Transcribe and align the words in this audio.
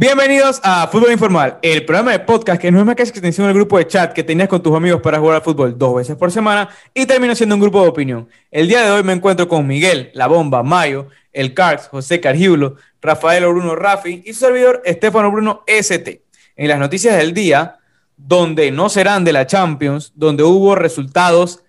Bienvenidos 0.00 0.60
a 0.62 0.86
Fútbol 0.86 1.10
Informal, 1.10 1.58
el 1.60 1.84
programa 1.84 2.12
de 2.12 2.20
podcast 2.20 2.60
que 2.60 2.70
no 2.70 2.78
es 2.78 2.84
más 2.84 2.94
que 2.94 3.02
extensión 3.02 3.48
del 3.48 3.56
grupo 3.56 3.78
de 3.78 3.88
chat 3.88 4.12
que 4.12 4.22
tenías 4.22 4.48
con 4.48 4.62
tus 4.62 4.76
amigos 4.76 5.02
para 5.02 5.18
jugar 5.18 5.34
al 5.34 5.42
fútbol 5.42 5.76
dos 5.76 5.96
veces 5.96 6.14
por 6.14 6.30
semana 6.30 6.68
y 6.94 7.04
termina 7.04 7.34
siendo 7.34 7.56
un 7.56 7.60
grupo 7.60 7.82
de 7.82 7.88
opinión. 7.88 8.28
El 8.52 8.68
día 8.68 8.82
de 8.82 8.92
hoy 8.92 9.02
me 9.02 9.12
encuentro 9.12 9.48
con 9.48 9.66
Miguel, 9.66 10.12
La 10.14 10.28
Bomba, 10.28 10.62
Mayo, 10.62 11.08
El 11.32 11.52
Cards, 11.52 11.88
José 11.88 12.20
Cargiulo, 12.20 12.76
Rafael 13.02 13.44
Bruno 13.46 13.74
Rafi 13.74 14.22
y 14.24 14.34
su 14.34 14.38
servidor 14.38 14.82
Estefano 14.84 15.32
Bruno 15.32 15.64
ST. 15.66 16.22
En 16.54 16.68
las 16.68 16.78
noticias 16.78 17.16
del 17.16 17.34
día, 17.34 17.80
donde 18.16 18.70
no 18.70 18.90
serán 18.90 19.24
de 19.24 19.32
la 19.32 19.48
Champions, 19.48 20.12
donde 20.14 20.44
hubo 20.44 20.76
resultados 20.76 21.64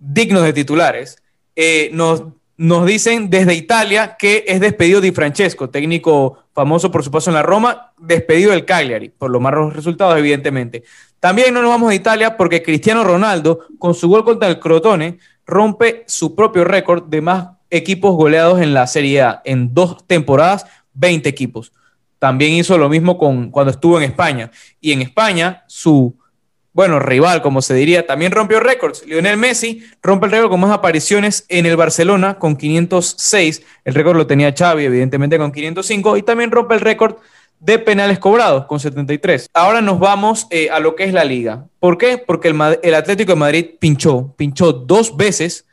dignos 0.00 0.42
de 0.42 0.52
titulares, 0.52 1.22
eh, 1.54 1.90
nos 1.92 2.24
nos 2.60 2.84
dicen 2.84 3.30
desde 3.30 3.54
Italia 3.54 4.16
que 4.18 4.44
es 4.46 4.60
despedido 4.60 5.00
Di 5.00 5.12
Francesco, 5.12 5.70
técnico 5.70 6.44
famoso 6.52 6.90
por 6.90 7.02
su 7.02 7.10
paso 7.10 7.30
en 7.30 7.34
la 7.34 7.42
Roma, 7.42 7.94
despedido 7.98 8.50
del 8.50 8.66
Cagliari, 8.66 9.08
por 9.08 9.30
los 9.30 9.40
malos 9.40 9.74
resultados, 9.74 10.18
evidentemente. 10.18 10.82
También 11.20 11.54
no 11.54 11.62
nos 11.62 11.70
vamos 11.70 11.90
a 11.90 11.94
Italia 11.94 12.36
porque 12.36 12.62
Cristiano 12.62 13.02
Ronaldo, 13.02 13.60
con 13.78 13.94
su 13.94 14.10
gol 14.10 14.26
contra 14.26 14.46
el 14.46 14.60
Crotone, 14.60 15.20
rompe 15.46 16.04
su 16.06 16.34
propio 16.34 16.64
récord 16.64 17.04
de 17.04 17.22
más 17.22 17.48
equipos 17.70 18.14
goleados 18.14 18.60
en 18.60 18.74
la 18.74 18.86
Serie 18.86 19.22
A. 19.22 19.40
En 19.46 19.72
dos 19.72 20.06
temporadas, 20.06 20.66
20 20.92 21.30
equipos. 21.30 21.72
También 22.18 22.52
hizo 22.52 22.76
lo 22.76 22.90
mismo 22.90 23.16
con, 23.16 23.50
cuando 23.50 23.70
estuvo 23.70 23.96
en 23.96 24.04
España. 24.04 24.50
Y 24.82 24.92
en 24.92 25.00
España, 25.00 25.64
su 25.66 26.14
bueno, 26.72 27.00
rival, 27.00 27.42
como 27.42 27.62
se 27.62 27.74
diría, 27.74 28.06
también 28.06 28.30
rompió 28.30 28.60
récords. 28.60 29.04
Lionel 29.04 29.36
Messi 29.36 29.84
rompe 30.02 30.26
el 30.26 30.32
récord 30.32 30.50
con 30.50 30.60
más 30.60 30.70
apariciones 30.70 31.44
en 31.48 31.66
el 31.66 31.76
Barcelona 31.76 32.38
con 32.38 32.56
506. 32.56 33.62
El 33.84 33.94
récord 33.94 34.16
lo 34.16 34.26
tenía 34.26 34.54
Xavi, 34.56 34.84
evidentemente, 34.84 35.36
con 35.36 35.50
505. 35.50 36.16
Y 36.16 36.22
también 36.22 36.52
rompe 36.52 36.74
el 36.74 36.80
récord 36.80 37.16
de 37.58 37.78
penales 37.78 38.20
cobrados 38.20 38.66
con 38.66 38.78
73. 38.78 39.50
Ahora 39.52 39.80
nos 39.80 39.98
vamos 39.98 40.46
eh, 40.50 40.70
a 40.70 40.78
lo 40.78 40.94
que 40.94 41.04
es 41.04 41.12
la 41.12 41.24
liga. 41.24 41.66
¿Por 41.80 41.98
qué? 41.98 42.18
Porque 42.18 42.48
el, 42.48 42.78
el 42.82 42.94
Atlético 42.94 43.32
de 43.32 43.38
Madrid 43.38 43.66
pinchó, 43.78 44.32
pinchó 44.36 44.72
dos 44.72 45.16
veces 45.16 45.66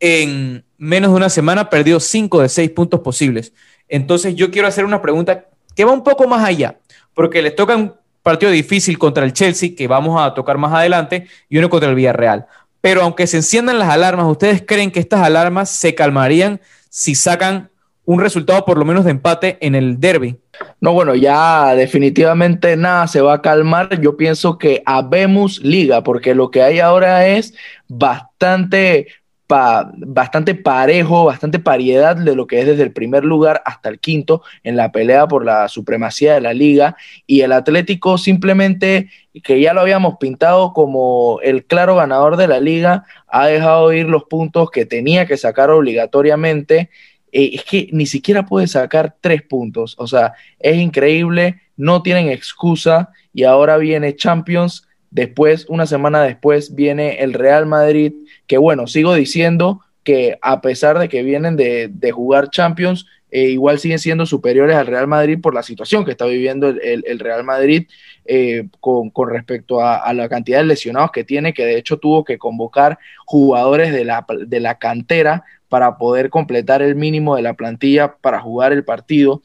en 0.00 0.64
menos 0.78 1.10
de 1.10 1.16
una 1.16 1.28
semana, 1.28 1.70
perdió 1.70 2.00
cinco 2.00 2.40
de 2.40 2.48
seis 2.48 2.70
puntos 2.70 3.00
posibles. 3.00 3.52
Entonces 3.88 4.34
yo 4.34 4.50
quiero 4.50 4.66
hacer 4.66 4.84
una 4.84 5.00
pregunta 5.00 5.46
que 5.76 5.84
va 5.84 5.92
un 5.92 6.02
poco 6.02 6.26
más 6.26 6.44
allá, 6.44 6.78
porque 7.14 7.42
les 7.42 7.54
tocan 7.54 7.94
partido 8.22 8.52
difícil 8.52 8.98
contra 8.98 9.24
el 9.24 9.32
Chelsea, 9.32 9.70
que 9.76 9.88
vamos 9.88 10.20
a 10.20 10.34
tocar 10.34 10.58
más 10.58 10.72
adelante, 10.72 11.26
y 11.48 11.58
uno 11.58 11.70
contra 11.70 11.88
el 11.88 11.94
Villarreal. 11.94 12.46
Pero 12.80 13.02
aunque 13.02 13.26
se 13.26 13.38
enciendan 13.38 13.78
las 13.78 13.90
alarmas, 13.90 14.26
¿ustedes 14.26 14.62
creen 14.66 14.90
que 14.90 15.00
estas 15.00 15.20
alarmas 15.20 15.70
se 15.70 15.94
calmarían 15.94 16.60
si 16.88 17.14
sacan 17.14 17.70
un 18.04 18.20
resultado 18.20 18.64
por 18.64 18.78
lo 18.78 18.84
menos 18.84 19.04
de 19.04 19.12
empate 19.12 19.58
en 19.60 19.74
el 19.74 20.00
derby? 20.00 20.36
No, 20.80 20.92
bueno, 20.92 21.14
ya 21.14 21.74
definitivamente 21.74 22.76
nada 22.76 23.06
se 23.06 23.20
va 23.20 23.34
a 23.34 23.42
calmar. 23.42 24.00
Yo 24.00 24.16
pienso 24.16 24.58
que 24.58 24.82
habemos 24.84 25.60
liga, 25.62 26.02
porque 26.02 26.34
lo 26.34 26.50
que 26.50 26.62
hay 26.62 26.80
ahora 26.80 27.26
es 27.26 27.54
bastante 27.88 29.08
bastante 29.50 30.54
parejo, 30.54 31.24
bastante 31.24 31.58
pariedad 31.58 32.16
de 32.16 32.36
lo 32.36 32.46
que 32.46 32.60
es 32.60 32.66
desde 32.66 32.84
el 32.84 32.92
primer 32.92 33.24
lugar 33.24 33.62
hasta 33.64 33.88
el 33.88 33.98
quinto 33.98 34.42
en 34.62 34.76
la 34.76 34.92
pelea 34.92 35.26
por 35.26 35.44
la 35.44 35.68
supremacía 35.68 36.34
de 36.34 36.40
la 36.40 36.54
liga. 36.54 36.96
Y 37.26 37.40
el 37.40 37.52
Atlético 37.52 38.16
simplemente, 38.16 39.10
que 39.42 39.60
ya 39.60 39.74
lo 39.74 39.80
habíamos 39.80 40.18
pintado 40.18 40.72
como 40.72 41.40
el 41.42 41.64
claro 41.64 41.96
ganador 41.96 42.36
de 42.36 42.46
la 42.46 42.60
liga, 42.60 43.04
ha 43.26 43.46
dejado 43.46 43.92
ir 43.92 44.06
los 44.06 44.24
puntos 44.24 44.70
que 44.70 44.86
tenía 44.86 45.26
que 45.26 45.36
sacar 45.36 45.70
obligatoriamente. 45.70 46.90
Eh, 47.32 47.50
es 47.54 47.64
que 47.64 47.88
ni 47.92 48.06
siquiera 48.06 48.46
puede 48.46 48.68
sacar 48.68 49.16
tres 49.20 49.42
puntos. 49.42 49.96
O 49.98 50.06
sea, 50.06 50.34
es 50.60 50.76
increíble, 50.76 51.60
no 51.76 52.02
tienen 52.02 52.28
excusa 52.28 53.10
y 53.32 53.44
ahora 53.44 53.76
viene 53.78 54.14
Champions 54.14 54.86
Después, 55.10 55.66
una 55.68 55.86
semana 55.86 56.22
después, 56.22 56.74
viene 56.74 57.22
el 57.22 57.32
Real 57.32 57.66
Madrid, 57.66 58.12
que 58.46 58.58
bueno, 58.58 58.86
sigo 58.86 59.14
diciendo 59.14 59.80
que 60.04 60.38
a 60.40 60.60
pesar 60.60 60.98
de 60.98 61.08
que 61.08 61.22
vienen 61.22 61.56
de, 61.56 62.12
jugar 62.12 62.50
Champions, 62.50 63.06
eh, 63.30 63.50
igual 63.50 63.78
siguen 63.78 63.98
siendo 63.98 64.26
superiores 64.26 64.76
al 64.76 64.86
Real 64.86 65.06
Madrid 65.06 65.38
por 65.40 65.54
la 65.54 65.62
situación 65.62 66.04
que 66.04 66.10
está 66.12 66.26
viviendo 66.26 66.68
el, 66.68 67.18
Real 67.18 67.44
Madrid 67.44 67.86
eh, 68.24 68.68
con, 68.80 69.12
respecto 69.28 69.80
a, 69.80 70.12
la 70.14 70.28
cantidad 70.28 70.58
de 70.58 70.64
lesionados 70.64 71.12
que 71.12 71.24
tiene, 71.24 71.54
que 71.54 71.64
de 71.64 71.76
hecho 71.76 71.98
tuvo 71.98 72.24
que 72.24 72.38
convocar 72.38 72.98
jugadores 73.26 73.92
de 73.92 74.04
la, 74.04 74.24
de 74.46 74.60
la 74.60 74.78
cantera 74.78 75.44
para 75.68 75.98
poder 75.98 76.30
completar 76.30 76.82
el 76.82 76.96
mínimo 76.96 77.36
de 77.36 77.42
la 77.42 77.54
plantilla 77.54 78.16
para 78.20 78.40
jugar 78.40 78.72
el 78.72 78.84
partido 78.84 79.42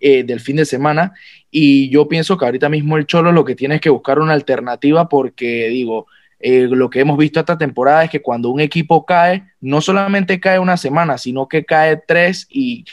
eh, 0.00 0.24
del 0.24 0.40
fin 0.40 0.56
de 0.56 0.64
semana. 0.64 1.14
Y 1.54 1.90
yo 1.90 2.08
pienso 2.08 2.38
que 2.38 2.46
ahorita 2.46 2.70
mismo 2.70 2.96
el 2.96 3.06
Cholo 3.06 3.30
lo 3.30 3.44
que 3.44 3.54
tiene 3.54 3.74
es 3.74 3.80
que 3.82 3.90
buscar 3.90 4.18
una 4.18 4.32
alternativa 4.32 5.08
porque 5.10 5.68
digo, 5.68 6.06
eh, 6.44 6.66
lo 6.68 6.90
que 6.90 6.98
hemos 6.98 7.16
visto 7.16 7.38
esta 7.38 7.56
temporada 7.56 8.02
es 8.02 8.10
que 8.10 8.20
cuando 8.20 8.50
un 8.50 8.58
equipo 8.58 9.06
cae, 9.06 9.44
no 9.60 9.80
solamente 9.80 10.40
cae 10.40 10.58
una 10.58 10.76
semana, 10.76 11.16
sino 11.16 11.46
que 11.46 11.64
cae 11.64 11.96
tres 11.96 12.48
y, 12.50 12.84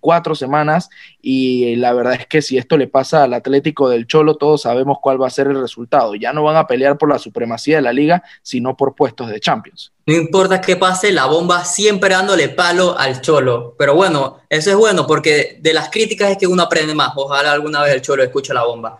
cuatro 0.00 0.34
semanas. 0.34 0.88
Y 1.20 1.76
la 1.76 1.92
verdad 1.92 2.14
es 2.14 2.26
que 2.26 2.40
si 2.40 2.56
esto 2.56 2.78
le 2.78 2.88
pasa 2.88 3.24
al 3.24 3.34
Atlético 3.34 3.90
del 3.90 4.06
Cholo, 4.06 4.36
todos 4.36 4.62
sabemos 4.62 4.96
cuál 5.02 5.20
va 5.20 5.26
a 5.26 5.30
ser 5.30 5.48
el 5.48 5.60
resultado. 5.60 6.14
Ya 6.14 6.32
no 6.32 6.42
van 6.42 6.56
a 6.56 6.66
pelear 6.66 6.96
por 6.96 7.10
la 7.10 7.18
supremacía 7.18 7.76
de 7.76 7.82
la 7.82 7.92
liga, 7.92 8.22
sino 8.42 8.78
por 8.78 8.94
puestos 8.94 9.28
de 9.28 9.40
Champions. 9.40 9.92
No 10.06 10.14
importa 10.14 10.62
qué 10.62 10.76
pase, 10.76 11.12
la 11.12 11.26
bomba 11.26 11.66
siempre 11.66 12.14
dándole 12.14 12.48
palo 12.48 12.98
al 12.98 13.20
Cholo. 13.20 13.74
Pero 13.78 13.94
bueno, 13.94 14.38
eso 14.48 14.70
es 14.70 14.76
bueno 14.76 15.06
porque 15.06 15.58
de 15.60 15.74
las 15.74 15.90
críticas 15.90 16.30
es 16.30 16.38
que 16.38 16.46
uno 16.46 16.62
aprende 16.62 16.94
más. 16.94 17.12
Ojalá 17.14 17.52
alguna 17.52 17.82
vez 17.82 17.92
el 17.92 18.00
Cholo 18.00 18.22
escuche 18.22 18.54
la 18.54 18.64
bomba. 18.64 18.98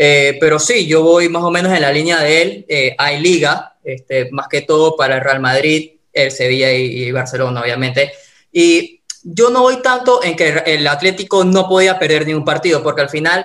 Eh, 0.00 0.36
pero 0.38 0.60
sí, 0.60 0.86
yo 0.86 1.02
voy 1.02 1.28
más 1.28 1.42
o 1.42 1.50
menos 1.50 1.72
en 1.72 1.82
la 1.82 1.90
línea 1.90 2.22
de 2.22 2.42
él. 2.42 2.66
Eh, 2.68 2.94
hay 2.96 3.20
liga, 3.20 3.76
este, 3.82 4.30
más 4.30 4.46
que 4.46 4.62
todo 4.62 4.96
para 4.96 5.16
el 5.16 5.24
Real 5.24 5.40
Madrid, 5.40 5.90
el 6.12 6.30
Sevilla 6.30 6.72
y, 6.72 7.10
Barcelona, 7.10 7.60
obviamente. 7.60 8.12
Y 8.52 9.02
yo 9.24 9.50
no 9.50 9.62
voy 9.62 9.82
tanto 9.82 10.22
en 10.22 10.36
que 10.36 10.62
el 10.66 10.86
Atlético 10.86 11.42
no 11.42 11.68
podía 11.68 11.98
perder 11.98 12.28
ningún 12.28 12.44
partido, 12.44 12.80
porque 12.80 13.00
al 13.00 13.10
final, 13.10 13.44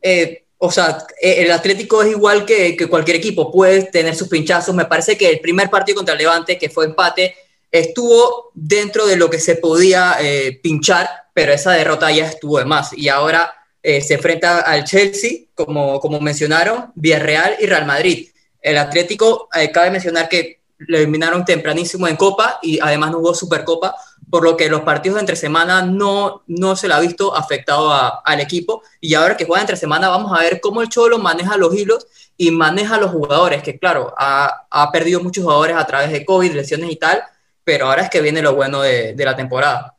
eh, 0.00 0.46
o 0.56 0.72
sea, 0.72 1.04
el 1.20 1.50
Atlético 1.52 2.02
es 2.02 2.12
igual 2.12 2.46
que, 2.46 2.78
que, 2.78 2.86
cualquier 2.86 3.18
equipo, 3.18 3.52
puede 3.52 3.82
tener 3.82 4.16
sus 4.16 4.28
pinchazos. 4.28 4.74
Me 4.74 4.86
parece 4.86 5.18
que 5.18 5.28
el 5.28 5.40
primer 5.40 5.68
partido 5.68 5.96
contra 5.96 6.14
el 6.14 6.20
Levante, 6.20 6.56
que 6.56 6.70
fue 6.70 6.86
empate, 6.86 7.34
estuvo 7.70 8.52
dentro 8.54 9.06
de 9.06 9.16
lo 9.16 9.28
que 9.28 9.38
se 9.38 9.56
podía 9.56 10.16
pinchar, 10.62 11.08
pero 11.34 11.52
esa 11.52 11.72
derrota 11.72 12.10
ya 12.10 12.26
estuvo 12.26 12.58
de 12.58 12.64
más. 12.64 12.94
Y 12.94 13.08
ahora 13.08 13.59
eh, 13.82 14.00
se 14.00 14.14
enfrenta 14.14 14.60
al 14.60 14.84
Chelsea, 14.84 15.46
como, 15.54 16.00
como 16.00 16.20
mencionaron, 16.20 16.92
Villarreal 16.94 17.56
y 17.60 17.66
Real 17.66 17.86
Madrid. 17.86 18.28
El 18.60 18.76
Atlético, 18.78 19.48
eh, 19.54 19.70
cabe 19.70 19.90
mencionar 19.90 20.28
que 20.28 20.60
lo 20.78 20.98
eliminaron 20.98 21.44
tempranísimo 21.44 22.08
en 22.08 22.16
Copa 22.16 22.58
y 22.62 22.78
además 22.80 23.10
no 23.10 23.18
hubo 23.18 23.34
Supercopa, 23.34 23.94
por 24.30 24.44
lo 24.44 24.56
que 24.56 24.68
los 24.68 24.82
partidos 24.82 25.16
de 25.16 25.20
entre 25.20 25.36
semana 25.36 25.82
no, 25.82 26.42
no 26.46 26.76
se 26.76 26.88
le 26.88 26.94
ha 26.94 27.00
visto 27.00 27.34
afectado 27.34 27.92
al 28.24 28.40
equipo. 28.40 28.82
Y 29.00 29.14
ahora 29.14 29.36
que 29.36 29.44
juega 29.44 29.62
entre 29.62 29.76
semana, 29.76 30.08
vamos 30.08 30.38
a 30.38 30.42
ver 30.42 30.60
cómo 30.60 30.82
el 30.82 30.88
Cholo 30.88 31.18
maneja 31.18 31.56
los 31.56 31.74
hilos 31.74 32.06
y 32.36 32.50
maneja 32.50 32.98
los 32.98 33.10
jugadores, 33.10 33.62
que 33.62 33.78
claro, 33.78 34.14
ha, 34.16 34.66
ha 34.70 34.92
perdido 34.92 35.20
muchos 35.20 35.44
jugadores 35.44 35.76
a 35.76 35.86
través 35.86 36.12
de 36.12 36.24
COVID, 36.24 36.52
lesiones 36.52 36.90
y 36.90 36.96
tal, 36.96 37.22
pero 37.64 37.86
ahora 37.86 38.02
es 38.02 38.10
que 38.10 38.20
viene 38.20 38.40
lo 38.40 38.54
bueno 38.54 38.80
de, 38.82 39.14
de 39.14 39.24
la 39.24 39.36
temporada 39.36 39.96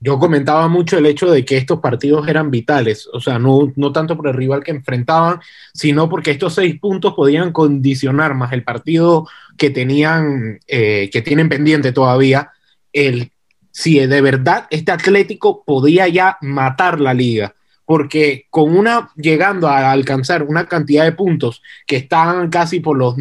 yo 0.00 0.18
comentaba 0.18 0.66
mucho 0.68 0.96
el 0.96 1.06
hecho 1.06 1.30
de 1.30 1.44
que 1.44 1.58
estos 1.58 1.80
partidos 1.80 2.26
eran 2.26 2.50
vitales, 2.50 3.08
o 3.12 3.20
sea, 3.20 3.38
no, 3.38 3.70
no 3.76 3.92
tanto 3.92 4.16
por 4.16 4.28
el 4.28 4.34
rival 4.34 4.64
que 4.64 4.70
enfrentaban, 4.70 5.40
sino 5.74 6.08
porque 6.08 6.30
estos 6.30 6.54
seis 6.54 6.80
puntos 6.80 7.12
podían 7.14 7.52
condicionar 7.52 8.34
más 8.34 8.52
el 8.52 8.64
partido 8.64 9.28
que 9.58 9.68
tenían, 9.68 10.58
eh, 10.66 11.10
que 11.12 11.20
tienen 11.20 11.50
pendiente 11.50 11.92
todavía, 11.92 12.50
el 12.92 13.30
si 13.72 13.98
de 13.98 14.20
verdad 14.20 14.66
este 14.70 14.90
Atlético 14.90 15.64
podía 15.64 16.08
ya 16.08 16.38
matar 16.40 16.98
la 16.98 17.14
liga, 17.14 17.54
porque 17.84 18.46
con 18.50 18.76
una 18.76 19.10
llegando 19.16 19.68
a 19.68 19.92
alcanzar 19.92 20.42
una 20.42 20.66
cantidad 20.66 21.04
de 21.04 21.12
puntos 21.12 21.62
que 21.86 21.96
están 21.96 22.48
casi 22.48 22.80
por 22.80 22.96
los 22.96 23.16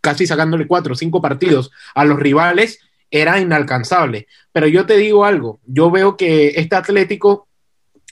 casi 0.00 0.26
sacándole 0.26 0.66
cuatro 0.66 0.94
o 0.94 0.96
cinco 0.96 1.20
partidos 1.20 1.70
a 1.94 2.04
los 2.04 2.18
rivales, 2.18 2.80
era 3.10 3.40
inalcanzable. 3.40 4.26
Pero 4.52 4.66
yo 4.66 4.86
te 4.86 4.96
digo 4.96 5.24
algo, 5.24 5.60
yo 5.66 5.90
veo 5.90 6.16
que 6.16 6.48
este 6.56 6.76
Atlético 6.76 7.48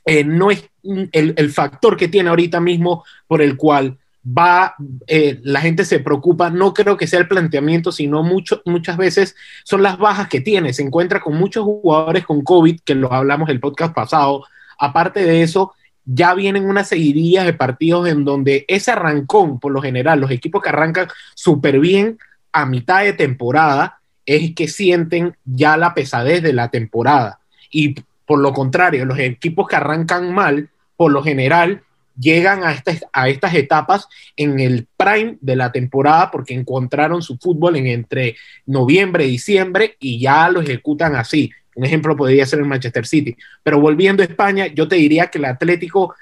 eh, 0.04 0.24
no 0.24 0.50
es 0.50 0.68
el, 1.12 1.50
factor 1.50 1.96
que 1.96 2.08
tiene 2.08 2.30
ahorita 2.30 2.60
mismo 2.60 3.04
por 3.26 3.42
el 3.42 3.56
cual 3.56 3.98
va, 4.26 4.74
eh, 5.06 5.38
la 5.42 5.60
gente 5.60 5.84
se 5.84 6.00
preocupa, 6.00 6.50
no 6.50 6.72
creo 6.74 6.96
que 6.96 7.06
sea 7.06 7.20
el 7.20 7.28
planteamiento, 7.28 7.92
sino 7.92 8.22
mucho, 8.22 8.62
muchas 8.64 8.96
veces 8.96 9.36
son 9.64 9.82
las 9.82 9.98
bajas 9.98 10.28
que 10.28 10.40
tiene. 10.40 10.72
Se 10.72 10.82
encuentra 10.82 11.20
con 11.20 11.36
muchos 11.36 11.64
jugadores 11.64 12.24
con 12.24 12.42
COVID, 12.42 12.80
que 12.84 12.94
lo 12.94 13.12
hablamos 13.12 13.48
el 13.48 13.60
podcast 13.60 13.94
pasado. 13.94 14.44
Aparte 14.78 15.22
de 15.24 15.42
eso, 15.42 15.74
ya 16.04 16.34
vienen 16.34 16.68
unas 16.68 16.88
seguidillas 16.88 17.44
de 17.44 17.52
partidos 17.52 18.08
en 18.08 18.24
donde 18.24 18.64
ese 18.68 18.90
arrancón, 18.90 19.60
por 19.60 19.72
lo 19.72 19.82
general, 19.82 20.20
los 20.20 20.30
equipos 20.30 20.62
que 20.62 20.70
arrancan 20.70 21.08
súper 21.34 21.80
bien 21.80 22.18
a 22.52 22.64
mitad 22.64 23.02
de 23.02 23.12
temporada, 23.12 23.97
es 24.28 24.54
que 24.54 24.68
sienten 24.68 25.34
ya 25.46 25.78
la 25.78 25.94
pesadez 25.94 26.42
de 26.42 26.52
la 26.52 26.68
temporada. 26.68 27.40
Y 27.70 27.94
por 28.26 28.40
lo 28.40 28.52
contrario, 28.52 29.06
los 29.06 29.18
equipos 29.18 29.66
que 29.66 29.76
arrancan 29.76 30.34
mal 30.34 30.68
por 30.96 31.12
lo 31.12 31.22
general 31.22 31.82
llegan 32.20 32.62
a 32.62 32.72
estas, 32.72 33.06
a 33.10 33.30
estas 33.30 33.54
etapas 33.54 34.06
en 34.36 34.60
el 34.60 34.86
prime 34.98 35.38
de 35.40 35.56
la 35.56 35.72
temporada 35.72 36.30
porque 36.30 36.52
encontraron 36.52 37.22
su 37.22 37.38
fútbol 37.38 37.76
en 37.76 37.86
entre 37.86 38.36
noviembre 38.66 39.24
y 39.24 39.30
diciembre 39.30 39.96
y 39.98 40.20
ya 40.20 40.50
lo 40.50 40.60
ejecutan 40.60 41.16
así. 41.16 41.50
Un 41.74 41.86
ejemplo 41.86 42.14
podría 42.14 42.44
ser 42.44 42.58
el 42.58 42.66
Manchester 42.66 43.06
City. 43.06 43.34
Pero 43.62 43.80
volviendo 43.80 44.22
a 44.22 44.26
España, 44.26 44.66
yo 44.66 44.88
te 44.88 44.96
diría 44.96 45.28
que 45.28 45.38
el 45.38 45.46
Atlético 45.46 46.14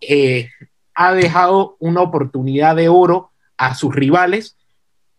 eh, 0.00 0.48
ha 0.94 1.12
dejado 1.12 1.76
una 1.78 2.00
oportunidad 2.00 2.74
de 2.76 2.88
oro 2.88 3.32
a 3.58 3.74
sus 3.74 3.94
rivales. 3.94 4.56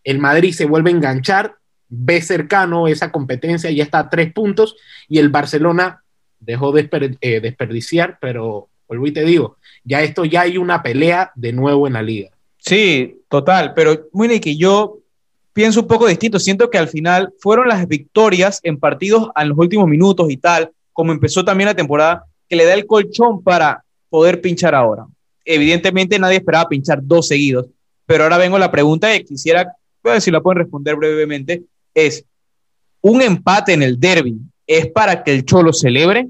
El 0.02 0.18
Madrid 0.18 0.52
se 0.54 0.64
vuelve 0.64 0.90
a 0.90 0.94
enganchar, 0.94 1.56
ve 1.88 2.20
cercano 2.20 2.88
esa 2.88 3.12
competencia, 3.12 3.70
ya 3.70 3.84
está 3.84 4.00
a 4.00 4.10
tres 4.10 4.32
puntos, 4.32 4.76
y 5.08 5.18
el 5.18 5.28
Barcelona 5.28 6.02
dejó 6.40 6.72
de 6.72 6.88
eh, 7.20 7.40
desperdiciar, 7.40 8.18
pero 8.20 8.68
vuelvo 8.88 9.06
y 9.06 9.12
te 9.12 9.24
digo, 9.24 9.56
ya 9.84 10.02
esto 10.02 10.24
ya 10.24 10.42
hay 10.42 10.58
una 10.58 10.82
pelea 10.82 11.32
de 11.34 11.52
nuevo 11.52 11.86
en 11.86 11.94
la 11.94 12.02
liga. 12.02 12.30
Sí, 12.58 13.22
total, 13.28 13.74
pero 13.74 14.08
muy 14.12 14.40
que 14.40 14.56
yo 14.56 14.98
pienso 15.52 15.80
un 15.80 15.86
poco 15.86 16.06
distinto. 16.06 16.38
Siento 16.38 16.68
que 16.68 16.78
al 16.78 16.88
final 16.88 17.32
fueron 17.38 17.68
las 17.68 17.86
victorias 17.88 18.60
en 18.62 18.78
partidos 18.78 19.30
en 19.36 19.48
los 19.48 19.58
últimos 19.58 19.88
minutos 19.88 20.30
y 20.30 20.36
tal, 20.36 20.70
como 20.92 21.12
empezó 21.12 21.44
también 21.44 21.68
la 21.68 21.74
temporada, 21.74 22.24
que 22.48 22.56
le 22.56 22.64
da 22.64 22.74
el 22.74 22.86
colchón 22.86 23.42
para 23.42 23.82
poder 24.10 24.40
pinchar 24.40 24.74
ahora. 24.74 25.06
Evidentemente 25.44 26.18
nadie 26.18 26.38
esperaba 26.38 26.68
pinchar 26.68 27.00
dos 27.02 27.28
seguidos, 27.28 27.66
pero 28.04 28.24
ahora 28.24 28.36
vengo 28.38 28.56
a 28.56 28.60
la 28.60 28.70
pregunta 28.70 29.14
y 29.14 29.24
quisiera, 29.24 29.72
ver 30.02 30.20
si 30.20 30.30
la 30.30 30.40
pueden 30.40 30.58
responder 30.58 30.96
brevemente, 30.96 31.62
es, 31.96 32.24
¿un 33.00 33.22
empate 33.22 33.72
en 33.72 33.82
el 33.82 33.98
derby 33.98 34.36
es 34.66 34.86
para 34.88 35.24
que 35.24 35.32
el 35.32 35.44
Cholo 35.44 35.72
celebre? 35.72 36.28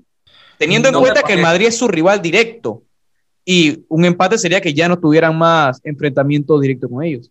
Teniendo 0.59 0.89
en 0.89 0.95
cuenta 0.95 1.23
que 1.23 1.35
el 1.35 1.43
Madrid 1.43 1.67
es 1.67 1.77
su 1.77 1.89
rival 1.89 2.23
directo 2.23 2.83
y 3.45 3.85
un 3.89 4.05
empate 4.05 4.39
sería 4.39 4.61
que 4.61 4.73
ya 4.73 4.89
no 4.89 4.99
tuvieran 4.99 5.37
más 5.37 5.81
enfrentamiento 5.85 6.59
directo 6.59 6.89
con 6.89 7.03
ellos. 7.03 7.31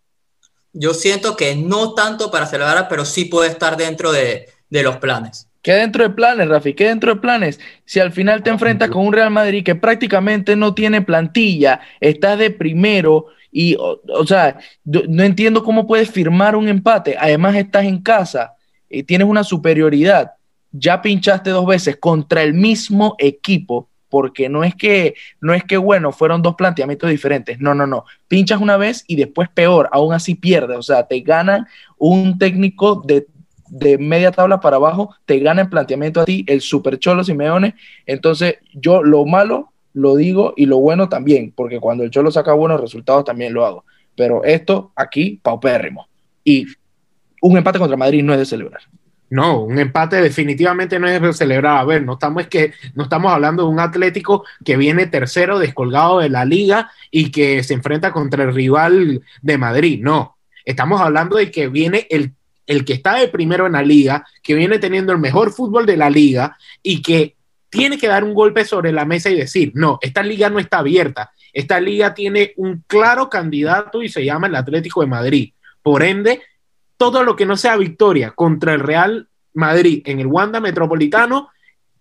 Yo 0.74 0.94
siento 0.94 1.36
que 1.36 1.56
no 1.56 1.94
tanto 1.94 2.30
para 2.30 2.46
celebrar, 2.46 2.88
pero 2.90 3.06
sí 3.06 3.26
puede 3.26 3.50
estar 3.50 3.78
dentro 3.78 4.12
de, 4.12 4.50
de 4.70 4.84
los 4.84 4.98
planes. 4.98 5.48
¿Qué 5.62 5.74
dentro 5.74 6.04
de 6.04 6.12
planes, 6.12 6.48
Rafi? 6.48 6.74
¿Qué 6.74 6.86
dentro 6.86 7.16
de 7.16 7.22
planes? 7.22 7.60
Si 7.86 8.00
al 8.00 8.12
final 8.12 8.44
te 8.44 8.52
enfrentas 8.52 8.90
con 8.90 9.08
un 9.08 9.14
Real 9.14 9.32
Madrid 9.32 9.64
que 9.64 9.74
prácticamente 9.74 10.56
no 10.56 10.76
tiene 10.76 11.02
plantilla, 11.02 11.80
estás 12.00 12.38
de 12.38 12.52
primero 12.52 13.28
y, 13.58 13.78
o, 13.80 14.26
sea, 14.28 14.58
no 14.84 15.24
entiendo 15.24 15.64
cómo 15.64 15.88
puedes 15.88 16.12
firmar 16.12 16.56
un 16.56 16.68
empate. 16.68 17.16
Además, 17.18 17.56
estás 17.56 17.86
en 17.86 18.02
casa 18.02 18.54
y 18.90 19.04
tienes 19.04 19.28
una 19.28 19.46
superioridad 19.46 20.32
ya 20.78 21.02
pinchaste 21.02 21.50
dos 21.50 21.66
veces 21.66 21.98
contra 21.98 22.44
el 22.44 22.54
mismo 22.54 23.16
equipo, 23.18 23.90
porque 24.10 24.50
no 24.50 24.64
es 24.64 24.76
que, 24.76 25.16
no 25.42 25.54
es 25.54 25.64
que, 25.64 25.78
bueno, 25.78 26.12
fueron 26.12 26.42
dos 26.42 26.56
planteamientos 26.56 27.10
diferentes. 27.10 27.60
No, 27.60 27.74
no, 27.74 27.88
no. 27.88 28.06
Pinchas 28.28 28.62
una 28.62 28.78
vez 28.78 29.04
y 29.08 29.16
después 29.16 29.50
peor, 29.50 29.90
aún 29.92 30.14
así 30.14 30.36
pierdes. 30.36 30.78
O 30.78 30.84
sea, 30.84 31.08
te 31.08 31.20
gana 31.22 31.68
un 31.98 32.38
técnico 32.38 33.02
de, 33.06 33.28
media 33.98 34.32
tabla 34.32 34.60
para 34.60 34.76
abajo, 34.78 35.16
te 35.26 35.40
gana 35.40 35.64
el 35.64 35.70
planteamiento 35.70 36.22
a 36.22 36.26
ti, 36.26 36.46
el 36.48 36.62
super 36.62 37.00
cholo 37.00 37.24
Simeone. 37.24 37.76
Entonces, 38.06 38.58
yo 38.74 39.04
lo 39.04 39.26
malo 39.26 39.74
lo 39.96 40.16
digo 40.16 40.54
y 40.58 40.66
lo 40.66 40.78
bueno 40.80 41.08
también, 41.08 41.54
porque 41.56 41.80
cuando 41.80 42.04
el 42.04 42.12
cholo 42.12 42.30
saca 42.30 42.54
buenos 42.54 42.82
resultados 42.82 43.24
también 43.24 43.54
lo 43.54 43.66
hago. 43.66 43.86
Pero 44.16 44.44
esto 44.44 44.92
aquí, 44.96 45.40
paupérrimo. 45.42 46.08
Y 46.44 46.68
un 47.42 47.58
empate 47.58 47.80
contra 47.80 47.98
Madrid 47.98 48.22
no 48.22 48.34
es 48.34 48.40
de 48.40 48.46
celebrar. 48.46 48.82
No, 49.30 49.64
un 49.64 49.80
empate 49.80 50.22
definitivamente 50.22 51.00
no 51.00 51.08
es 51.08 51.38
celebrado. 51.38 51.78
A 51.78 51.86
ver, 51.86 52.04
no 52.04 52.14
estamos, 52.14 52.46
que, 52.48 52.74
no 52.94 53.04
estamos 53.04 53.32
hablando 53.32 53.64
de 53.64 53.70
un 53.70 53.80
Atlético 53.80 54.44
que 54.64 54.76
viene 54.76 55.08
tercero 55.08 55.60
descolgado 55.60 56.20
de 56.20 56.30
la 56.30 56.44
liga 56.44 56.92
y 57.10 57.32
que 57.32 57.64
se 57.64 57.74
enfrenta 57.74 58.12
contra 58.12 58.44
el 58.44 58.54
rival 58.54 59.24
de 59.42 59.58
Madrid. 59.58 60.02
No, 60.04 60.38
estamos 60.66 61.00
hablando 61.00 61.38
de 61.38 61.52
que 61.52 61.70
viene 61.70 62.06
el, 62.10 62.34
el 62.68 62.84
que 62.84 62.94
está 62.94 63.16
de 63.16 63.30
primero 63.30 63.66
en 63.66 63.74
la 63.74 63.82
liga, 63.82 64.28
que 64.44 64.56
viene 64.56 64.78
teniendo 64.78 65.14
el 65.14 65.20
mejor 65.20 65.52
fútbol 65.52 65.86
de 65.86 65.98
la 65.98 66.10
liga 66.10 66.58
y 66.84 67.02
que 67.02 67.36
tiene 67.70 67.98
que 67.98 68.08
dar 68.08 68.24
un 68.24 68.34
golpe 68.34 68.66
sobre 68.66 68.92
la 68.92 69.06
mesa 69.06 69.30
y 69.30 69.36
decir, 69.36 69.72
no, 69.76 70.00
esta 70.02 70.24
liga 70.24 70.50
no 70.50 70.60
está 70.60 70.80
abierta. 70.80 71.32
Esta 71.54 71.80
liga 71.80 72.14
tiene 72.14 72.54
un 72.58 72.84
claro 72.88 73.30
candidato 73.30 74.02
y 74.02 74.10
se 74.10 74.26
llama 74.26 74.48
el 74.48 74.56
Atlético 74.56 75.02
de 75.02 75.08
Madrid. 75.08 75.54
Por 75.82 76.04
ende, 76.04 76.42
todo 76.98 77.24
lo 77.24 77.36
que 77.36 77.46
no 77.46 77.58
sea 77.58 77.78
victoria 77.78 78.32
contra 78.32 78.74
el 78.74 78.80
Real 78.80 79.30
Madrid 79.54 80.02
en 80.06 80.20
el 80.20 80.28
Wanda 80.28 80.60
Metropolitano 80.60 81.50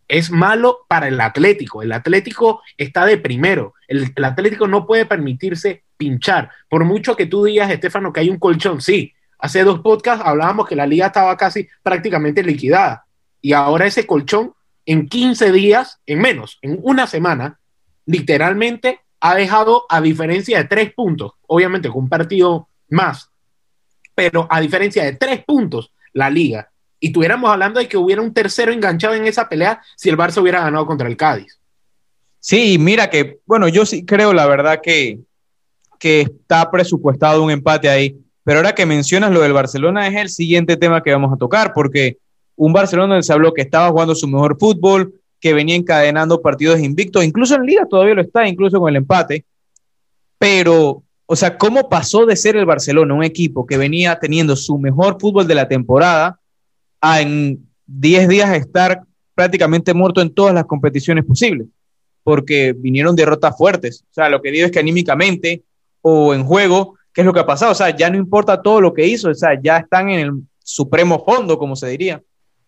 es 0.09 0.31
malo 0.31 0.81
para 0.89 1.09
el 1.09 1.21
Atlético. 1.21 1.83
El 1.83 1.93
Atlético 1.93 2.63
está 2.77 3.07
de 3.07 3.19
primero. 3.19 3.75
El, 3.89 4.13
Atlético 4.23 4.67
no 4.67 4.87
puede 4.87 5.07
permitirse 5.07 5.85
pinchar. 5.97 6.51
Por 6.69 6.85
mucho 6.85 7.17
que 7.17 7.27
tú 7.27 7.45
digas, 7.45 7.71
Estefano, 7.71 8.13
que 8.13 8.21
hay 8.21 8.31
un 8.31 8.39
colchón, 8.39 8.81
sí. 8.81 9.13
Hace 9.39 9.65
dos 9.65 9.81
podcasts 9.81 10.25
hablábamos 10.25 10.69
que 10.69 10.77
la 10.77 10.87
liga 10.87 11.07
estaba 11.07 11.37
casi 11.37 11.69
prácticamente 11.83 12.43
liquidada. 12.43 13.07
Y 13.41 13.53
ahora 13.53 13.87
ese 13.87 14.07
colchón, 14.07 14.55
en 14.87 15.09
15 15.09 15.53
días, 15.53 16.01
en 16.07 16.21
menos, 16.21 16.59
en 16.63 16.79
una 16.83 17.07
semana, 17.07 17.61
literalmente 18.07 19.01
ha 19.21 19.35
dejado 19.35 19.87
a 19.89 20.01
diferencia 20.01 20.59
de 20.59 20.65
tres 20.65 20.93
puntos, 20.93 21.33
obviamente 21.47 21.89
con 21.89 22.05
un 22.05 22.09
partido 22.09 22.69
más, 22.91 23.31
pero 24.15 24.47
a 24.51 24.61
diferencia 24.61 25.05
de 25.05 25.13
tres 25.13 25.45
puntos, 25.45 25.93
la 26.13 26.29
liga. 26.31 26.71
Y 27.01 27.09
estuviéramos 27.09 27.51
hablando 27.51 27.81
de 27.81 27.89
que 27.89 27.97
hubiera 27.97 28.23
un 28.23 28.35
tercero 28.35 28.73
enganchado 28.73 29.15
en 29.15 29.27
esa 29.27 29.49
pelea 29.49 29.83
si 29.97 30.09
el 30.09 30.17
Barça 30.17 30.41
hubiera 30.41 30.61
ganado 30.61 30.87
contra 30.87 31.09
el 31.09 31.17
Cádiz. 31.17 31.59
Sí, 32.39 32.77
mira 32.79 33.09
que, 33.09 33.39
bueno, 33.47 33.69
yo 33.69 33.87
sí 33.87 34.05
creo 34.05 34.33
la 34.35 34.47
verdad 34.47 34.81
que, 34.83 35.21
que 35.99 36.23
está 36.23 36.71
presupuestado 36.71 37.43
un 37.43 37.51
empate 37.51 37.89
ahí. 37.89 38.19
Pero 38.45 38.59
ahora 38.59 38.75
que 38.75 38.85
mencionas 38.85 39.33
lo 39.33 39.41
del 39.41 39.55
Barcelona 39.55 40.07
es 40.07 40.15
el 40.17 40.29
siguiente 40.29 40.77
tema 40.77 41.03
que 41.03 41.13
vamos 41.13 41.33
a 41.33 41.39
tocar, 41.39 41.73
porque 41.73 42.19
un 42.57 42.73
Barcelona 42.73 43.15
donde 43.15 43.27
se 43.27 43.33
habló 43.33 43.53
que 43.53 43.63
estaba 43.63 43.91
jugando 43.91 44.15
su 44.15 44.29
mejor 44.29 44.59
fútbol, 44.59 45.15
que 45.41 45.53
venía 45.53 45.77
encadenando 45.77 46.41
partidos 46.41 46.81
invictos, 46.81 47.25
incluso 47.25 47.55
en 47.55 47.67
Liga 47.67 47.87
todavía 47.89 48.15
lo 48.15 48.23
está, 48.23 48.49
incluso 48.49 48.81
con 48.81 48.89
el 48.89 48.97
empate, 48.97 49.45
pero 50.39 51.05
o 51.27 51.37
sea, 51.37 51.57
¿cómo 51.57 51.89
pasó 51.89 52.27
de 52.27 52.37
ser 52.37 52.57
el 52.57 52.67
Barcelona, 52.67 53.15
un 53.15 53.25
equipo 53.25 53.67
que 53.67 53.79
venía 53.79 54.19
teniendo 54.19 54.57
su 54.57 54.79
mejor 54.79 55.19
fútbol 55.19 55.47
de 55.47 55.55
la 55.55 55.69
temporada, 55.69 56.39
a 57.01 57.21
en 57.21 57.67
10 57.87 58.29
días 58.29 58.55
estar 58.55 59.03
prácticamente 59.35 59.95
muerto 59.95 60.21
en 60.21 60.35
todas 60.35 60.55
las 60.55 60.67
competiciones 60.67 61.25
posibles? 61.25 61.69
Porque 62.23 62.75
vinieron 62.77 63.17
derrotas 63.17 63.57
fuertes. 63.57 64.05
O 64.11 64.15
sea, 64.15 64.29
lo 64.29 64.43
que 64.43 64.51
digo 64.51 64.67
es 64.67 64.73
que 64.73 64.79
anímicamente 64.79 65.63
o 66.03 66.35
en 66.35 66.45
juego, 66.45 66.97
¿qué 67.13 67.23
es 67.23 67.27
lo 67.27 67.33
que 67.33 67.41
ha 67.41 67.47
pasado? 67.47 67.73
O 67.73 67.75
sea, 67.75 67.95
ya 67.97 68.11
no 68.11 68.19
importa 68.19 68.61
todo 68.61 68.81
lo 68.81 68.93
que 68.93 69.07
hizo, 69.07 69.31
o 69.31 69.35
sea, 69.35 69.59
ya 69.61 69.79
están 69.79 70.11
en 70.11 70.21
el 70.21 70.33
supremo 70.63 71.25
fondo, 71.25 71.59
como 71.59 71.75
se 71.75 71.89
diría. 71.89 72.23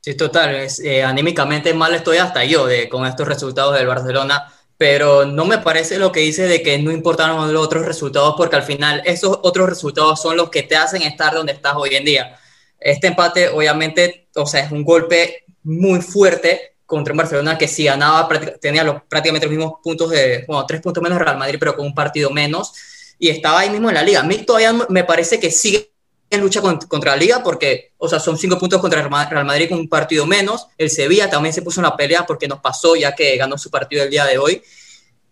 Sí, 0.06 0.14
total. 0.14 0.68
Eh, 0.84 1.02
anímicamente 1.02 1.74
mal 1.74 1.92
estoy 1.92 2.18
hasta 2.18 2.44
yo 2.44 2.64
de, 2.64 2.88
con 2.88 3.04
estos 3.06 3.26
resultados 3.26 3.74
del 3.74 3.88
Barcelona 3.88 4.52
pero 4.78 5.24
no 5.24 5.44
me 5.46 5.58
parece 5.58 5.98
lo 5.98 6.12
que 6.12 6.20
dice 6.20 6.46
de 6.46 6.62
que 6.62 6.78
no 6.78 6.92
importaron 6.92 7.52
los 7.52 7.64
otros 7.64 7.86
resultados, 7.86 8.34
porque 8.36 8.56
al 8.56 8.62
final 8.62 9.02
esos 9.06 9.40
otros 9.42 9.68
resultados 9.68 10.20
son 10.20 10.36
los 10.36 10.50
que 10.50 10.62
te 10.62 10.76
hacen 10.76 11.02
estar 11.02 11.34
donde 11.34 11.54
estás 11.54 11.74
hoy 11.76 11.96
en 11.96 12.04
día. 12.04 12.38
Este 12.78 13.08
empate, 13.08 13.48
obviamente, 13.48 14.28
o 14.36 14.46
sea, 14.46 14.60
es 14.64 14.70
un 14.70 14.84
golpe 14.84 15.44
muy 15.62 16.00
fuerte 16.02 16.76
contra 16.84 17.12
un 17.12 17.18
Barcelona 17.18 17.58
que 17.58 17.66
si 17.66 17.84
ganaba 17.84 18.28
tenía 18.60 18.84
los, 18.84 19.02
prácticamente 19.08 19.46
los 19.46 19.56
mismos 19.56 19.74
puntos 19.82 20.10
de, 20.10 20.44
bueno, 20.46 20.66
tres 20.66 20.82
puntos 20.82 21.02
menos 21.02 21.18
Real 21.18 21.38
Madrid, 21.38 21.56
pero 21.58 21.74
con 21.74 21.86
un 21.86 21.94
partido 21.94 22.30
menos, 22.30 22.74
y 23.18 23.30
estaba 23.30 23.60
ahí 23.60 23.70
mismo 23.70 23.88
en 23.88 23.94
la 23.94 24.02
liga. 24.02 24.20
A 24.20 24.24
mí 24.24 24.36
todavía 24.44 24.74
me 24.88 25.04
parece 25.04 25.40
que 25.40 25.50
sigue 25.50 25.90
en 26.28 26.40
lucha 26.40 26.60
contra 26.60 27.12
la 27.12 27.16
liga 27.16 27.42
porque, 27.42 27.92
o 27.98 28.08
sea, 28.08 28.18
son 28.18 28.36
cinco 28.36 28.58
puntos 28.58 28.80
contra 28.80 29.02
Real 29.02 29.44
Madrid 29.44 29.68
con 29.68 29.78
un 29.78 29.88
partido 29.88 30.26
menos. 30.26 30.66
El 30.76 30.90
Sevilla 30.90 31.30
también 31.30 31.52
se 31.52 31.62
puso 31.62 31.80
en 31.80 31.84
la 31.84 31.96
pelea 31.96 32.26
porque 32.26 32.48
nos 32.48 32.60
pasó 32.60 32.96
ya 32.96 33.14
que 33.14 33.36
ganó 33.36 33.56
su 33.58 33.70
partido 33.70 34.02
el 34.02 34.10
día 34.10 34.24
de 34.24 34.38
hoy. 34.38 34.62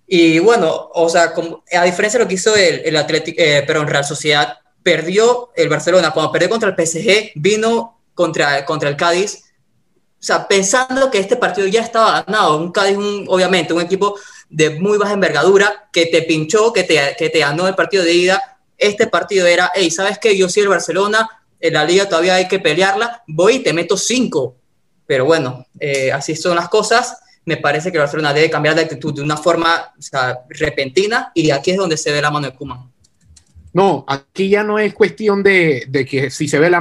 Y 0.07 0.39
bueno, 0.39 0.91
o 0.95 1.09
sea, 1.09 1.33
como, 1.33 1.65
a 1.73 1.85
diferencia 1.85 2.19
de 2.19 2.25
lo 2.25 2.29
que 2.29 2.35
hizo 2.35 2.55
el, 2.55 2.83
el 2.85 2.97
Atlético, 2.97 3.41
eh, 3.41 3.65
pero 3.67 3.81
en 3.81 3.89
Real 3.89 4.05
Sociedad, 4.05 4.59
perdió 4.83 5.51
el 5.57 5.69
Barcelona. 5.69 6.13
Cuando 6.13 6.31
perdió 6.31 6.51
contra 6.51 6.69
el 6.69 6.87
PSG, 6.87 7.33
vino 7.35 8.01
contra, 8.15 8.65
contra 8.65 8.89
el 8.89 8.97
Cádiz. 8.97 9.45
O 10.21 10.27
sea, 10.27 10.47
pensando 10.47 11.11
que 11.11 11.19
este 11.19 11.37
partido 11.37 11.67
ya 11.67 11.81
estaba 11.81 12.23
ganado. 12.23 12.59
Un 12.59 12.71
Cádiz, 12.71 12.97
obviamente, 13.27 13.73
un 13.73 13.81
equipo 13.81 14.17
de 14.49 14.71
muy 14.79 14.99
baja 14.99 15.15
envergadura 15.15 15.89
que 15.91 16.07
te 16.07 16.23
pinchó, 16.23 16.73
que 16.73 16.85
te, 16.85 17.17
que 17.19 17.31
te 17.31 17.41
ganó 17.41 17.67
el 17.67 17.75
partido 17.75 18.05
de 18.05 18.13
ida 18.13 18.54
este 18.79 19.07
partido 19.07 19.47
era, 19.47 19.71
hey, 19.75 19.91
¿sabes 19.91 20.19
qué? 20.19 20.37
Yo 20.37 20.49
soy 20.49 20.65
el 20.65 20.69
Barcelona, 20.69 21.29
en 21.61 21.75
la 21.75 21.85
liga 21.85 22.09
todavía 22.09 22.35
hay 22.35 22.49
que 22.49 22.59
pelearla, 22.59 23.23
voy 23.27 23.57
y 23.57 23.59
te 23.61 23.73
meto 23.73 23.97
cinco. 23.97 24.57
Pero 25.07 25.25
bueno, 25.25 25.67
eh, 25.79 26.13
así 26.13 26.37
son 26.37 26.57
las 26.57 26.69
cosas. 26.69 27.19
Me 27.45 27.57
parece 27.57 27.91
que 27.91 27.99
el 27.99 28.03
Barcelona 28.03 28.33
debe 28.33 28.51
cambiar 28.51 28.75
de 28.75 28.83
actitud 28.83 29.15
de 29.15 29.23
una 29.23 29.37
forma 29.37 29.93
repentina 30.49 31.31
y 31.35 31.51
aquí 31.51 31.73
es 31.73 31.77
donde 31.77 31.97
se 31.97 32.11
ve 32.11 32.23
la 32.23 32.31
mano 32.31 32.47
de 32.47 32.55
Kuman. 32.55 32.91
No, 33.75 34.05
aquí 34.07 34.49
ya 34.49 34.63
no 34.63 34.79
es 34.79 34.95
cuestión 34.95 35.43
de, 35.43 35.89
que 36.09 36.31
si 36.31 36.49
se 36.49 36.59
ve 36.59 36.71
la, 36.71 36.81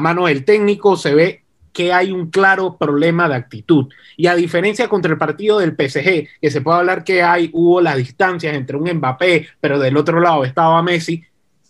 mano 0.00 0.26
del 0.26 0.44
técnico, 0.44 0.96
se 0.96 1.14
ve 1.14 1.44
que 1.72 1.92
hay 1.92 2.10
un 2.10 2.30
claro 2.30 2.76
problema 2.76 3.28
de 3.28 3.36
actitud. 3.36 3.88
Y 4.16 4.26
a 4.26 4.34
diferencia 4.34 4.88
contra 4.88 5.12
el 5.12 5.18
partido 5.18 5.58
del 5.58 5.76
PSG, 5.76 6.28
que 6.40 6.50
se 6.50 6.60
puede 6.60 6.78
hablar 6.78 7.04
que 7.04 7.22
hay, 7.22 7.50
hubo 7.52 7.80
las 7.80 7.96
distancias 7.96 8.54
entre 8.54 8.76
un 8.76 8.90
Mbappé, 8.90 9.48
pero 9.60 9.78
del 9.78 9.96
otro 9.96 10.20
lado 10.20 10.44
estaba 10.44 10.82
Messi. 10.82 11.24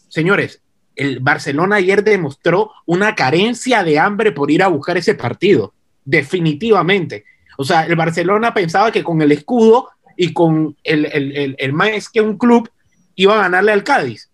Señores, 0.09 0.63
el 0.97 1.21
Barcelona 1.21 1.77
ayer 1.77 2.03
demostró 2.03 2.73
una 2.87 3.15
carencia 3.15 3.83
de 3.85 3.99
hambre 3.99 4.33
por 4.33 4.51
ir 4.51 4.63
a 4.63 4.69
buscar 4.69 4.97
ese 4.97 5.15
partido, 5.15 5.73
definitivamente. 6.05 7.25
O 7.57 7.65
sea, 7.65 7.87
el 7.87 7.97
Barcelona 7.97 8.55
pensaba 8.55 8.91
que 8.91 9.05
con 9.05 9.21
el 9.23 9.33
escudo 9.33 9.89
y 10.17 10.33
con 10.33 10.77
el, 10.83 11.07
el, 11.07 11.57
el, 11.59 11.73
más 11.73 12.09
que 12.09 12.21
un 12.21 12.37
club 12.37 12.71
iba 13.15 13.35
a 13.35 13.43
ganarle 13.43 13.73
al 13.73 13.85
Cádiz. 13.85 14.30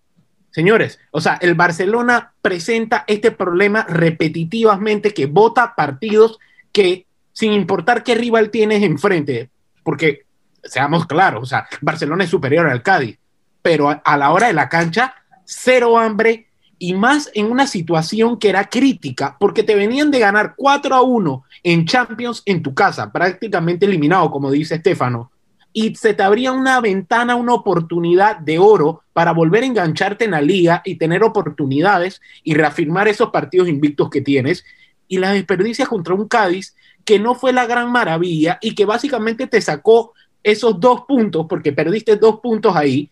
Señores, 0.56 0.98
o 1.10 1.20
sea, 1.20 1.34
el 1.42 1.54
Barcelona 1.54 2.32
presenta 2.40 3.04
este 3.08 3.30
problema 3.30 3.84
repetitivamente 3.86 5.12
que 5.12 5.26
vota 5.26 5.74
partidos 5.76 6.38
que, 6.72 7.04
sin 7.34 7.52
importar 7.52 8.02
qué 8.02 8.14
rival 8.14 8.48
tienes 8.48 8.82
enfrente, 8.82 9.50
porque 9.84 10.24
seamos 10.64 11.04
claros, 11.04 11.42
o 11.42 11.44
sea, 11.44 11.68
Barcelona 11.82 12.24
es 12.24 12.30
superior 12.30 12.66
al 12.70 12.82
Cádiz, 12.82 13.18
pero 13.60 14.00
a, 14.02 14.16
la 14.16 14.32
hora 14.32 14.46
de 14.46 14.54
la 14.54 14.70
cancha, 14.70 15.14
cero 15.44 15.98
hambre 15.98 16.46
y 16.78 16.94
más 16.94 17.30
en 17.34 17.50
una 17.52 17.66
situación 17.66 18.38
que 18.38 18.48
era 18.48 18.70
crítica, 18.70 19.36
porque 19.38 19.62
te 19.62 19.74
venían 19.74 20.10
de 20.10 20.20
ganar 20.20 20.54
4 20.56 20.94
a 20.94 21.02
1 21.02 21.44
en 21.64 21.84
Champions 21.84 22.42
en 22.46 22.62
tu 22.62 22.72
casa, 22.72 23.12
prácticamente 23.12 23.84
eliminado, 23.84 24.30
como 24.30 24.50
dice 24.50 24.76
Estefano, 24.76 25.32
y 25.78 25.94
se 25.94 26.14
te 26.14 26.22
abría 26.22 26.52
una 26.52 26.80
ventana, 26.80 27.34
una 27.34 27.52
oportunidad 27.52 28.38
de 28.38 28.58
oro 28.58 29.02
para 29.12 29.32
volver 29.32 29.62
a 29.62 29.66
engancharte 29.66 30.24
en 30.24 30.30
la 30.30 30.40
liga 30.40 30.80
y 30.86 30.94
tener 30.94 31.22
oportunidades 31.22 32.22
y 32.42 32.54
reafirmar 32.54 33.08
esos 33.08 33.28
partidos 33.28 33.68
invictos 33.68 34.08
que 34.08 34.22
tienes. 34.22 34.64
Y 35.06 35.18
las 35.18 35.34
desperdicias 35.34 35.86
contra 35.86 36.14
un 36.14 36.28
Cádiz 36.28 36.74
que 37.04 37.18
no 37.18 37.34
fue 37.34 37.52
la 37.52 37.66
gran 37.66 37.92
maravilla 37.92 38.58
y 38.62 38.74
que 38.74 38.86
básicamente 38.86 39.48
te 39.48 39.60
sacó 39.60 40.14
esos 40.42 40.80
dos 40.80 41.02
puntos, 41.06 41.44
porque 41.46 41.74
perdiste 41.74 42.16
dos 42.16 42.40
puntos 42.40 42.74
ahí, 42.74 43.10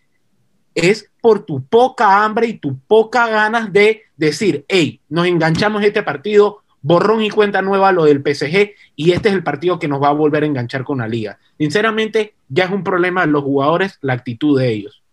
es 0.73 1.11
por 1.21 1.45
tu 1.45 1.63
poca 1.67 2.23
hambre 2.23 2.47
y 2.47 2.53
tu 2.57 2.79
poca 2.79 3.27
ganas 3.27 3.71
de 3.71 4.05
decir, 4.17 4.65
hey, 4.67 5.01
nos 5.07 5.27
enganchamos 5.27 5.83
este 5.83 6.01
partido, 6.01 6.63
borrón 6.81 7.21
y 7.21 7.29
cuenta 7.29 7.61
nueva 7.61 7.91
lo 7.91 8.05
del 8.05 8.23
PSG 8.23 8.71
y 8.95 9.11
este 9.11 9.29
es 9.29 9.35
el 9.35 9.43
partido 9.43 9.77
que 9.77 9.87
nos 9.87 10.01
va 10.01 10.07
a 10.07 10.13
volver 10.13 10.41
a 10.41 10.47
enganchar 10.47 10.83
con 10.83 10.97
la 10.97 11.07
liga. 11.07 11.37
Sinceramente, 11.59 12.34
ya 12.47 12.65
es 12.65 12.71
un 12.71 12.83
problema 12.83 13.21
de 13.21 13.31
los 13.31 13.43
jugadores 13.43 13.97
la 14.01 14.13
actitud 14.13 14.59
de 14.59 14.69
ellos. 14.69 15.03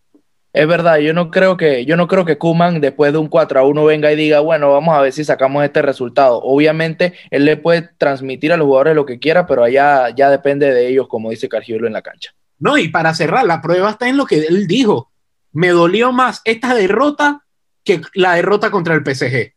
Es 0.53 0.69
verdad, 0.69 0.99
yo 0.99 1.15
no 1.15 1.31
creo 1.31 1.57
que 1.57 1.87
yo 1.87 1.97
no 1.97 2.07
creo 2.07 2.27
que 2.27 2.37
Kuman 2.37 2.81
después 2.83 3.13
de 3.13 3.19
un 3.19 3.29
4 3.29 3.61
a 3.61 3.65
1 3.65 3.85
venga 3.87 4.13
y 4.13 4.17
diga, 4.17 4.41
bueno, 4.41 4.71
vamos 4.71 4.95
a 4.95 5.01
ver 5.01 5.13
si 5.13 5.25
sacamos 5.25 5.65
este 5.65 5.81
resultado. 5.81 6.43
Obviamente, 6.43 7.15
él 7.31 7.47
le 7.47 7.57
puede 7.57 7.89
transmitir 7.97 8.53
a 8.53 8.59
los 8.59 8.67
jugadores 8.67 8.95
lo 8.95 9.07
que 9.07 9.19
quiera, 9.19 9.47
pero 9.47 9.65
allá 9.65 10.11
ya 10.15 10.29
depende 10.29 10.73
de 10.73 10.89
ellos, 10.89 11.09
como 11.09 11.31
dice 11.31 11.49
Cargiolo 11.49 11.87
en 11.87 11.95
la 11.95 12.03
cancha. 12.03 12.35
No, 12.59 12.77
y 12.77 12.89
para 12.89 13.15
cerrar, 13.15 13.47
la 13.47 13.63
prueba 13.63 13.91
está 13.91 14.09
en 14.09 14.19
lo 14.19 14.27
que 14.27 14.41
él 14.41 14.67
dijo. 14.67 15.11
Me 15.53 15.69
dolió 15.69 16.13
más 16.13 16.43
esta 16.45 16.75
derrota 16.75 17.45
que 17.83 18.03
la 18.15 18.35
derrota 18.35 18.71
contra 18.71 18.95
el 18.95 19.03
PSG. 19.05 19.55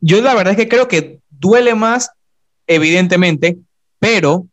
Yo 0.00 0.20
la 0.20 0.34
verdad 0.34 0.52
es 0.52 0.56
que 0.58 0.68
creo 0.68 0.88
que 0.88 1.20
duele 1.30 1.74
más, 1.74 2.10
evidentemente, 2.66 3.58
pero 3.98 4.46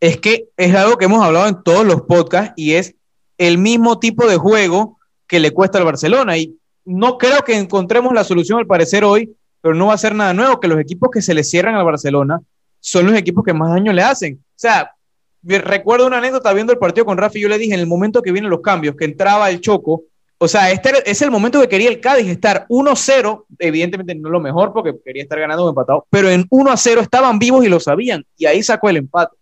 es 0.00 0.18
que 0.18 0.48
es 0.56 0.74
algo 0.74 0.96
que 0.96 1.06
hemos 1.06 1.24
hablado 1.24 1.46
en 1.48 1.62
todos 1.62 1.84
los 1.84 2.02
podcasts 2.02 2.52
y 2.56 2.72
es 2.72 2.94
el 3.38 3.58
mismo 3.58 3.98
tipo 3.98 4.26
de 4.26 4.36
juego 4.36 4.98
que 5.26 5.40
le 5.40 5.52
cuesta 5.52 5.78
al 5.78 5.84
Barcelona. 5.84 6.36
Y 6.36 6.56
no 6.84 7.18
creo 7.18 7.42
que 7.42 7.56
encontremos 7.56 8.12
la 8.12 8.24
solución 8.24 8.58
al 8.58 8.66
parecer 8.66 9.04
hoy, 9.04 9.34
pero 9.60 9.74
no 9.74 9.86
va 9.86 9.94
a 9.94 9.98
ser 9.98 10.14
nada 10.14 10.34
nuevo, 10.34 10.60
que 10.60 10.68
los 10.68 10.78
equipos 10.78 11.10
que 11.10 11.22
se 11.22 11.34
le 11.34 11.42
cierran 11.42 11.74
al 11.74 11.84
Barcelona 11.84 12.40
son 12.80 13.06
los 13.06 13.16
equipos 13.16 13.44
que 13.44 13.54
más 13.54 13.70
daño 13.70 13.92
le 13.92 14.02
hacen. 14.02 14.34
O 14.34 14.56
sea, 14.56 14.94
recuerdo 15.42 16.06
una 16.06 16.18
anécdota 16.18 16.52
viendo 16.52 16.72
el 16.72 16.78
partido 16.78 17.06
con 17.06 17.16
Rafi, 17.16 17.40
yo 17.40 17.48
le 17.48 17.58
dije 17.58 17.74
en 17.74 17.80
el 17.80 17.86
momento 17.86 18.22
que 18.22 18.32
vienen 18.32 18.50
los 18.50 18.60
cambios, 18.60 18.94
que 18.96 19.06
entraba 19.06 19.48
el 19.48 19.60
Choco, 19.60 20.04
o 20.36 20.48
sea, 20.48 20.70
este 20.70 20.92
es 21.10 21.22
el 21.22 21.30
momento 21.30 21.60
que 21.60 21.68
quería 21.68 21.88
el 21.88 22.00
Cádiz 22.00 22.28
estar 22.28 22.66
1-0, 22.68 23.44
evidentemente 23.58 24.14
no 24.14 24.28
lo 24.28 24.40
mejor 24.40 24.72
porque 24.72 24.94
quería 25.02 25.22
estar 25.22 25.38
ganando 25.38 25.64
o 25.64 25.68
empatado, 25.70 26.06
pero 26.10 26.28
en 26.28 26.46
1-0 26.48 27.00
estaban 27.00 27.38
vivos 27.38 27.64
y 27.64 27.68
lo 27.68 27.80
sabían, 27.80 28.24
y 28.36 28.46
ahí 28.46 28.62
sacó 28.62 28.90
el 28.90 28.98
empate. 28.98 29.36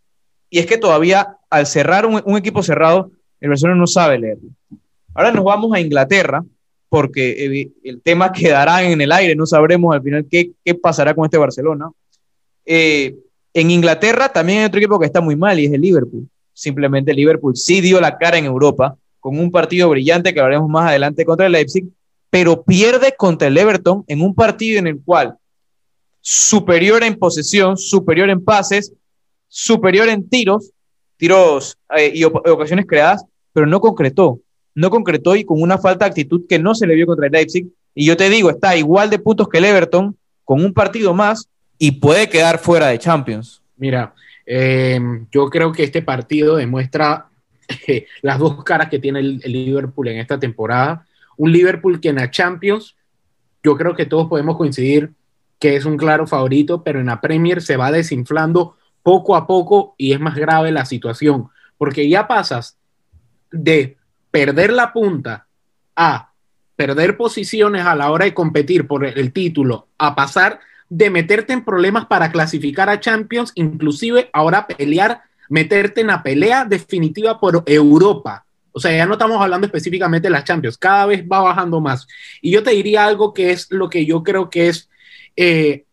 Y 0.52 0.58
es 0.58 0.66
que 0.66 0.76
todavía 0.76 1.38
al 1.48 1.66
cerrar 1.66 2.04
un, 2.04 2.36
equipo 2.36 2.62
cerrado, 2.62 3.10
el 3.40 3.48
Barcelona 3.48 3.80
no 3.80 3.86
sabe 3.86 4.18
leerlo. 4.18 4.50
Ahora 5.14 5.32
nos 5.32 5.44
vamos 5.44 5.72
a 5.74 5.80
Inglaterra, 5.80 6.44
porque 6.90 7.70
el 7.82 8.02
tema 8.02 8.32
quedará 8.34 8.82
en 8.82 9.00
el 9.00 9.12
aire, 9.12 9.34
no 9.34 9.46
sabremos 9.46 9.94
al 9.94 10.02
final 10.02 10.26
qué, 10.30 10.50
qué 10.62 10.74
pasará 10.74 11.14
con 11.14 11.24
este 11.24 11.38
Barcelona. 11.38 11.90
Eh, 12.66 13.16
en 13.54 13.70
Inglaterra 13.70 14.28
también 14.28 14.58
hay 14.58 14.64
otro 14.66 14.78
equipo 14.78 14.98
que 14.98 15.06
está 15.06 15.22
muy 15.22 15.36
mal 15.36 15.58
y 15.58 15.64
es 15.64 15.72
el 15.72 15.80
Liverpool. 15.80 16.28
Simplemente 16.52 17.14
Liverpool 17.14 17.56
sí 17.56 17.80
dio 17.80 17.98
la 17.98 18.18
cara 18.18 18.36
en 18.36 18.44
Europa 18.44 18.94
con 19.20 19.38
un 19.38 19.50
partido 19.50 19.88
brillante 19.88 20.34
que 20.34 20.40
hablaremos 20.40 20.68
más 20.68 20.90
adelante 20.90 21.24
contra 21.24 21.46
el 21.46 21.52
Leipzig, 21.52 21.86
pero 22.28 22.62
pierde 22.62 23.14
contra 23.16 23.48
el 23.48 23.56
Everton 23.56 24.04
en 24.06 24.20
un 24.20 24.34
partido 24.34 24.78
en 24.78 24.86
el 24.86 25.00
cual 25.02 25.34
superior 26.20 27.02
en 27.02 27.18
posesión, 27.18 27.78
superior 27.78 28.28
en 28.28 28.44
pases, 28.44 28.92
superior 29.54 30.08
en 30.08 30.30
tiros, 30.30 30.70
tiros 31.18 31.76
eh, 31.94 32.10
y 32.14 32.24
ocasiones 32.24 32.86
creadas, 32.86 33.22
pero 33.52 33.66
no 33.66 33.80
concretó, 33.80 34.40
no 34.74 34.88
concretó 34.88 35.36
y 35.36 35.44
con 35.44 35.60
una 35.60 35.76
falta 35.76 36.06
de 36.06 36.08
actitud 36.08 36.46
que 36.48 36.58
no 36.58 36.74
se 36.74 36.86
le 36.86 36.94
vio 36.94 37.04
contra 37.04 37.26
el 37.26 37.32
Leipzig. 37.32 37.66
Y 37.94 38.06
yo 38.06 38.16
te 38.16 38.30
digo, 38.30 38.48
está 38.48 38.74
igual 38.76 39.10
de 39.10 39.18
puntos 39.18 39.50
que 39.50 39.58
el 39.58 39.66
Everton, 39.66 40.16
con 40.46 40.64
un 40.64 40.72
partido 40.72 41.12
más 41.12 41.50
y 41.78 41.90
puede 41.92 42.30
quedar 42.30 42.58
fuera 42.58 42.86
de 42.86 42.98
Champions. 42.98 43.60
Mira, 43.76 44.14
eh, 44.46 44.98
yo 45.30 45.50
creo 45.50 45.70
que 45.70 45.84
este 45.84 46.00
partido 46.00 46.56
demuestra 46.56 47.26
las 48.22 48.38
dos 48.38 48.64
caras 48.64 48.88
que 48.88 49.00
tiene 49.00 49.20
el, 49.20 49.38
el, 49.44 49.52
Liverpool 49.52 50.08
en 50.08 50.18
esta 50.18 50.40
temporada. 50.40 51.06
Un 51.36 51.52
Liverpool 51.52 52.00
que 52.00 52.08
en 52.08 52.16
la 52.16 52.30
Champions, 52.30 52.96
yo 53.62 53.76
creo 53.76 53.94
que 53.94 54.06
todos 54.06 54.28
podemos 54.28 54.56
coincidir 54.56 55.10
que 55.58 55.76
es 55.76 55.84
un 55.84 55.98
claro 55.98 56.26
favorito, 56.26 56.82
pero 56.82 57.00
en 57.00 57.06
la 57.06 57.20
Premier 57.20 57.60
se 57.60 57.76
va 57.76 57.92
desinflando 57.92 58.76
poco 59.02 59.36
a 59.36 59.46
poco 59.46 59.94
y 59.98 60.12
es 60.12 60.20
más 60.20 60.34
grave 60.34 60.72
la 60.72 60.84
situación, 60.84 61.48
porque 61.78 62.08
ya 62.08 62.28
pasas 62.28 62.76
de 63.50 63.96
perder 64.30 64.72
la 64.72 64.92
punta 64.92 65.46
a 65.96 66.32
perder 66.76 67.16
posiciones 67.16 67.84
a 67.84 67.94
la 67.94 68.10
hora 68.10 68.24
de 68.24 68.34
competir 68.34 68.86
por 68.86 69.04
el 69.04 69.32
título, 69.32 69.88
a 69.98 70.14
pasar 70.14 70.60
de 70.88 71.10
meterte 71.10 71.52
en 71.52 71.64
problemas 71.64 72.06
para 72.06 72.30
clasificar 72.30 72.88
a 72.88 73.00
Champions, 73.00 73.52
inclusive 73.54 74.30
ahora 74.32 74.66
pelear 74.66 75.22
meterte 75.48 76.00
en 76.00 76.08
la 76.08 76.22
pelea 76.22 76.64
definitiva 76.64 77.38
por 77.38 77.62
Europa. 77.66 78.44
O 78.72 78.80
sea, 78.80 78.96
ya 78.96 79.06
no 79.06 79.12
estamos 79.12 79.40
hablando 79.40 79.66
específicamente 79.66 80.28
de 80.28 80.32
las 80.32 80.44
Champions, 80.44 80.78
cada 80.78 81.06
vez 81.06 81.24
va 81.30 81.40
bajando 81.40 81.80
más. 81.80 82.06
Y 82.40 82.50
yo 82.50 82.62
te 82.62 82.70
diría 82.70 83.04
algo 83.04 83.34
que 83.34 83.52
es 83.52 83.70
lo 83.70 83.90
que 83.90 84.06
yo 84.06 84.22
creo 84.22 84.48
que 84.48 84.68
es 84.68 84.88
eh, 85.36 85.84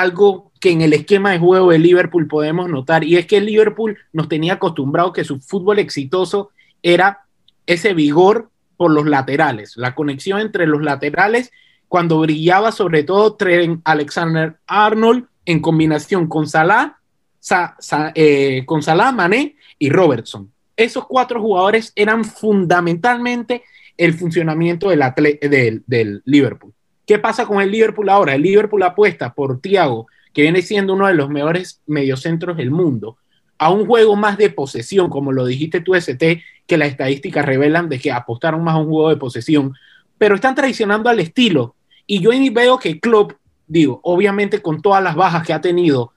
algo 0.00 0.52
que 0.60 0.70
en 0.70 0.80
el 0.80 0.92
esquema 0.92 1.30
de 1.30 1.38
juego 1.38 1.70
de 1.70 1.78
Liverpool 1.78 2.26
podemos 2.26 2.68
notar, 2.68 3.04
y 3.04 3.16
es 3.16 3.26
que 3.26 3.40
Liverpool 3.40 3.98
nos 4.12 4.28
tenía 4.28 4.54
acostumbrado 4.54 5.12
que 5.12 5.24
su 5.24 5.40
fútbol 5.40 5.78
exitoso 5.78 6.50
era 6.82 7.24
ese 7.66 7.94
vigor 7.94 8.50
por 8.76 8.90
los 8.90 9.06
laterales, 9.06 9.76
la 9.76 9.94
conexión 9.94 10.40
entre 10.40 10.66
los 10.66 10.82
laterales, 10.82 11.50
cuando 11.88 12.20
brillaba 12.20 12.72
sobre 12.72 13.04
todo 13.04 13.34
Trent 13.34 13.80
Alexander 13.84 14.56
Arnold 14.66 15.26
en 15.44 15.60
combinación 15.60 16.26
con 16.26 16.46
Salah 16.46 16.98
Sa, 17.38 17.76
eh, 18.14 18.64
con 18.66 18.82
Salah, 18.82 19.12
Mané 19.12 19.56
y 19.78 19.88
Robertson. 19.88 20.52
Esos 20.76 21.06
cuatro 21.06 21.40
jugadores 21.40 21.92
eran 21.94 22.24
fundamentalmente 22.24 23.62
el 23.96 24.14
funcionamiento 24.14 24.90
del, 24.90 25.84
del, 25.86 26.22
Liverpool. 26.24 26.74
¿Qué 27.06 27.20
pasa 27.20 27.46
con 27.46 27.60
el 27.60 27.70
Liverpool 27.70 28.08
ahora? 28.08 28.34
El 28.34 28.42
Liverpool 28.42 28.82
apuesta 28.82 29.32
por 29.32 29.60
Thiago, 29.60 30.08
que 30.34 30.42
viene 30.42 30.60
siendo 30.60 30.94
uno 30.94 31.06
de 31.06 31.14
los 31.14 31.30
mejores 31.30 31.80
mediocentros 31.86 32.56
del 32.56 32.72
mundo, 32.72 33.16
a 33.58 33.70
un 33.70 33.86
juego 33.86 34.16
más 34.16 34.36
de 34.36 34.50
posesión, 34.50 35.08
como 35.08 35.32
lo 35.32 35.46
dijiste 35.46 35.80
tú, 35.80 35.94
ST, 35.94 36.42
que 36.66 36.76
las 36.76 36.88
estadísticas 36.88 37.46
revelan 37.46 37.88
de 37.88 38.00
que 38.00 38.10
apostaron 38.10 38.62
más 38.64 38.74
a 38.74 38.78
un 38.78 38.88
juego 38.88 39.08
de 39.10 39.16
posesión, 39.16 39.72
pero 40.18 40.34
están 40.34 40.56
traicionando 40.56 41.08
al 41.08 41.20
estilo. 41.20 41.76
Y 42.06 42.20
yo 42.20 42.30
veo 42.52 42.78
que 42.78 42.98
Klopp, 42.98 43.32
digo, 43.66 44.00
obviamente 44.02 44.60
con 44.60 44.82
todas 44.82 45.02
las 45.02 45.14
bajas 45.14 45.46
que 45.46 45.52
ha 45.52 45.60
tenido, 45.60 46.12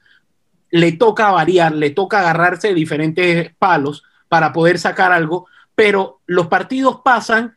le 0.72 0.92
toca 0.92 1.32
variar, 1.32 1.74
le 1.74 1.92
toca 1.92 2.20
agarrarse 2.20 2.70
de 2.70 2.74
diferentes 2.74 3.54
palos 3.60 4.04
para 4.28 4.54
poder 4.54 4.80
sacar 4.80 5.12
algo, 5.12 5.48
pero 5.76 6.20
los 6.26 6.48
partidos 6.48 7.02
pasan 7.04 7.56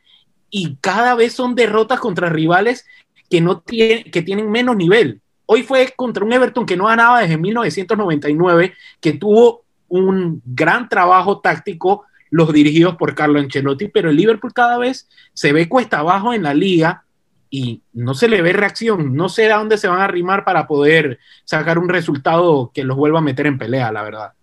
y 0.49 0.75
cada 0.81 1.15
vez 1.15 1.33
son 1.33 1.55
derrotas 1.55 1.99
contra 1.99 2.29
rivales 2.29 2.85
que, 3.33 3.41
no 3.41 3.61
tienen, 3.61 4.11
que 4.11 4.21
tienen 4.21 4.51
menos 4.51 4.75
nivel. 4.75 5.19
Hoy 5.47 5.63
fue 5.63 5.91
contra 5.95 6.23
un 6.23 6.31
Everton 6.31 6.67
que 6.67 6.77
no 6.77 6.85
ganaba 6.85 7.19
desde 7.19 7.39
1999, 7.39 8.75
que 9.01 9.13
tuvo 9.13 9.63
un 9.87 10.39
gran 10.45 10.87
trabajo 10.87 11.39
táctico 11.39 12.03
los 12.29 12.53
dirigidos 12.53 12.95
por 12.95 13.15
Carlo 13.15 13.39
Ancelotti, 13.39 13.87
pero 13.87 14.11
el 14.11 14.17
Liverpool 14.17 14.53
cada 14.53 14.77
vez 14.77 15.09
se 15.33 15.51
ve 15.51 15.67
cuesta 15.67 15.97
abajo 15.97 16.31
en 16.35 16.43
la 16.43 16.53
liga 16.53 17.05
y 17.49 17.81
no 17.91 18.13
se 18.13 18.27
le 18.27 18.43
ve 18.43 18.53
reacción. 18.53 19.15
No 19.15 19.29
sé 19.29 19.51
a 19.51 19.57
dónde 19.57 19.79
se 19.79 19.87
van 19.87 20.01
a 20.01 20.03
arrimar 20.03 20.45
para 20.45 20.67
poder 20.67 21.17
sacar 21.43 21.79
un 21.79 21.89
resultado 21.89 22.69
que 22.71 22.83
los 22.83 22.95
vuelva 22.95 23.17
a 23.17 23.23
meter 23.23 23.47
en 23.47 23.57
pelea, 23.57 23.91
la 23.91 24.03
verdad. 24.03 24.33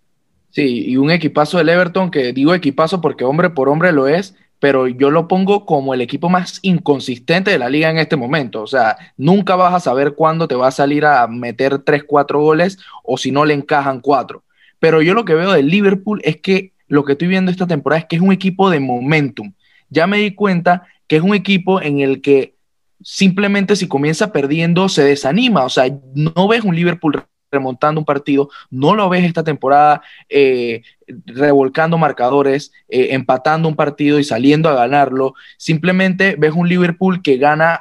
Sí, 0.50 0.86
y 0.88 0.96
un 0.96 1.12
equipazo 1.12 1.58
del 1.58 1.68
Everton, 1.68 2.10
que 2.10 2.32
digo 2.32 2.54
equipazo 2.54 3.00
porque 3.00 3.22
hombre 3.22 3.50
por 3.50 3.68
hombre 3.68 3.92
lo 3.92 4.08
es, 4.08 4.34
pero 4.60 4.86
yo 4.86 5.10
lo 5.10 5.26
pongo 5.26 5.64
como 5.64 5.94
el 5.94 6.02
equipo 6.02 6.28
más 6.28 6.60
inconsistente 6.62 7.50
de 7.50 7.58
la 7.58 7.70
liga 7.70 7.90
en 7.90 7.98
este 7.98 8.16
momento. 8.16 8.62
O 8.62 8.66
sea, 8.66 8.96
nunca 9.16 9.56
vas 9.56 9.74
a 9.74 9.80
saber 9.80 10.14
cuándo 10.14 10.46
te 10.46 10.54
va 10.54 10.68
a 10.68 10.70
salir 10.70 11.06
a 11.06 11.26
meter 11.26 11.78
3, 11.78 12.04
4 12.04 12.40
goles 12.40 12.78
o 13.02 13.16
si 13.16 13.32
no 13.32 13.46
le 13.46 13.54
encajan 13.54 14.00
4. 14.00 14.44
Pero 14.78 15.00
yo 15.02 15.14
lo 15.14 15.24
que 15.24 15.34
veo 15.34 15.52
del 15.52 15.68
Liverpool 15.68 16.20
es 16.24 16.36
que 16.36 16.72
lo 16.88 17.04
que 17.04 17.12
estoy 17.12 17.28
viendo 17.28 17.50
esta 17.50 17.66
temporada 17.66 18.00
es 18.00 18.06
que 18.06 18.16
es 18.16 18.22
un 18.22 18.32
equipo 18.32 18.68
de 18.68 18.80
momentum. 18.80 19.54
Ya 19.88 20.06
me 20.06 20.18
di 20.18 20.34
cuenta 20.34 20.86
que 21.06 21.16
es 21.16 21.22
un 21.22 21.34
equipo 21.34 21.80
en 21.80 22.00
el 22.00 22.20
que 22.20 22.54
simplemente 23.02 23.76
si 23.76 23.88
comienza 23.88 24.30
perdiendo 24.30 24.90
se 24.90 25.04
desanima. 25.04 25.64
O 25.64 25.70
sea, 25.70 25.86
no 26.14 26.48
ves 26.48 26.64
un 26.64 26.76
Liverpool 26.76 27.24
remontando 27.50 28.00
un 28.00 28.04
partido, 28.04 28.48
no 28.70 28.94
lo 28.94 29.08
ves 29.08 29.24
esta 29.24 29.44
temporada 29.44 30.02
eh, 30.28 30.82
revolcando 31.26 31.98
marcadores, 31.98 32.72
eh, 32.88 33.08
empatando 33.10 33.68
un 33.68 33.76
partido 33.76 34.18
y 34.18 34.24
saliendo 34.24 34.68
a 34.68 34.74
ganarlo, 34.74 35.34
simplemente 35.56 36.36
ves 36.38 36.52
un 36.54 36.68
Liverpool 36.68 37.22
que 37.22 37.36
gana 37.36 37.80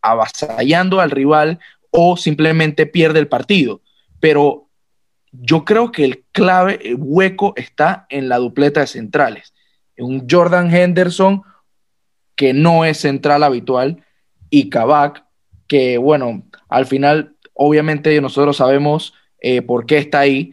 avasallando 0.00 1.00
al 1.00 1.10
rival 1.10 1.58
o 1.90 2.16
simplemente 2.16 2.86
pierde 2.86 3.18
el 3.18 3.28
partido. 3.28 3.80
Pero 4.20 4.68
yo 5.32 5.64
creo 5.64 5.92
que 5.92 6.04
el 6.04 6.24
clave, 6.32 6.80
el 6.84 6.96
hueco 6.98 7.52
está 7.56 8.06
en 8.08 8.28
la 8.28 8.38
dupleta 8.38 8.80
de 8.80 8.86
centrales. 8.86 9.54
Un 9.98 10.26
Jordan 10.30 10.74
Henderson 10.74 11.42
que 12.34 12.52
no 12.52 12.84
es 12.84 12.98
central 12.98 13.42
habitual 13.42 14.04
y 14.50 14.68
Kabak 14.68 15.24
que 15.66 15.98
bueno, 15.98 16.44
al 16.68 16.86
final 16.86 17.35
Obviamente 17.56 18.20
nosotros 18.20 18.58
sabemos 18.58 19.14
eh, 19.40 19.62
por 19.62 19.86
qué 19.86 19.98
está 19.98 20.20
ahí 20.20 20.52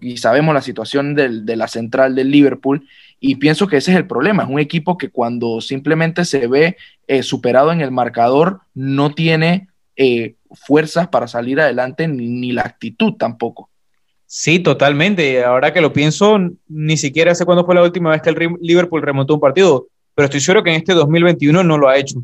y 0.00 0.16
sabemos 0.16 0.52
la 0.52 0.62
situación 0.62 1.14
de 1.14 1.56
la 1.56 1.68
central 1.68 2.16
del 2.16 2.30
Liverpool 2.30 2.88
y 3.20 3.36
pienso 3.36 3.68
que 3.68 3.76
ese 3.76 3.92
es 3.92 3.96
el 3.96 4.06
problema. 4.06 4.42
Es 4.42 4.48
un 4.48 4.58
equipo 4.58 4.98
que 4.98 5.10
cuando 5.10 5.60
simplemente 5.60 6.24
se 6.24 6.46
ve 6.48 6.76
eh, 7.06 7.22
superado 7.22 7.70
en 7.70 7.80
el 7.80 7.90
marcador 7.90 8.62
no 8.74 9.14
tiene 9.14 9.68
eh, 9.94 10.34
fuerzas 10.52 11.08
para 11.08 11.28
salir 11.28 11.60
adelante 11.60 12.08
ni, 12.08 12.50
la 12.52 12.62
actitud 12.62 13.12
tampoco. 13.12 13.68
Sí, 14.26 14.58
totalmente. 14.58 15.44
Ahora 15.44 15.72
que 15.72 15.80
lo 15.80 15.92
pienso, 15.92 16.38
ni 16.66 16.96
siquiera 16.96 17.34
sé 17.34 17.44
cuándo 17.44 17.64
fue 17.64 17.74
la 17.74 17.82
última 17.82 18.10
vez 18.10 18.22
que 18.22 18.30
el 18.30 18.56
Liverpool 18.60 19.02
remontó 19.02 19.34
un 19.34 19.40
partido, 19.40 19.86
pero 20.14 20.24
estoy 20.24 20.40
seguro 20.40 20.64
que 20.64 20.70
en 20.70 20.76
este 20.76 20.94
2021 20.94 21.62
no 21.62 21.78
lo 21.78 21.88
ha 21.88 21.98
hecho. 21.98 22.22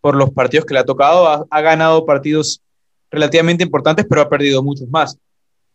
Por 0.00 0.14
los 0.16 0.30
partidos 0.30 0.66
que 0.66 0.74
le 0.74 0.80
ha 0.80 0.84
tocado, 0.84 1.46
ha 1.48 1.60
ganado 1.62 2.04
partidos 2.04 2.60
relativamente 3.10 3.64
importantes, 3.64 4.06
pero 4.08 4.22
ha 4.22 4.28
perdido 4.28 4.62
muchos 4.62 4.88
más. 4.88 5.18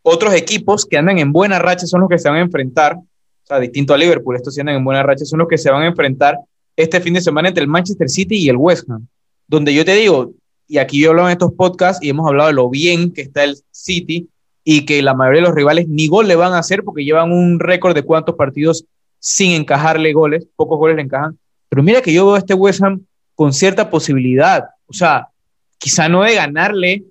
Otros 0.02 0.34
equipos 0.34 0.86
que 0.86 0.98
andan 0.98 1.20
en 1.20 1.32
buena 1.32 1.60
racha 1.60 1.86
son 1.86 2.02
los 2.02 2.10
que 2.10 2.18
se 2.18 2.30
van 2.30 2.38
a 2.38 2.42
enfrentar, 2.42 2.96
o 2.96 3.06
sea, 3.44 3.60
distinto 3.60 3.94
a 3.94 3.98
Liverpool, 3.98 4.36
estos 4.36 4.56
que 4.56 4.62
andan 4.62 4.76
en 4.76 4.84
buena 4.84 5.04
racha 5.04 5.26
son 5.26 5.40
los 5.40 5.48
que 5.48 5.58
se 5.58 5.70
van 5.70 5.84
a 5.84 5.88
enfrentar 5.88 6.38
este 6.76 7.02
fin 7.02 7.14
de 7.14 7.22
semana 7.22 7.50
entre 7.50 7.64
el 7.64 7.70
Manchester 7.70 8.10
City 8.10 8.38
y 8.38 8.50
el 8.50 8.56
West 8.56 8.90
Ham, 8.90 9.08
donde 9.48 9.74
yo 9.74 9.84
te 9.84 9.96
digo, 9.96 10.32
y 10.68 10.78
aquí 10.78 11.02
yo 11.02 11.10
hablo 11.10 11.26
en 11.26 11.32
estos 11.32 11.52
podcasts 11.54 12.04
y 12.04 12.10
hemos 12.10 12.28
hablado 12.28 12.50
de 12.50 12.54
lo 12.54 12.70
bien 12.70 13.12
que 13.12 13.22
está 13.22 13.44
el 13.44 13.58
City 13.72 14.30
y 14.64 14.86
que 14.86 15.02
la 15.02 15.14
mayoría 15.14 15.42
de 15.42 15.48
los 15.48 15.56
rivales 15.56 15.88
ni 15.88 16.08
gol 16.08 16.28
le 16.28 16.36
van 16.36 16.54
a 16.54 16.60
hacer 16.60 16.84
porque 16.84 17.04
llevan 17.04 17.32
un 17.32 17.60
récord 17.60 17.96
de 17.96 18.04
cuántos 18.04 18.36
partidos 18.36 18.86
sin 19.20 19.52
encajarle 19.52 20.14
goles, 20.14 20.48
pocos 20.56 20.78
goles 20.78 20.96
le 20.96 21.02
encajan. 21.02 21.38
Pero 21.70 21.84
mira 21.84 22.02
que 22.02 22.14
yo 22.14 22.26
veo 22.26 22.36
a 22.36 22.40
este 22.40 22.54
West 22.54 22.82
Ham 22.84 23.02
con 23.36 23.52
cierta 23.52 23.90
posibilidad, 23.90 24.66
o 24.86 24.94
sea, 24.94 25.30
quizá 25.78 26.08
no 26.08 26.24
de 26.24 26.36
ganarle 26.36 27.04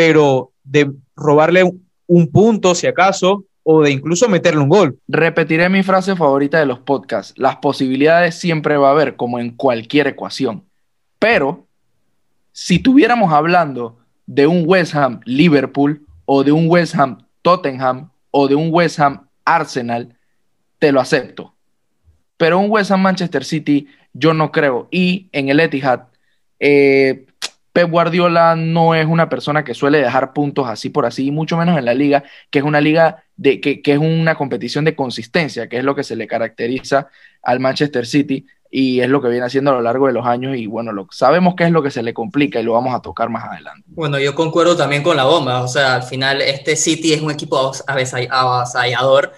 pero 0.00 0.52
de 0.64 0.90
robarle 1.14 1.62
un 2.06 2.32
punto, 2.32 2.74
si 2.74 2.86
acaso, 2.86 3.44
o 3.62 3.82
de 3.82 3.90
incluso 3.90 4.30
meterle 4.30 4.62
un 4.62 4.70
gol. 4.70 4.98
Repetiré 5.06 5.68
mi 5.68 5.82
frase 5.82 6.16
favorita 6.16 6.58
de 6.58 6.64
los 6.64 6.78
podcasts. 6.78 7.34
Las 7.36 7.56
posibilidades 7.56 8.34
siempre 8.34 8.78
va 8.78 8.88
a 8.88 8.92
haber, 8.92 9.16
como 9.16 9.38
en 9.38 9.50
cualquier 9.50 10.06
ecuación. 10.06 10.64
Pero, 11.18 11.66
si 12.50 12.78
tuviéramos 12.78 13.30
hablando 13.30 13.98
de 14.24 14.46
un 14.46 14.62
West 14.66 14.94
Ham 14.94 15.20
Liverpool, 15.26 16.06
o 16.24 16.44
de 16.44 16.52
un 16.52 16.64
West 16.66 16.94
Ham 16.94 17.18
Tottenham, 17.42 18.10
o 18.30 18.48
de 18.48 18.54
un 18.54 18.70
West 18.72 18.98
Ham 19.00 19.28
Arsenal, 19.44 20.16
te 20.78 20.92
lo 20.92 21.00
acepto. 21.02 21.52
Pero 22.38 22.58
un 22.58 22.70
West 22.70 22.90
Ham 22.90 23.02
Manchester 23.02 23.44
City, 23.44 23.86
yo 24.14 24.32
no 24.32 24.50
creo. 24.50 24.88
Y 24.90 25.28
en 25.32 25.50
el 25.50 25.60
Etihad, 25.60 26.04
eh, 26.58 27.26
Pep 27.72 27.88
Guardiola 27.88 28.56
no 28.56 28.94
es 28.94 29.06
una 29.06 29.28
persona 29.28 29.64
que 29.64 29.74
suele 29.74 29.98
dejar 29.98 30.32
puntos 30.32 30.68
así 30.68 30.90
por 30.90 31.06
así, 31.06 31.30
mucho 31.30 31.56
menos 31.56 31.78
en 31.78 31.84
la 31.84 31.94
liga, 31.94 32.24
que 32.50 32.58
es 32.58 32.64
una 32.64 32.80
liga 32.80 33.24
de, 33.36 33.60
que, 33.60 33.80
es 33.84 33.98
una 33.98 34.34
competición 34.34 34.84
de 34.84 34.96
consistencia, 34.96 35.68
que 35.68 35.78
es 35.78 35.84
lo 35.84 35.94
que 35.94 36.02
se 36.02 36.16
le 36.16 36.26
caracteriza 36.26 37.08
al 37.42 37.60
Manchester 37.60 38.06
City 38.06 38.44
y 38.70 39.00
es 39.00 39.08
lo 39.08 39.22
que 39.22 39.28
viene 39.28 39.46
haciendo 39.46 39.70
a 39.70 39.74
lo 39.74 39.82
largo 39.82 40.06
de 40.06 40.12
los 40.12 40.26
años 40.26 40.56
y 40.56 40.66
bueno, 40.66 40.92
lo, 40.92 41.08
sabemos 41.10 41.54
qué 41.56 41.64
es 41.64 41.70
lo 41.70 41.82
que 41.82 41.90
se 41.90 42.02
le 42.02 42.12
complica 42.12 42.60
y 42.60 42.64
lo 42.64 42.72
vamos 42.72 42.94
a 42.94 43.00
tocar 43.00 43.28
más 43.28 43.44
adelante. 43.44 43.82
Bueno, 43.86 44.18
yo 44.18 44.34
concuerdo 44.34 44.76
también 44.76 45.02
con 45.02 45.16
la 45.16 45.24
bomba, 45.24 45.62
o 45.62 45.68
sea, 45.68 45.94
al 45.94 46.02
final 46.02 46.42
este 46.42 46.76
City 46.76 47.12
es 47.12 47.20
un 47.20 47.30
equipo 47.30 47.72
avasallador, 47.86 49.32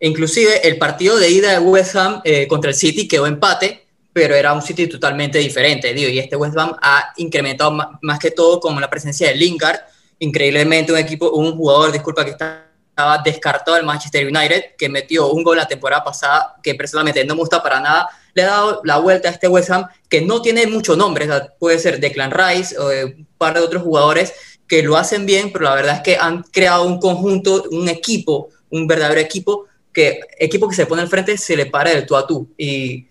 inclusive 0.00 0.68
el 0.68 0.78
partido 0.78 1.18
de 1.18 1.30
ida 1.30 1.52
de 1.52 1.58
West 1.58 1.96
Ham 1.96 2.20
eh, 2.24 2.46
contra 2.48 2.70
el 2.70 2.76
City 2.76 3.08
quedó 3.08 3.26
empate, 3.26 3.87
pero 4.18 4.34
era 4.34 4.52
un 4.52 4.60
City 4.60 4.88
totalmente 4.88 5.38
diferente, 5.38 5.94
digo, 5.94 6.10
y 6.10 6.18
este 6.18 6.34
West 6.34 6.58
Ham 6.58 6.74
ha 6.82 7.12
incrementado 7.18 7.70
más, 7.70 8.18
que 8.18 8.32
todo 8.32 8.58
con 8.58 8.80
la 8.80 8.90
presencia 8.90 9.28
de 9.28 9.36
Lingard, 9.36 9.78
increíblemente 10.18 10.90
un 10.90 10.98
equipo, 10.98 11.30
un 11.30 11.56
jugador, 11.56 11.92
disculpa, 11.92 12.24
que 12.24 12.32
estaba 12.32 13.22
descartado 13.24 13.76
del 13.76 13.86
Manchester 13.86 14.26
United, 14.26 14.74
que 14.76 14.88
metió 14.88 15.30
un 15.30 15.44
gol 15.44 15.56
la 15.56 15.68
temporada 15.68 16.02
pasada, 16.02 16.56
que 16.64 16.74
personalmente 16.74 17.24
no 17.24 17.36
me 17.36 17.42
gusta 17.42 17.62
para 17.62 17.78
nada, 17.78 18.08
le 18.34 18.42
ha 18.42 18.46
dado 18.46 18.80
la 18.82 18.98
vuelta 18.98 19.28
a 19.28 19.30
este 19.30 19.46
West 19.46 19.70
Ham, 19.70 19.86
que 20.08 20.20
no 20.20 20.42
tiene 20.42 20.66
mucho 20.66 20.96
nombre, 20.96 21.28
puede 21.60 21.78
ser 21.78 22.00
Declan 22.00 22.32
Rice 22.32 22.76
o 22.76 22.88
un 22.88 23.28
par 23.38 23.54
de 23.54 23.60
otros 23.60 23.84
jugadores 23.84 24.32
que 24.66 24.82
lo 24.82 24.96
hacen 24.96 25.26
bien, 25.26 25.52
pero 25.52 25.66
la 25.66 25.76
verdad 25.76 25.94
es 25.94 26.02
que 26.02 26.16
han 26.16 26.42
creado 26.42 26.82
un 26.82 26.98
conjunto, 26.98 27.66
un 27.70 27.88
equipo, 27.88 28.48
un 28.70 28.88
verdadero 28.88 29.20
equipo, 29.20 29.66
que 29.92 30.18
equipo 30.40 30.68
que 30.68 30.74
se 30.74 30.86
pone 30.86 31.02
al 31.02 31.08
frente 31.08 31.38
se 31.38 31.54
le 31.54 31.66
para 31.66 31.90
del 31.90 32.04
tú 32.04 32.16
a 32.16 32.26
tú, 32.26 32.52
y 32.58 33.06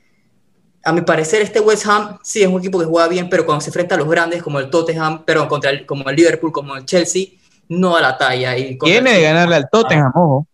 a 0.88 0.93
mi 0.93 1.02
parecer, 1.02 1.41
este 1.41 1.60
West 1.60 1.86
Ham 1.86 2.17
sí 2.23 2.41
es 2.41 2.47
un 2.47 2.60
equipo 2.60 2.80
que 2.80 2.86
juega 2.86 3.10
bien, 3.10 3.28
pero 3.28 3.45
cuando 3.45 3.60
se 3.60 3.71
enfrenta 3.71 3.95
a 3.95 3.97
los 3.97 4.08
grandes 4.08 4.41
como 4.41 4.58
el 4.58 4.69
Tottenham, 4.69 5.23
pero 5.26 5.45
contra 5.45 5.69
el, 5.69 5.86
como 5.86 6.10
el 6.10 6.15
Liverpool, 6.15 6.54
como 6.54 6.78
el 6.78 6.86
Chelsea, 6.86 7.26
no 7.67 7.95
da 7.95 8.02
la 8.02 8.17
talla. 8.17 8.58
Y 8.58 8.78
Tiene 8.78 9.15
de 9.15 9.21
ganarle 9.21 9.56
al 9.58 9.69
Tottenham, 9.69 10.13
ojo. 10.15 10.47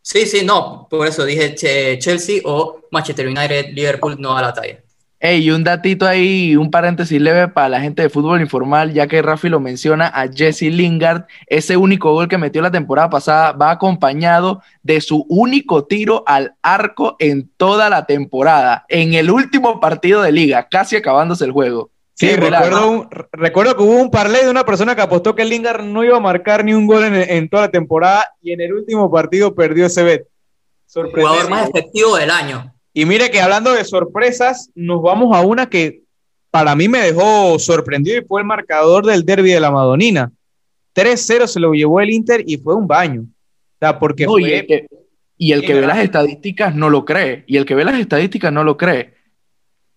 Sí, 0.00 0.24
sí, 0.24 0.46
no, 0.46 0.88
por 0.88 1.06
eso 1.06 1.26
dije 1.26 1.54
Chelsea 1.54 2.40
o 2.46 2.80
Manchester 2.90 3.28
United, 3.28 3.74
Liverpool 3.74 4.16
no 4.18 4.34
da 4.34 4.40
la 4.40 4.54
talla. 4.54 4.82
Hey, 5.22 5.50
un 5.50 5.62
datito 5.62 6.06
ahí, 6.06 6.56
un 6.56 6.70
paréntesis 6.70 7.20
leve 7.20 7.46
para 7.48 7.68
la 7.68 7.80
gente 7.82 8.00
de 8.00 8.08
fútbol 8.08 8.40
informal, 8.40 8.94
ya 8.94 9.06
que 9.06 9.20
Rafi 9.20 9.50
lo 9.50 9.60
menciona 9.60 10.06
a 10.06 10.26
Jesse 10.32 10.72
Lingard. 10.72 11.26
Ese 11.46 11.76
único 11.76 12.14
gol 12.14 12.26
que 12.26 12.38
metió 12.38 12.62
la 12.62 12.70
temporada 12.70 13.10
pasada 13.10 13.52
va 13.52 13.70
acompañado 13.70 14.62
de 14.82 15.02
su 15.02 15.26
único 15.28 15.84
tiro 15.84 16.24
al 16.26 16.54
arco 16.62 17.16
en 17.18 17.50
toda 17.58 17.90
la 17.90 18.06
temporada, 18.06 18.86
en 18.88 19.12
el 19.12 19.30
último 19.30 19.78
partido 19.78 20.22
de 20.22 20.32
liga, 20.32 20.66
casi 20.70 20.96
acabándose 20.96 21.44
el 21.44 21.52
juego. 21.52 21.90
Sí, 22.14 22.34
recuerdo, 22.34 23.06
recuerdo 23.32 23.76
que 23.76 23.82
hubo 23.82 24.00
un 24.00 24.10
parlay 24.10 24.44
de 24.44 24.50
una 24.50 24.64
persona 24.64 24.96
que 24.96 25.02
apostó 25.02 25.34
que 25.34 25.44
Lingard 25.44 25.84
no 25.84 26.02
iba 26.02 26.16
a 26.16 26.20
marcar 26.20 26.64
ni 26.64 26.72
un 26.72 26.86
gol 26.86 27.04
en, 27.04 27.48
toda 27.50 27.64
la 27.64 27.70
temporada 27.70 28.26
y 28.40 28.52
en 28.52 28.62
el 28.62 28.72
último 28.72 29.10
partido 29.10 29.54
perdió 29.54 29.84
ese 29.84 30.02
bet. 30.02 30.26
Jugador 30.94 31.50
más 31.50 31.68
efectivo 31.68 32.16
del 32.16 32.30
año. 32.30 32.74
Y 33.00 33.06
mire 33.06 33.30
que 33.30 33.40
hablando 33.40 33.72
de 33.72 33.82
sorpresas, 33.82 34.70
nos 34.74 35.00
vamos 35.00 35.34
a 35.34 35.40
una 35.40 35.70
que 35.70 36.02
para 36.50 36.76
mí 36.76 36.86
me 36.86 36.98
dejó 36.98 37.58
sorprendido 37.58 38.18
y 38.18 38.26
fue 38.26 38.42
el 38.42 38.46
marcador 38.46 39.06
del 39.06 39.24
derby 39.24 39.52
de 39.52 39.58
la 39.58 39.70
Madonina. 39.70 40.30
3-0 40.94 41.46
se 41.46 41.60
lo 41.60 41.72
llevó 41.72 42.02
el 42.02 42.10
Inter 42.10 42.44
y 42.46 42.58
fue 42.58 42.74
un 42.74 42.86
baño. 42.86 43.22
O 43.22 43.78
sea, 43.78 43.98
porque 43.98 44.26
y 45.38 45.52
el 45.52 45.64
que, 45.64 45.72
ve 45.72 45.86
las 45.86 46.00
estadísticas 46.00 46.74
no 46.74 46.90
lo 46.90 47.06
cree. 47.06 47.44
Y 47.46 47.56
el 47.56 47.64
que 47.64 47.74
ve 47.74 47.86
las 47.86 47.98
estadísticas 47.98 48.52
no 48.52 48.64
lo 48.64 48.76
cree. 48.76 49.14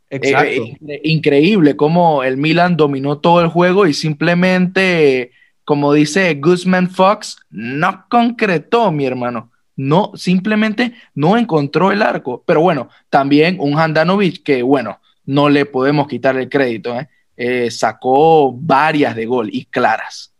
Exacto. 0.10 0.64
Eh, 0.64 0.78
eh, 0.88 1.02
increíble 1.04 1.76
cómo 1.76 2.24
el 2.24 2.38
Milan 2.38 2.78
dominó 2.78 3.18
todo 3.18 3.42
el 3.42 3.50
juego 3.50 3.86
y 3.86 3.94
simplemente, 3.94 5.32
como 5.66 5.92
dice 5.92 6.36
Guzman 6.36 6.90
Fox, 6.90 7.36
no 7.50 8.06
concretó, 8.08 8.94
mi 8.94 9.06
hermano 9.06 9.52
no, 9.76 10.12
simplemente 10.16 10.94
no 11.16 11.38
encontró 11.38 11.92
el 11.92 12.02
arco. 12.02 12.44
Pero 12.46 12.62
bueno, 12.62 12.90
también 13.10 13.58
un 13.60 13.78
Handanovic 13.78 14.44
que, 14.44 14.62
bueno, 14.64 15.00
no 15.26 15.50
le 15.50 15.66
podemos 15.66 16.08
quitar 16.08 16.38
el 16.38 16.50
crédito, 16.50 17.00
¿eh? 17.00 17.08
Eh, 17.36 17.72
sacó 17.72 18.54
varias 18.54 19.16
de 19.16 19.26
gol 19.26 19.50
y 19.52 19.66
claras. 19.66 20.34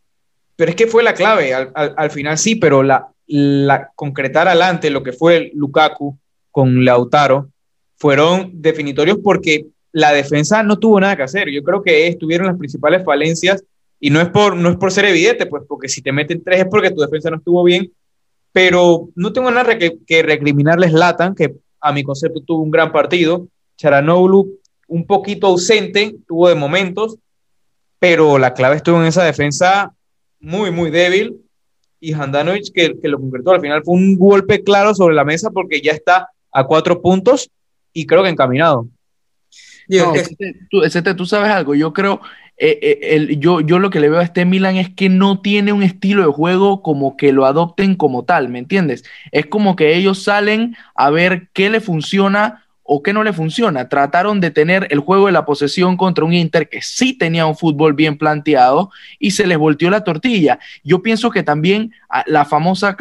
Pero 0.56 0.70
es 0.70 0.76
que 0.76 0.86
fue 0.86 1.02
la 1.02 1.16
clave, 1.16 1.52
al, 1.54 2.12
final 2.12 2.38
sí, 2.38 2.56
pero 2.56 2.84
la, 2.84 3.08
la, 3.26 3.90
concretar 3.96 4.48
adelante 4.48 4.92
lo 4.92 5.02
que 5.02 5.12
fue 5.12 5.52
Lukaku 5.56 6.16
con 6.52 6.86
Lautaro 6.86 7.50
fueron 7.96 8.52
definitorios 8.54 9.18
porque 9.24 9.66
la 9.92 10.12
defensa 10.12 10.62
no 10.62 10.78
tuvo 10.78 11.00
nada 11.00 11.16
que 11.16 11.24
hacer. 11.24 11.50
Yo 11.50 11.64
creo 11.64 11.82
que 11.82 12.08
estuvieron 12.08 12.46
las 12.46 12.58
principales 12.58 13.04
falencias 13.04 13.64
y 14.00 14.12
no 14.12 14.22
es 14.22 14.30
por, 14.30 14.56
no 14.56 14.70
es 14.70 14.76
por 14.76 14.92
ser 14.92 15.06
evidente, 15.06 15.48
pues 15.48 15.64
porque 15.68 15.90
si 15.90 16.02
te 16.02 16.12
meten 16.12 16.44
tres 16.44 16.60
es 16.60 16.66
porque 16.66 16.92
tu 16.92 17.02
defensa 17.02 17.32
no 17.32 17.38
estuvo 17.38 17.64
bien, 17.64 17.92
pero 18.54 19.10
no 19.16 19.34
tengo 19.34 19.52
nada 19.52 19.78
que, 19.78 19.98
que 20.06 20.24
recriminarles 20.24 20.94
Latan, 20.94 21.36
que 21.36 21.56
a 21.82 21.92
mi 21.92 22.04
concepto 22.04 22.42
tuvo 22.42 22.64
un 22.64 22.72
gran 22.72 22.92
partido. 22.92 23.48
Charanoglu 23.76 24.60
un 24.88 25.06
poquito 25.06 25.48
ausente, 25.48 26.16
tuvo 26.28 26.48
de 26.48 26.56
momentos, 26.56 27.18
pero 28.00 28.38
la 28.38 28.54
clave 28.54 28.78
estuvo 28.78 29.02
en 29.02 29.08
esa 29.08 29.24
defensa 29.24 29.94
muy, 30.40 30.72
muy 30.72 30.92
débil. 30.92 31.42
Y 32.00 32.14
Handanovic, 32.14 32.72
que, 32.74 33.00
que 33.00 33.08
lo 33.08 33.20
concretó 33.20 33.52
al 33.52 33.62
final, 33.62 33.84
fue 33.84 33.96
un 33.96 34.18
golpe 34.18 34.64
claro 34.64 34.94
sobre 34.94 35.16
la 35.16 35.24
mesa 35.24 35.52
porque 35.52 35.82
ya 35.82 35.94
está 35.94 36.30
a 36.52 36.66
cuatro 36.66 37.02
puntos 37.02 37.50
y 37.92 38.06
creo 38.06 38.24
que 38.24 38.30
encaminado. 38.30 38.88
No, 39.88 40.14
tú, 40.70 40.82
tú, 41.18 41.26
sabes 41.26 41.50
algo, 41.50 41.76
yo 41.76 41.92
creo, 41.92 42.22
eh, 42.66 43.00
eh, 43.02 43.36
yo, 43.40 43.60
yo 43.62 43.80
lo 43.80 43.90
que 43.90 44.00
le 44.00 44.10
veo 44.10 44.20
a 44.20 44.24
este 44.24 44.46
Milan 44.46 44.78
es 44.78 44.90
que 44.90 45.10
no 45.10 45.42
tiene 45.42 45.74
un 45.74 45.84
estilo 45.84 46.26
de 46.26 46.32
juego 46.32 46.82
como 46.82 47.18
que 47.18 47.34
lo 47.34 47.46
adopten 47.46 47.96
como 47.96 48.24
tal, 48.24 48.50
¿me 48.50 48.60
entiendes? 48.60 49.04
Es 49.32 49.48
como 49.48 49.76
que 49.76 49.96
ellos 49.96 50.24
salen 50.24 50.76
a 50.96 51.10
ver 51.10 51.50
qué 51.54 51.70
le 51.70 51.82
funciona 51.82 52.66
o 52.84 53.04
qué 53.04 53.12
no 53.12 53.24
le 53.24 53.34
funciona. 53.34 53.90
Trataron 53.90 54.40
de 54.40 54.52
tener 54.52 54.88
el 54.92 55.00
juego 55.00 55.26
de 55.26 55.34
la 55.34 55.46
posesión 55.46 55.98
contra 55.98 56.26
un 56.26 56.34
Inter 56.34 56.70
que 56.70 56.82
sí 56.82 57.18
tenía 57.18 57.46
un 57.46 57.58
fútbol 57.58 57.94
bien 57.94 58.18
planteado 58.18 58.92
y 59.20 59.32
se 59.32 59.46
les 59.46 59.58
volteó 59.58 59.90
la 59.90 60.04
tortilla. 60.04 60.60
Yo 60.84 61.02
pienso 61.02 61.32
que 61.32 61.44
también 61.44 61.94
ah, 62.10 62.24
la 62.28 62.46
famosa 62.46 62.98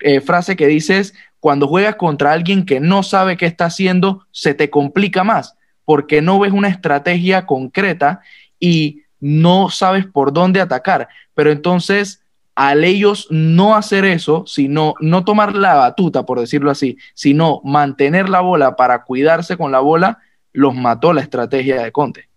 eh, 0.00 0.20
frase 0.20 0.56
que 0.56 0.66
dices, 0.66 1.14
cuando 1.40 1.68
juegas 1.68 1.96
contra 1.96 2.32
alguien 2.32 2.66
que 2.66 2.80
no 2.80 3.02
sabe 3.02 3.36
qué 3.36 3.46
está 3.46 3.66
haciendo, 3.66 4.26
se 4.30 4.54
te 4.54 4.68
complica 4.68 5.24
más 5.24 5.56
porque 5.86 6.20
no 6.20 6.38
ves 6.38 6.52
una 6.52 6.68
estrategia 6.68 7.46
concreta 7.46 8.20
y 8.60 9.04
no 9.20 9.70
sabes 9.70 10.06
por 10.06 10.32
dónde 10.32 10.60
atacar. 10.60 11.08
Pero 11.34 11.50
entonces, 11.50 12.22
al 12.54 12.84
ellos 12.84 13.28
no 13.30 13.76
hacer 13.76 14.04
eso, 14.04 14.44
sino 14.46 14.94
no 15.00 15.24
tomar 15.24 15.54
la 15.54 15.74
batuta, 15.74 16.24
por 16.24 16.40
decirlo 16.40 16.70
así, 16.70 16.96
sino 17.14 17.60
mantener 17.64 18.28
la 18.28 18.40
bola 18.40 18.76
para 18.76 19.04
cuidarse 19.04 19.56
con 19.56 19.72
la 19.72 19.80
bola, 19.80 20.18
los 20.52 20.74
mató 20.74 21.12
la 21.12 21.20
estrategia 21.20 21.82
de 21.82 21.92
Conte. 21.92 22.28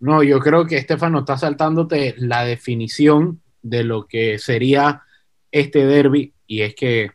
No, 0.00 0.22
yo 0.22 0.40
creo 0.40 0.66
que 0.66 0.76
Estefano 0.76 1.20
está 1.20 1.36
saltándote 1.36 2.14
la 2.18 2.44
definición 2.44 3.42
de 3.62 3.84
lo 3.84 4.06
que 4.06 4.38
sería 4.38 5.02
este 5.50 5.84
derby, 5.86 6.34
y 6.46 6.62
es 6.62 6.74
que 6.74 7.10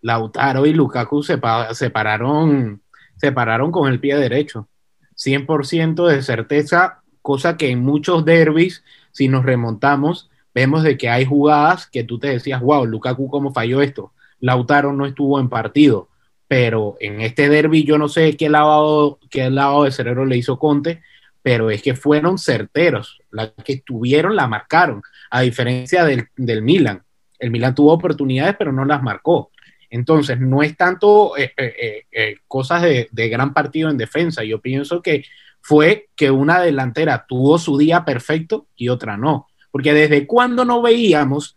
Lautaro 0.00 0.64
y 0.64 0.72
Lukaku 0.72 1.22
se 1.22 1.38
separaron 1.72 2.80
se 3.18 3.32
pararon 3.32 3.70
con 3.70 3.90
el 3.90 4.00
pie 4.00 4.16
derecho. 4.16 4.68
100% 5.16 6.06
de 6.06 6.22
certeza, 6.22 7.02
cosa 7.22 7.56
que 7.56 7.70
en 7.70 7.80
muchos 7.80 8.24
derbis, 8.24 8.84
si 9.12 9.28
nos 9.28 9.44
remontamos, 9.44 10.30
vemos 10.54 10.82
de 10.82 10.96
que 10.96 11.08
hay 11.08 11.24
jugadas 11.24 11.86
que 11.86 12.04
tú 12.04 12.18
te 12.18 12.28
decías, 12.28 12.60
wow, 12.60 12.84
Lukaku, 12.86 13.28
¿cómo 13.28 13.52
falló 13.52 13.82
esto? 13.82 14.12
Lautaro 14.40 14.92
no 14.92 15.06
estuvo 15.06 15.40
en 15.40 15.48
partido, 15.48 16.08
pero 16.46 16.96
en 17.00 17.20
este 17.20 17.48
derby 17.48 17.84
yo 17.84 17.98
no 17.98 18.08
sé 18.08 18.36
qué 18.36 18.48
lavado, 18.48 19.18
qué 19.30 19.50
lavado 19.50 19.84
de 19.84 19.92
cerebro 19.92 20.24
le 20.24 20.36
hizo 20.36 20.58
Conte, 20.58 21.02
pero 21.42 21.70
es 21.70 21.82
que 21.82 21.94
fueron 21.94 22.38
certeros, 22.38 23.18
las 23.30 23.52
que 23.64 23.74
estuvieron 23.74 24.36
la 24.36 24.48
marcaron, 24.48 25.02
a 25.30 25.40
diferencia 25.42 26.04
del, 26.04 26.28
del 26.36 26.62
Milan. 26.62 27.02
El 27.38 27.50
Milan 27.50 27.74
tuvo 27.74 27.92
oportunidades, 27.92 28.56
pero 28.58 28.72
no 28.72 28.84
las 28.84 29.02
marcó. 29.02 29.50
Entonces, 29.90 30.38
no 30.38 30.62
es 30.62 30.76
tanto 30.76 31.36
eh, 31.36 31.52
eh, 31.56 32.04
eh, 32.12 32.36
cosas 32.46 32.82
de, 32.82 33.28
gran 33.28 33.54
partido 33.54 33.90
en 33.90 33.96
defensa. 33.96 34.44
Yo 34.44 34.60
pienso 34.60 35.00
que 35.00 35.24
fue 35.60 36.08
que 36.16 36.30
una 36.30 36.60
delantera 36.60 37.26
tuvo 37.28 37.58
su 37.58 37.76
día 37.76 38.04
perfecto 38.04 38.66
y 38.76 38.88
otra 38.88 39.16
no. 39.16 39.46
Porque 39.70 39.92
desde 39.92 40.26
cuando 40.26 40.64
no 40.64 40.82
veíamos 40.82 41.54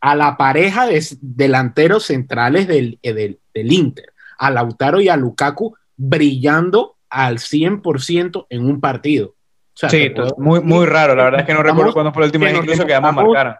a 0.00 0.16
la 0.16 0.36
pareja 0.36 0.86
de 0.86 1.04
delanteros 1.20 2.06
centrales 2.06 2.66
del, 2.66 2.98
del, 3.02 3.38
Inter, 3.72 4.12
a 4.38 4.50
Lautaro 4.50 5.00
y 5.00 5.08
a 5.08 5.16
Lukaku, 5.16 5.76
brillando 5.96 6.96
al 7.08 7.38
100% 7.38 8.46
en 8.50 8.66
un 8.66 8.80
partido. 8.80 9.36
sí, 9.74 10.12
muy, 10.38 10.60
muy 10.60 10.86
raro. 10.86 11.14
La 11.14 11.24
verdad 11.24 11.40
es 11.40 11.46
que 11.46 11.54
no 11.54 11.62
recuerdo 11.62 11.92
cuándo 11.92 12.12
fue 12.12 12.24
el 12.24 12.28
último 12.28 12.48
incluso 12.48 12.84
que 12.84 12.94
ambos 12.94 13.14
marcaran. 13.14 13.56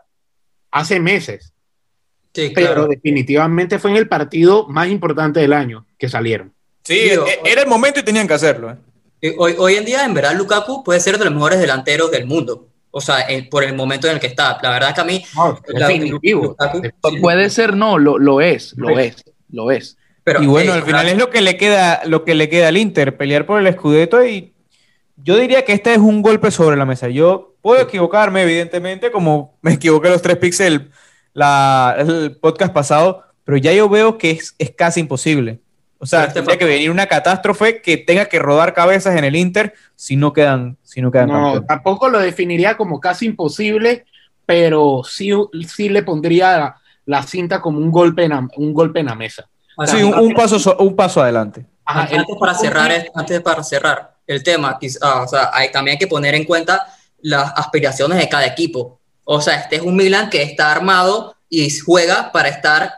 Hace 0.71 0.99
meses 0.99 1.53
pero 2.33 2.87
definitivamente 2.87 3.79
fue 3.79 3.91
en 3.91 3.97
el 3.97 4.09
partido 4.09 4.67
más 4.69 4.89
importante 4.89 5.41
del 5.41 5.53
año 5.53 5.87
que 5.99 6.09
salieron. 6.09 6.53
Sí, 6.83 6.95
e-, 6.95 7.41
era 7.45 7.63
el 7.63 7.69
momento 7.69 8.01
y 8.01 8.03
tenían 8.03 8.27
que 8.27 8.35
hacerlo. 8.35 8.71
¿eh? 8.71 8.77
Hoy, 9.39 9.55
hoy 9.59 9.75
en 9.75 9.85
día, 9.85 10.05
en 10.05 10.15
verdad, 10.15 10.35
Lukaku 10.35 10.83
puede 10.83 11.01
ser 11.01 11.19
de 11.19 11.25
los 11.25 11.35
mejores 11.35 11.61
delanteros 11.61 12.11
del 12.11 12.27
mundo. 12.27 12.69
O 12.91 13.01
sea, 13.01 13.27
por 13.51 13.65
el 13.65 13.75
momento 13.75 14.07
en 14.07 14.15
el 14.15 14.21
que 14.21 14.27
está. 14.27 14.59
La 14.63 14.71
verdad 14.71 14.91
es 14.91 14.95
que 14.95 15.01
a 15.01 15.05
mí. 15.05 15.25
puede 17.21 17.49
ser, 17.49 17.75
no, 17.75 17.99
lo, 17.99 18.19
lo 18.19 18.41
es, 18.41 18.75
lo 18.77 18.99
es, 18.99 19.25
lo 19.51 19.71
es. 19.71 19.97
Pero, 20.25 20.43
y 20.43 20.47
bueno, 20.47 20.75
al 20.75 20.83
final 20.83 21.09
es 21.09 21.17
lo 21.17 21.31
que 21.31 21.41
le 21.41 21.57
queda, 21.57 22.03
lo 22.05 22.25
que 22.25 22.35
le 22.35 22.49
queda 22.49 22.69
al 22.69 22.77
Inter, 22.77 23.17
pelear 23.17 23.47
por 23.47 23.65
el 23.65 23.73
Scudetto 23.73 24.25
y 24.25 24.53
yo 25.17 25.37
diría 25.37 25.65
que 25.65 25.73
este 25.73 25.93
es 25.93 25.99
un 25.99 26.21
golpe 26.21 26.51
sobre 26.51 26.77
la 26.77 26.85
mesa. 26.85 27.09
Yo 27.09 27.55
puedo 27.63 27.81
equivocarme, 27.81 28.43
evidentemente, 28.43 29.11
como 29.11 29.57
me 29.63 29.73
equivoqué 29.73 30.11
los 30.11 30.23
tres 30.23 30.37
píxeles 30.37 30.83
la, 31.33 31.97
el 31.99 32.37
podcast 32.37 32.75
pasado, 32.75 33.25
pero 33.45 33.57
ya 33.57 33.73
yo 33.73 33.89
veo 33.89 34.19
que 34.19 34.33
es, 34.33 34.55
es 34.59 34.71
casi 34.71 35.01
imposible. 35.01 35.61
O 36.03 36.07
sea, 36.07 36.25
este 36.25 36.35
tendría 36.35 36.59
que 36.59 36.65
venir 36.65 36.91
una 36.91 37.07
catástrofe 37.07 37.81
que 37.81 37.97
tenga 37.97 38.25
que 38.25 38.41
rodar 38.41 38.75
cabezas 38.75 39.17
en 39.17 39.23
el 39.23 39.37
Inter 39.37 39.73
si 39.95 40.17
no 40.17 40.33
quedan. 40.33 40.77
Si 40.83 41.01
no, 41.01 41.13
quedan 41.13 41.29
no 41.29 41.63
tampoco 41.63 42.09
lo 42.09 42.19
definiría 42.19 42.77
como 42.77 42.99
casi 42.99 43.27
imposible, 43.27 44.05
pero 44.45 45.03
sí, 45.05 45.31
sí 45.69 45.89
le 45.89 46.03
pondría 46.03 46.75
la, 47.07 47.23
cinta 47.23 47.61
como 47.61 47.79
un 47.79 47.93
golpe 47.93 48.25
en, 48.25 48.33
un 48.57 48.75
golpe 48.75 48.99
en 48.99 49.07
la 49.07 49.15
mesa. 49.15 49.49
sí, 49.87 50.03
un, 50.03 50.35
paso, 50.35 50.77
un 50.79 50.97
paso 50.97 51.23
adelante. 51.23 51.65
antes, 51.85 52.19
para 52.41 52.55
cerrar, 52.55 52.91
antes 53.15 53.41
para 53.41 53.63
cerrar 53.63 54.17
el 54.27 54.43
tema, 54.43 54.81
o 54.81 55.29
sea, 55.29 55.51
hay, 55.53 55.71
también 55.71 55.95
hay 55.95 55.99
que 56.01 56.09
poner 56.09 56.35
en 56.35 56.43
cuenta 56.43 56.85
las 57.21 57.53
aspiraciones 57.55 58.19
de 58.19 58.29
cada 58.29 58.47
equipo. 58.47 58.99
O 59.23 59.41
sea, 59.41 59.55
este 59.55 59.77
es 59.77 59.83
un 59.83 59.95
Milan 59.95 60.31
que 60.31 60.43
está 60.43 60.73
armado 60.73 61.37
y 61.49 61.71
juega 61.79 62.33
para 62.33 62.49
estar, 62.49 62.93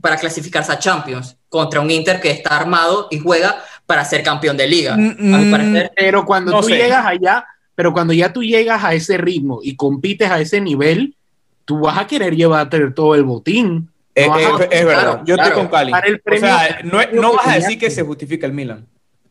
para 0.00 0.16
clasificarse 0.16 0.72
a 0.72 0.78
Champions, 0.78 1.36
contra 1.56 1.80
un 1.80 1.90
Inter 1.90 2.20
que 2.20 2.30
está 2.30 2.56
armado 2.56 3.08
y 3.10 3.18
juega 3.18 3.62
para 3.86 4.04
ser 4.04 4.22
campeón 4.22 4.56
de 4.56 4.66
liga. 4.66 4.96
Mm, 4.96 5.16
mm, 5.18 5.88
pero 5.96 6.24
cuando 6.24 6.60
tú 6.60 6.68
llegas 6.68 7.04
allá, 7.06 7.46
pero 7.74 7.92
cuando 7.92 8.12
ya 8.12 8.32
tú 8.32 8.42
llegas 8.42 8.84
a 8.84 8.94
ese 8.94 9.16
ritmo 9.16 9.60
y 9.62 9.76
compites 9.76 10.30
a 10.30 10.40
ese 10.40 10.60
nivel, 10.60 11.16
tú 11.64 11.80
vas 11.80 11.98
a 11.98 12.06
querer 12.06 12.34
llevarte 12.34 12.90
todo 12.90 13.14
el 13.14 13.24
botín. 13.24 13.90
es, 14.14 14.30
verdad, 14.84 15.22
yo 15.24 15.36
estoy 15.36 15.52
con 15.52 15.68
Cali. 15.68 15.92
o 15.92 16.38
sea, 16.38 16.80
no, 16.84 17.00
no 17.12 17.34
vas 17.34 17.46
a 17.48 17.54
decir 17.54 17.78
que 17.78 17.90
se 17.90 18.02
justifica 18.02 18.46
el 18.46 18.52
Milan. 18.52 18.86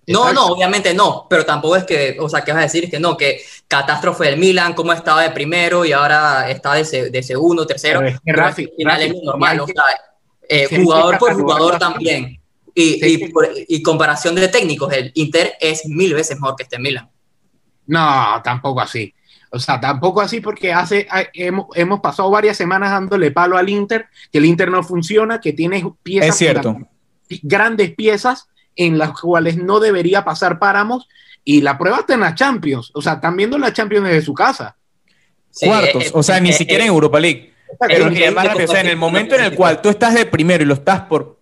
No, 0.07 0.31
no, 0.33 0.47
obviamente 0.47 0.93
no, 0.93 1.25
pero 1.29 1.45
tampoco 1.45 1.75
es 1.75 1.83
que, 1.83 2.17
o 2.19 2.29
sea, 2.29 2.41
¿qué 2.41 2.51
vas 2.51 2.59
a 2.59 2.63
decir? 2.63 2.89
Que 2.89 2.99
no, 2.99 3.17
que 3.17 3.41
catástrofe 3.67 4.25
del 4.25 4.37
Milan, 4.37 4.73
cómo 4.73 4.93
estaba 4.93 5.23
de 5.23 5.31
primero 5.31 5.83
y 5.83 5.93
ahora 5.93 6.49
está 6.49 6.75
de, 6.75 7.09
de 7.09 7.23
segundo, 7.23 7.65
tercero. 7.65 8.01
es 8.03 8.19
final 8.23 9.01
es 9.01 9.15
normal, 9.23 9.59
o 9.61 9.65
sea, 9.65 9.83
eh, 10.49 10.67
jugador 10.83 11.17
por 11.17 11.33
jugador 11.33 11.79
también. 11.79 12.39
Y, 12.73 13.29
y, 13.69 13.81
comparación 13.81 14.35
de 14.35 14.49
técnicos, 14.49 14.91
el 14.91 15.11
Inter 15.15 15.53
es 15.61 15.85
mil 15.85 16.13
veces 16.13 16.37
mejor 16.37 16.57
que 16.57 16.63
este 16.63 16.77
Milan. 16.77 17.09
No, 17.87 18.41
tampoco 18.43 18.81
así. 18.81 19.13
O 19.49 19.59
sea, 19.59 19.79
tampoco 19.79 20.19
así 20.19 20.41
porque 20.41 20.73
hace, 20.73 21.07
hemos, 21.33 21.67
hemos 21.75 22.01
pasado 22.01 22.29
varias 22.29 22.57
semanas 22.57 22.91
dándole 22.91 23.31
palo 23.31 23.57
al 23.57 23.69
Inter, 23.69 24.07
que 24.29 24.39
el 24.39 24.45
Inter 24.45 24.69
no 24.69 24.83
funciona, 24.83 25.39
que 25.39 25.53
tiene 25.53 25.89
piezas. 26.03 26.29
Es 26.29 26.35
cierto. 26.35 26.77
Grandes 27.41 27.95
piezas 27.95 28.49
en 28.75 28.97
las 28.97 29.19
cuales 29.19 29.55
no 29.55 29.79
debería 29.79 30.25
pasar 30.25 30.59
páramos 30.59 31.07
y 31.45 31.61
la 31.61 31.77
prueba 31.77 31.99
está 31.99 32.15
en 32.15 32.21
la 32.21 32.35
Champions, 32.35 32.91
o 32.93 33.01
sea, 33.01 33.13
están 33.13 33.37
viendo 33.37 33.57
la 33.57 33.71
Champions 33.71 34.07
desde 34.07 34.21
su 34.23 34.33
casa. 34.33 34.75
Cuartos, 35.61 36.11
o 36.13 36.21
sea, 36.23 36.39
ni 36.41 36.51
siquiera 36.51 36.83
en 36.83 36.89
Europa 36.89 37.19
League. 37.19 37.53
Pero 37.79 38.07
o 38.07 38.67
sea, 38.67 38.81
en 38.81 38.87
el 38.87 38.97
momento 38.97 39.35
en 39.35 39.43
el 39.43 39.55
cual 39.55 39.81
tú 39.81 39.89
estás 39.89 40.13
de 40.13 40.25
primero 40.25 40.63
y 40.63 40.67
lo 40.67 40.75
estás 40.75 41.01
por 41.01 41.39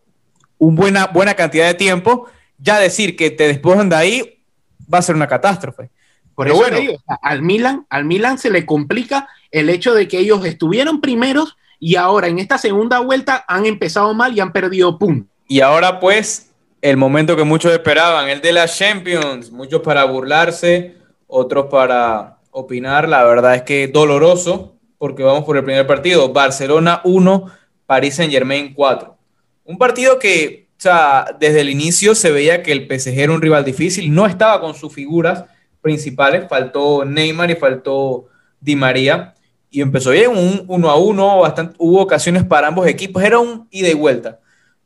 una 0.58 0.76
buena, 0.76 1.08
buena 1.08 1.34
cantidad 1.36 1.68
de 1.68 1.74
tiempo, 1.74 2.28
ya 2.58 2.80
decir 2.80 3.16
que 3.16 3.30
te 3.30 3.48
despojan 3.48 3.90
de 3.90 3.96
ahí 3.96 4.44
va 4.92 5.00
a 5.00 5.02
ser 5.02 5.16
una 5.16 5.28
catástrofe. 5.28 5.90
Por 6.36 6.48
eso 6.48 6.58
bueno, 6.58 6.78
al 7.22 7.42
Milan, 7.42 7.86
al 7.90 8.06
Milan 8.06 8.38
se 8.38 8.50
le 8.50 8.66
complica 8.66 9.28
el 9.52 9.70
hecho 9.70 9.94
de 9.94 10.08
que 10.08 10.18
ellos 10.18 10.44
estuvieron 10.46 11.00
primeros 11.00 11.58
y 11.80 11.96
ahora 11.96 12.28
en 12.28 12.40
esta 12.40 12.58
segunda 12.58 13.00
vuelta 13.00 13.46
han 13.48 13.66
empezado 13.66 14.14
mal 14.14 14.36
y 14.36 14.40
han 14.40 14.52
perdido 14.52 14.98
puntos. 14.98 15.30
Y 15.48 15.62
ahora 15.62 16.00
pues 16.00 16.52
el 16.82 16.98
momento 16.98 17.36
que 17.36 17.44
muchos 17.44 17.72
esperaban, 17.72 18.30
el 18.30 18.42
de 18.42 18.52
las 18.52 18.78
Champions, 18.78 19.52
muchos 19.52 19.82
para 19.82 20.06
burlarse, 20.06 20.98
otros 21.28 21.68
para 21.70 22.40
opinar, 22.52 23.08
la 23.08 23.24
verdad 23.24 23.56
es 23.56 23.62
que 23.64 23.88
doloroso, 23.88 24.76
porque 25.04 25.22
vamos 25.22 25.44
por 25.44 25.58
el 25.58 25.66
primer 25.66 25.86
partido, 25.86 26.32
Barcelona 26.32 27.02
1, 27.04 27.52
París 27.86 28.16
Saint 28.16 28.32
Germain 28.32 28.74
4. 28.74 29.18
Un 29.66 29.78
partido 29.78 30.18
que 30.18 30.70
sea, 30.78 31.26
desde 31.42 31.60
el 31.60 31.70
inicio 31.70 32.16
se 32.16 32.32
veía 32.32 32.63
que 32.63 32.72
el 32.72 32.88
PSG 32.88 33.20
era 33.20 33.34
un 33.34 33.42
rival 33.42 33.66
difícil, 33.66 34.16
no 34.16 34.26
estaba 34.26 34.62
con 34.62 34.74
sus 34.76 34.94
figuras 34.94 35.44
principales, 35.82 36.48
faltó 36.48 37.04
Neymar 37.04 37.52
y 37.52 37.56
faltó 37.56 38.30
Di 38.62 38.78
María, 38.78 39.34
y 39.70 39.82
empezó 39.82 40.12
bien, 40.12 40.32
un 40.32 40.63
uno 40.70 40.89
a 40.89 40.96
uno, 40.96 41.39
bastante, 41.39 41.76
hubo 41.80 42.00
ocasiones 42.00 42.46
para 42.46 42.70
ambos 42.70 42.88
equipos, 42.88 43.22
era 43.24 43.39
un 43.39 43.68
ida 43.72 43.89
y 43.89 43.96
vuelta, 43.96 44.39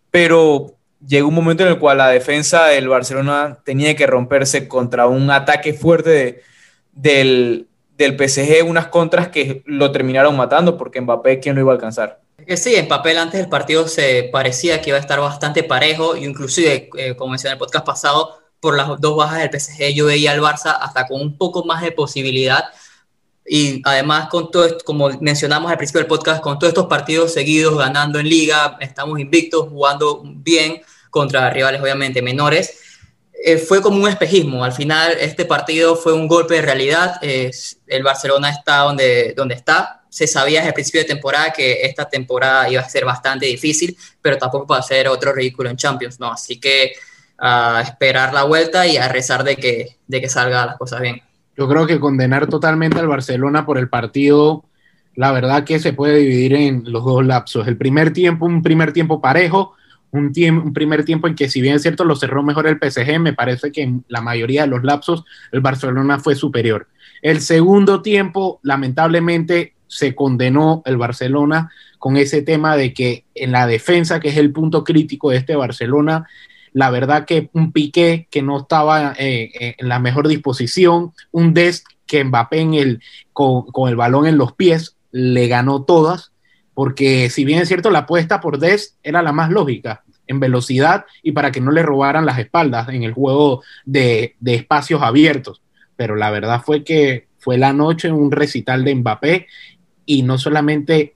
pero 0.10 0.74
llegó 1.06 1.28
un 1.28 1.36
momento 1.36 1.62
en 1.62 1.70
el 1.70 1.78
cual 1.78 2.00
la 2.00 2.10
defensa 2.10 2.66
del 2.66 2.88
Barcelona 2.88 3.60
tenía 3.64 3.96
que 3.96 4.08
romperse 4.08 4.68
contra 4.68 5.06
un 5.06 5.30
ataque 5.30 5.76
fuerte 5.76 6.42
del, 6.92 7.68
del 7.98 8.16
PSG, 8.16 8.64
unas 8.64 8.88
contras 8.88 9.30
que 9.30 9.64
lo 9.66 9.92
terminaron 9.92 10.36
matando, 10.38 10.78
porque 10.78 11.02
Mbappé, 11.02 11.40
¿quién 11.40 11.56
lo 11.56 11.62
iba 11.62 11.72
a 11.72 11.76
alcanzar? 11.76 12.22
Sí, 12.56 12.76
en 12.76 12.88
papel 12.88 13.18
antes 13.18 13.40
del 13.40 13.50
partido 13.50 13.88
se 13.88 14.30
parecía 14.32 14.82
que 14.82 14.92
iba 14.92 14.98
a 14.98 15.02
estar 15.02 15.20
bastante 15.20 15.64
parejo, 15.64 16.16
y 16.16 16.26
inclusive, 16.26 16.90
eh, 16.98 17.16
como 17.16 17.32
mencioné 17.32 17.54
en 17.54 17.56
el 17.56 17.60
podcast 17.60 17.86
pasado, 17.86 18.40
por 18.60 18.76
las 18.76 18.88
dos 19.00 19.18
bajas 19.18 19.40
del 19.40 19.60
PSG 19.60 19.94
yo 19.94 20.06
veía 20.06 20.32
al 20.32 20.42
Barça 20.42 20.78
hasta 20.80 21.08
con 21.08 21.22
un 21.22 21.38
poco 21.38 21.66
más 21.66 21.82
de 21.82 21.92
posibilidad, 21.92 22.66
y 23.46 23.82
además 23.86 24.28
con 24.30 24.52
todo 24.52 24.78
como 24.84 25.10
mencionamos 25.22 25.72
al 25.72 25.78
principio 25.78 26.02
del 26.02 26.08
podcast, 26.08 26.42
con 26.42 26.60
todos 26.60 26.72
estos 26.72 26.88
partidos 26.88 27.34
seguidos 27.34 27.78
ganando 27.78 28.20
en 28.20 28.30
liga, 28.30 28.78
estamos 28.80 29.20
invictos, 29.20 29.70
jugando 29.70 30.22
bien 30.24 30.82
contra 31.10 31.50
rivales 31.50 31.82
obviamente 31.82 32.22
menores, 32.22 32.87
eh, 33.44 33.58
fue 33.58 33.82
como 33.82 34.02
un 34.02 34.10
espejismo. 34.10 34.64
Al 34.64 34.74
final 34.74 35.14
este 35.20 35.46
partido 35.46 35.96
fue 35.96 36.14
un 36.14 36.28
golpe 36.28 36.56
de 36.56 36.62
realidad. 36.62 37.20
el 37.22 38.04
Barcelona 38.04 38.50
está 38.50 38.78
donde, 38.80 39.34
donde 39.36 39.56
está. 39.56 40.02
Se 40.10 40.28
sabía 40.28 40.60
desde 40.60 40.70
el 40.70 40.74
principio 40.74 41.02
de 41.02 41.08
temporada 41.08 41.52
que 41.52 41.82
esta 41.84 42.10
temporada 42.10 42.70
iba 42.70 42.82
a 42.82 42.90
ser 42.90 43.06
bastante 43.06 43.46
difícil, 43.46 43.96
pero 44.22 44.38
tampoco 44.38 44.68
va 44.68 44.80
a 44.80 44.84
ser 44.84 45.08
otro 45.08 45.34
ridículo 45.34 45.70
en 45.70 45.78
Champions, 45.78 46.20
¿no? 46.20 46.32
Así 46.32 46.60
que 46.60 46.94
a 47.38 47.82
esperar 47.84 48.34
la 48.34 48.44
vuelta 48.44 48.88
y 48.88 48.98
a 48.98 49.08
rezar 49.08 49.44
de 49.44 49.56
que, 49.56 49.98
de 50.08 50.22
que 50.22 50.30
salga 50.30 50.66
las 50.66 50.78
cosas 50.78 51.02
bien. 51.02 51.22
Yo 51.56 51.68
creo 51.68 51.86
que 51.86 52.00
condenar 52.00 52.48
totalmente 52.48 53.00
al 53.00 53.08
Barcelona 53.08 53.66
por 53.66 53.78
el 53.78 53.90
partido, 53.90 54.64
la 55.16 55.32
verdad 55.32 55.64
que 55.64 55.80
se 55.80 55.94
puede 55.94 56.18
dividir 56.18 56.54
en 56.54 56.84
los 56.86 57.04
dos 57.04 57.26
lapsos. 57.26 57.68
El 57.68 57.78
primer 57.78 58.14
tiempo, 58.14 58.46
un 58.46 58.62
primer 58.62 58.94
tiempo 58.94 59.20
parejo, 59.20 59.76
un, 60.18 60.74
primer 60.74 61.06
tiempo 61.06 61.28
en 61.28 61.36
que 61.36 61.50
si 61.50 61.62
bien 61.62 61.76
es 61.76 61.82
cierto 61.82 62.04
lo 62.04 62.16
cerró 62.16 62.44
mejor 62.44 62.68
el 62.68 62.78
PSG, 62.78 63.20
me 63.20 63.34
parece 63.34 63.72
que 63.72 63.84
en 63.84 64.04
la 64.08 64.22
mayoría 64.22 64.62
de 64.64 64.68
los 64.68 64.84
lapsos 64.84 65.24
el 65.52 65.62
Barcelona 65.62 66.20
fue 66.20 66.36
superior. 66.36 66.88
El 67.22 67.42
segundo 67.42 68.02
tiempo, 68.02 68.60
lamentablemente, 68.64 69.74
se 69.88 70.16
condenó 70.16 70.84
el 70.86 70.98
Barcelona 70.98 71.72
con 71.98 72.18
ese 72.18 72.42
tema 72.42 72.76
de 72.76 72.94
que 72.94 73.26
en 73.34 73.52
la 73.52 73.68
defensa, 73.68 74.20
que 74.20 74.30
es 74.30 74.38
el 74.38 74.52
punto 74.52 74.84
crítico 74.84 75.30
de 75.32 75.38
este 75.38 75.56
Barcelona, 75.56 76.28
la 76.74 76.90
verdad 76.90 77.26
que 77.26 77.50
un 77.54 77.72
Piqué 77.72 78.28
que 78.30 78.42
no 78.42 78.60
estaba 78.60 79.14
eh, 79.18 79.52
eh, 79.60 79.76
en 79.78 79.90
la 79.90 80.00
mejor 80.00 80.28
disposición, 80.28 81.14
un 81.32 81.54
Dest 81.54 81.88
que 82.06 82.24
Mbappé 82.24 82.60
en 82.60 82.74
el, 82.76 83.02
con, 83.34 83.64
con, 83.68 83.90
el 83.90 83.96
balón 83.96 84.28
en 84.28 84.38
los 84.38 84.54
pies 84.54 84.96
le 85.12 85.48
ganó 85.48 85.84
todas, 85.84 86.32
porque 86.74 87.30
si 87.30 87.46
bien 87.46 87.60
es 87.60 87.68
cierto 87.68 87.90
la 87.90 88.00
apuesta 88.00 88.40
por 88.40 88.60
Dest 88.60 88.96
era 89.02 89.24
la 89.24 89.32
más 89.32 89.50
lógica, 89.50 90.04
en 90.28 90.40
velocidad 90.40 91.06
y 91.24 91.32
para 91.32 91.52
que 91.52 91.62
no 91.62 91.72
le 91.72 91.84
robaran 91.84 92.26
las 92.26 92.40
espaldas 92.40 92.90
en 92.90 93.04
el 93.04 93.14
juego 93.14 93.64
de, 93.86 94.36
de 94.40 94.56
espacios 94.56 95.02
abiertos. 95.02 95.62
Pero 95.96 96.16
la 96.16 96.30
verdad 96.30 96.62
fue 96.64 96.84
que 96.84 97.28
fue 97.38 97.58
la 97.58 97.74
noche 97.74 98.12
un 98.12 98.32
recital 98.32 98.84
de 98.84 98.96
Mbappé 98.96 99.48
y 100.06 100.24
no 100.24 100.38
solamente 100.38 101.16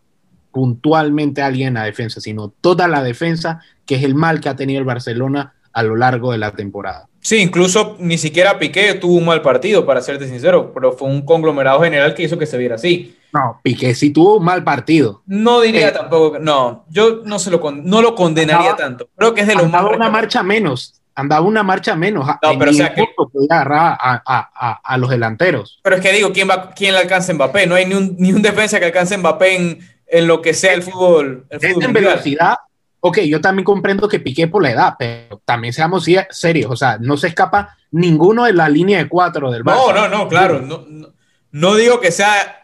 puntualmente 0.51 1.41
alguien 1.41 1.69
en 1.69 1.73
la 1.75 1.85
defensa, 1.85 2.19
sino 2.19 2.49
toda 2.49 2.87
la 2.87 3.03
defensa, 3.03 3.61
que 3.85 3.95
es 3.95 4.03
el 4.03 4.15
mal 4.15 4.41
que 4.41 4.49
ha 4.49 4.55
tenido 4.55 4.79
el 4.79 4.85
Barcelona 4.85 5.53
a 5.73 5.83
lo 5.83 5.95
largo 5.95 6.31
de 6.31 6.37
la 6.37 6.51
temporada. 6.51 7.07
Sí, 7.21 7.37
incluso 7.37 7.95
ni 7.99 8.17
siquiera 8.17 8.59
Piqué 8.59 8.95
tuvo 8.95 9.15
un 9.15 9.25
mal 9.25 9.41
partido, 9.41 9.85
para 9.85 10.01
serte 10.01 10.27
sincero, 10.27 10.71
pero 10.73 10.91
fue 10.91 11.07
un 11.07 11.21
conglomerado 11.21 11.81
general 11.81 12.13
que 12.13 12.23
hizo 12.23 12.37
que 12.37 12.45
se 12.45 12.57
viera 12.57 12.75
así. 12.75 13.15
No, 13.33 13.59
Piqué 13.63 13.95
sí 13.95 14.11
tuvo 14.11 14.37
un 14.37 14.45
mal 14.45 14.63
partido. 14.63 15.21
No 15.25 15.61
diría 15.61 15.89
eh, 15.89 15.91
tampoco, 15.91 16.39
no, 16.39 16.85
yo 16.89 17.21
no, 17.23 17.39
se 17.39 17.49
lo, 17.51 17.61
no 17.71 18.01
lo 18.01 18.15
condenaría 18.15 18.71
andaba, 18.71 18.75
tanto. 18.75 19.09
Creo 19.15 19.33
que 19.33 19.41
es 19.41 19.47
de 19.47 19.55
los 19.55 19.65
andaba 19.65 19.89
más 19.89 19.95
una 19.97 20.09
marcha 20.09 20.43
menos, 20.43 21.01
andaba 21.15 21.45
una 21.45 21.63
marcha 21.63 21.95
menos. 21.95 22.25
No, 22.27 22.59
pero 22.59 22.71
o 22.71 22.73
sea 22.73 22.93
que 22.93 23.05
podía 23.15 23.47
agarrar 23.49 23.97
a, 23.99 24.21
a, 24.25 24.51
a, 24.53 24.81
a, 24.83 24.97
los 24.97 25.09
delanteros. 25.09 25.79
Pero 25.83 25.95
es 25.95 26.01
que 26.01 26.11
digo, 26.11 26.31
¿quién, 26.33 26.49
va, 26.49 26.71
quién 26.71 26.93
le 26.93 26.99
alcanza 26.99 27.31
a 27.31 27.35
Mbappé? 27.35 27.67
No 27.67 27.75
hay 27.75 27.85
ni 27.85 27.95
un, 27.95 28.15
ni 28.19 28.33
un 28.33 28.41
defensa 28.41 28.79
que 28.79 28.85
alcance 28.85 29.15
a 29.15 29.17
Mbappé 29.17 29.55
en, 29.55 29.79
en 30.07 30.27
lo 30.27 30.41
que 30.41 30.53
sea 30.53 30.73
el 30.73 30.83
fútbol. 30.83 31.45
El 31.49 31.59
fútbol 31.59 31.83
en 31.85 31.93
velocidad, 31.93 32.57
ok, 32.99 33.19
yo 33.21 33.39
también 33.39 33.63
comprendo 33.63 34.07
que 34.07 34.19
Piqué 34.19 34.47
por 34.47 34.61
la 34.61 34.71
edad, 34.71 34.95
pero 34.99 35.41
también 35.45 35.73
seamos 35.73 36.05
serios, 36.31 36.71
o 36.71 36.75
sea, 36.75 36.97
no 36.99 37.15
se 37.17 37.27
escapa 37.27 37.77
ninguno 37.91 38.45
de 38.45 38.53
la 38.53 38.69
línea 38.69 38.97
de 38.97 39.07
cuatro 39.09 39.51
del 39.51 39.63
No, 39.63 39.71
Barça. 39.71 39.95
no, 39.95 40.07
no, 40.09 40.27
claro, 40.27 40.61
no, 40.61 40.85
no, 40.87 41.13
no 41.51 41.75
digo 41.75 41.99
que 41.99 42.11
sea 42.11 42.60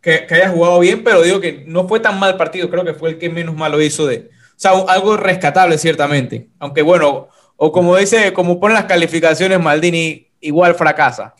que, 0.00 0.26
que, 0.26 0.34
haya 0.34 0.50
jugado 0.50 0.78
bien, 0.80 1.04
pero 1.04 1.22
digo 1.22 1.40
que 1.40 1.64
no 1.66 1.86
fue 1.88 2.00
tan 2.00 2.18
mal 2.18 2.36
partido, 2.36 2.70
creo 2.70 2.84
que 2.84 2.94
fue 2.94 3.10
el 3.10 3.18
que 3.18 3.28
menos 3.28 3.54
malo 3.54 3.80
hizo 3.80 4.06
de, 4.06 4.28
o 4.28 4.54
sea, 4.56 4.72
algo 4.88 5.16
rescatable 5.16 5.78
ciertamente, 5.78 6.48
aunque 6.58 6.82
bueno, 6.82 7.28
o 7.56 7.72
como 7.72 7.96
dice, 7.96 8.32
como 8.32 8.58
ponen 8.58 8.76
las 8.76 8.86
calificaciones 8.86 9.60
Maldini, 9.60 10.28
igual 10.40 10.74
fracasa. 10.74 11.34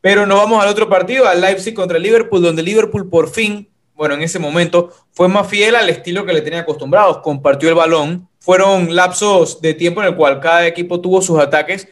Pero 0.00 0.24
nos 0.24 0.38
vamos 0.38 0.62
al 0.62 0.70
otro 0.70 0.88
partido, 0.88 1.28
al 1.28 1.42
Leipzig 1.42 1.74
contra 1.74 1.98
el 1.98 2.02
Liverpool, 2.02 2.40
donde 2.40 2.62
Liverpool 2.62 3.10
por 3.10 3.28
fin 3.28 3.70
bueno, 4.00 4.14
en 4.14 4.22
ese 4.22 4.38
momento, 4.38 4.94
fue 5.12 5.28
más 5.28 5.46
fiel 5.46 5.76
al 5.76 5.90
estilo 5.90 6.24
que 6.24 6.32
le 6.32 6.40
tenía 6.40 6.60
acostumbrados. 6.60 7.18
Compartió 7.18 7.68
el 7.68 7.74
balón. 7.74 8.30
Fueron 8.38 8.96
lapsos 8.96 9.60
de 9.60 9.74
tiempo 9.74 10.00
en 10.00 10.08
el 10.08 10.16
cual 10.16 10.40
cada 10.40 10.66
equipo 10.66 11.02
tuvo 11.02 11.20
sus 11.20 11.38
ataques, 11.38 11.86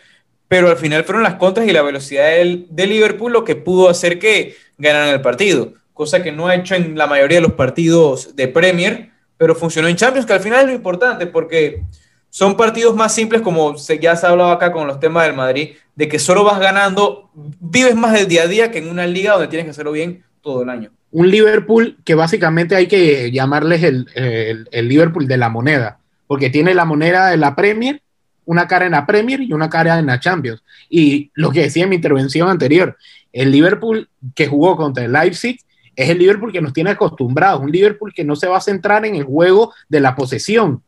pero 0.48 0.70
al 0.70 0.78
final 0.78 1.04
fueron 1.04 1.22
las 1.22 1.34
contras 1.34 1.68
y 1.68 1.72
la 1.72 1.82
velocidad 1.82 2.30
de 2.30 2.86
Liverpool 2.86 3.30
lo 3.30 3.44
que 3.44 3.56
pudo 3.56 3.90
hacer 3.90 4.18
que 4.18 4.56
ganaran 4.78 5.10
el 5.10 5.20
partido, 5.20 5.74
cosa 5.98 6.22
que 6.22 6.30
no 6.30 6.46
ha 6.46 6.54
hecho 6.54 6.76
en 6.76 6.96
la 6.96 7.08
mayoría 7.08 7.38
de 7.38 7.42
los 7.42 7.54
partidos 7.54 8.36
de 8.36 8.46
Premier, 8.46 9.10
pero 9.36 9.56
funcionó 9.56 9.88
en 9.88 9.96
Champions, 9.96 10.26
que 10.26 10.32
al 10.32 10.40
final 10.40 10.60
es 10.60 10.66
lo 10.68 10.72
importante, 10.72 11.26
porque 11.26 11.82
son 12.30 12.56
partidos 12.56 12.94
más 12.94 13.12
simples, 13.12 13.42
como 13.42 13.74
ya 13.76 14.14
se 14.14 14.24
ha 14.24 14.30
hablado 14.30 14.52
acá 14.52 14.70
con 14.70 14.86
los 14.86 15.00
temas 15.00 15.26
del 15.26 15.34
Madrid, 15.34 15.70
de 15.96 16.08
que 16.08 16.20
solo 16.20 16.44
vas 16.44 16.60
ganando, 16.60 17.30
vives 17.34 17.96
más 17.96 18.12
del 18.12 18.28
día 18.28 18.44
a 18.44 18.46
día 18.46 18.70
que 18.70 18.78
en 18.78 18.88
una 18.88 19.08
liga 19.08 19.32
donde 19.32 19.48
tienes 19.48 19.64
que 19.64 19.72
hacerlo 19.72 19.90
bien 19.90 20.22
todo 20.40 20.62
el 20.62 20.70
año 20.70 20.92
un 21.10 21.30
Liverpool 21.30 21.96
que 22.04 22.14
básicamente 22.14 22.76
hay 22.76 22.86
que 22.86 23.30
llamarles 23.30 23.82
el, 23.82 24.06
el, 24.14 24.88
Liverpool 24.88 25.26
de 25.26 25.38
la 25.38 25.48
moneda, 25.48 25.98
porque 26.26 26.50
tiene 26.50 26.74
la 26.74 26.84
moneda 26.84 27.28
de 27.30 27.38
la 27.38 27.56
Premier, 27.56 28.02
una 28.44 28.68
cara 28.68 28.86
en 28.86 28.92
la 28.92 29.06
Premier 29.06 29.40
y 29.40 29.52
una 29.52 29.70
cara 29.70 29.98
en 29.98 30.06
la 30.06 30.20
Champions. 30.20 30.62
Y 30.90 31.30
lo 31.34 31.50
que 31.50 31.62
decía 31.62 31.84
en 31.84 31.90
mi 31.90 31.96
intervención 31.96 32.48
anterior, 32.48 32.96
el 33.32 33.50
Liverpool 33.50 34.08
que 34.34 34.48
jugó 34.48 34.76
contra 34.76 35.04
el 35.04 35.12
Leipzig 35.12 35.60
es 35.98 36.10
el 36.10 36.18
Liverpool 36.18 36.52
que 36.52 36.60
nos 36.60 36.72
tiene 36.72 36.90
acostumbrados, 36.90 37.60
un 37.60 37.72
Liverpool 37.72 38.14
que 38.14 38.22
no 38.22 38.36
se 38.36 38.46
va 38.46 38.58
a 38.58 38.60
centrar 38.60 39.04
en 39.04 39.16
el 39.16 39.24
juego 39.24 39.74
de 39.88 39.98
la 39.98 40.14
posesión, 40.14 40.80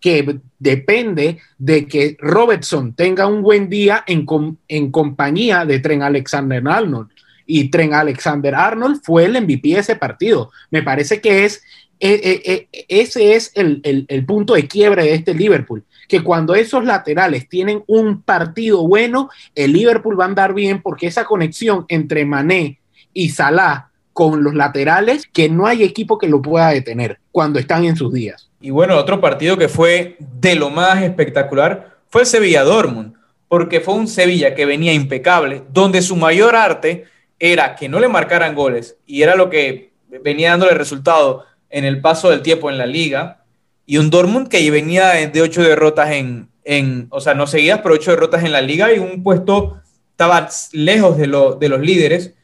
que 0.00 0.40
depende 0.58 1.38
de 1.56 1.86
que 1.86 2.16
Robertson 2.18 2.92
tenga 2.94 3.28
un 3.28 3.42
buen 3.42 3.68
día 3.68 4.02
en, 4.08 4.26
en 4.66 4.90
compañía 4.90 5.64
de 5.64 5.78
Tren 5.78 6.02
Alexander 6.02 6.66
Arnold 6.66 7.10
y 7.46 7.70
Tren 7.70 7.94
Alexander 7.94 8.56
Arnold 8.56 9.00
fue 9.04 9.26
el 9.26 9.40
MVP 9.40 9.68
de 9.68 9.78
ese 9.78 9.94
partido. 9.94 10.50
Me 10.72 10.82
parece 10.82 11.20
que 11.20 11.44
es, 11.44 11.62
eh, 12.00 12.20
eh, 12.20 12.68
eh, 12.72 12.86
ese 12.88 13.34
es 13.34 13.52
el, 13.54 13.80
el, 13.84 14.04
el, 14.08 14.26
punto 14.26 14.54
de 14.54 14.66
quiebre 14.66 15.04
de 15.04 15.14
este 15.14 15.32
Liverpool, 15.32 15.84
que 16.08 16.24
cuando 16.24 16.56
esos 16.56 16.84
laterales 16.84 17.48
tienen 17.48 17.84
un 17.86 18.22
partido 18.22 18.84
bueno, 18.88 19.30
el 19.54 19.74
Liverpool 19.74 20.18
va 20.18 20.24
a 20.24 20.28
andar 20.28 20.54
bien 20.54 20.82
porque 20.82 21.06
esa 21.06 21.24
conexión 21.24 21.84
entre 21.86 22.24
Mané 22.24 22.80
y 23.12 23.28
Salah 23.28 23.89
con 24.12 24.42
los 24.42 24.54
laterales, 24.54 25.28
que 25.32 25.48
no 25.48 25.66
hay 25.66 25.82
equipo 25.82 26.18
que 26.18 26.28
lo 26.28 26.42
pueda 26.42 26.70
detener 26.70 27.18
cuando 27.32 27.58
están 27.58 27.84
en 27.84 27.96
sus 27.96 28.12
días. 28.12 28.50
Y 28.60 28.70
bueno, 28.70 28.96
otro 28.96 29.20
partido 29.20 29.56
que 29.56 29.68
fue 29.68 30.16
de 30.18 30.54
lo 30.54 30.70
más 30.70 31.02
espectacular 31.02 31.96
fue 32.08 32.22
el 32.22 32.26
Sevilla-Dortmund, 32.26 33.14
porque 33.48 33.80
fue 33.80 33.94
un 33.94 34.08
Sevilla 34.08 34.54
que 34.54 34.66
venía 34.66 34.92
impecable, 34.92 35.62
donde 35.72 36.02
su 36.02 36.16
mayor 36.16 36.54
arte 36.54 37.04
era 37.38 37.74
que 37.74 37.88
no 37.88 37.98
le 37.98 38.08
marcaran 38.08 38.54
goles 38.54 38.96
y 39.06 39.22
era 39.22 39.34
lo 39.34 39.48
que 39.48 39.90
venía 40.22 40.50
dándole 40.50 40.74
resultado 40.74 41.46
en 41.70 41.84
el 41.84 42.00
paso 42.00 42.30
del 42.30 42.42
tiempo 42.42 42.70
en 42.70 42.78
la 42.78 42.86
liga. 42.86 43.44
Y 43.86 43.96
un 43.96 44.10
Dortmund 44.10 44.48
que 44.48 44.70
venía 44.70 45.12
de 45.12 45.42
ocho 45.42 45.62
derrotas 45.62 46.10
en, 46.10 46.48
en, 46.64 47.06
o 47.10 47.20
sea, 47.20 47.34
no 47.34 47.46
seguidas, 47.46 47.80
pero 47.82 47.94
ocho 47.94 48.10
derrotas 48.10 48.44
en 48.44 48.52
la 48.52 48.60
liga 48.60 48.92
y 48.92 48.98
un 48.98 49.22
puesto 49.22 49.80
estaba 50.10 50.48
lejos 50.72 51.16
de, 51.16 51.26
lo, 51.26 51.54
de 51.54 51.68
los 51.68 51.80
líderes. 51.80 52.34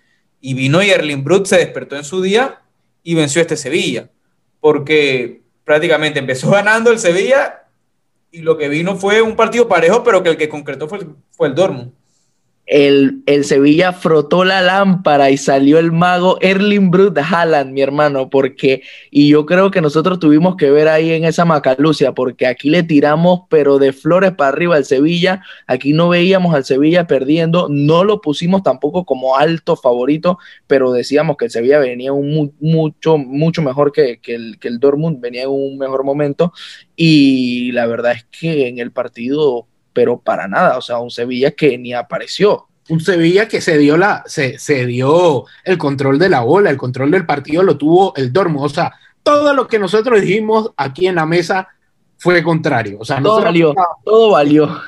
Y 0.40 0.54
vino 0.54 0.82
y 0.82 0.90
Erling 0.90 1.24
Brut 1.24 1.46
se 1.46 1.58
despertó 1.58 1.96
en 1.96 2.04
su 2.04 2.22
día 2.22 2.62
y 3.02 3.14
venció 3.14 3.40
este 3.40 3.56
Sevilla. 3.56 4.10
Porque 4.60 5.42
prácticamente 5.64 6.18
empezó 6.18 6.50
ganando 6.52 6.90
el 6.90 6.98
Sevilla 6.98 7.64
y 8.30 8.40
lo 8.40 8.56
que 8.56 8.68
vino 8.68 8.96
fue 8.96 9.22
un 9.22 9.36
partido 9.36 9.68
parejo, 9.68 10.02
pero 10.04 10.22
que 10.22 10.30
el 10.30 10.36
que 10.36 10.48
concretó 10.48 10.88
fue, 10.88 11.06
fue 11.30 11.48
el 11.48 11.54
Dortmund. 11.54 11.92
El, 12.66 13.22
Sevilla 13.44 13.92
frotó 13.92 14.44
la 14.44 14.60
lámpara 14.60 15.30
y 15.30 15.36
salió 15.36 15.78
el 15.78 15.92
mago 15.92 16.36
Erling 16.40 16.90
Brut 16.90 17.16
Haaland, 17.16 17.72
mi 17.72 17.80
hermano, 17.80 18.28
porque, 18.28 18.82
y 19.10 19.28
yo 19.28 19.46
creo 19.46 19.70
que 19.70 19.80
nosotros 19.80 20.18
tuvimos 20.18 20.56
que 20.56 20.70
ver 20.70 20.88
ahí 20.88 21.12
en 21.12 21.24
esa 21.24 21.44
macalucia, 21.44 22.12
porque 22.12 22.46
aquí 22.46 22.68
le 22.68 22.82
tiramos, 22.82 23.42
pero 23.48 23.78
de 23.78 23.92
flores 23.92 24.32
para 24.32 24.48
arriba 24.48 24.74
al 24.74 24.84
Sevilla, 24.84 25.42
aquí 25.68 25.92
no 25.92 26.08
veíamos 26.08 26.54
al 26.54 26.64
Sevilla 26.64 27.06
perdiendo, 27.06 27.68
no 27.70 28.02
lo 28.02 28.20
pusimos 28.20 28.64
tampoco 28.64 29.04
como 29.04 29.36
alto 29.36 29.76
favorito, 29.76 30.38
pero 30.66 30.90
decíamos 30.90 31.36
que 31.36 31.44
el 31.44 31.52
Sevilla 31.52 31.78
venía 31.78 32.12
un 32.12 32.52
mucho, 32.60 33.16
mucho 33.16 33.62
mejor 33.62 33.92
que, 33.92 34.20
el, 34.26 34.58
que 34.58 34.68
el 34.68 34.80
Dortmund, 34.80 35.20
venía 35.20 35.44
en 35.44 35.50
un 35.50 35.78
mejor 35.78 36.02
momento, 36.02 36.52
y 36.96 37.70
la 37.72 37.86
verdad 37.86 38.12
es 38.12 38.24
que 38.24 38.66
en 38.66 38.80
el 38.80 38.90
partido 38.90 39.68
pero 39.96 40.18
para 40.18 40.46
nada, 40.46 40.76
o 40.76 40.82
sea, 40.82 40.98
un 40.98 41.10
Sevilla 41.10 41.52
que 41.52 41.78
ni 41.78 41.94
apareció. 41.94 42.66
Un 42.90 43.00
Sevilla 43.00 43.48
que 43.48 43.62
se 43.62 43.78
dio, 43.78 43.96
la, 43.96 44.22
se, 44.26 44.58
se 44.58 44.84
dio 44.84 45.46
el 45.64 45.78
control 45.78 46.18
de 46.18 46.28
la 46.28 46.40
bola, 46.40 46.68
el 46.68 46.76
control 46.76 47.10
del 47.10 47.24
partido 47.24 47.62
lo 47.62 47.78
tuvo 47.78 48.14
el 48.14 48.30
Dortmund, 48.30 48.66
o 48.66 48.68
sea, 48.68 48.92
todo 49.22 49.54
lo 49.54 49.66
que 49.66 49.78
nosotros 49.78 50.20
dijimos 50.20 50.70
aquí 50.76 51.06
en 51.06 51.14
la 51.14 51.24
mesa 51.24 51.68
fue 52.18 52.42
contrario. 52.42 52.98
O 53.00 53.06
sea, 53.06 53.22
todo 53.22 53.40
valió, 53.40 53.74
todo 54.04 54.32
valió. 54.32 54.82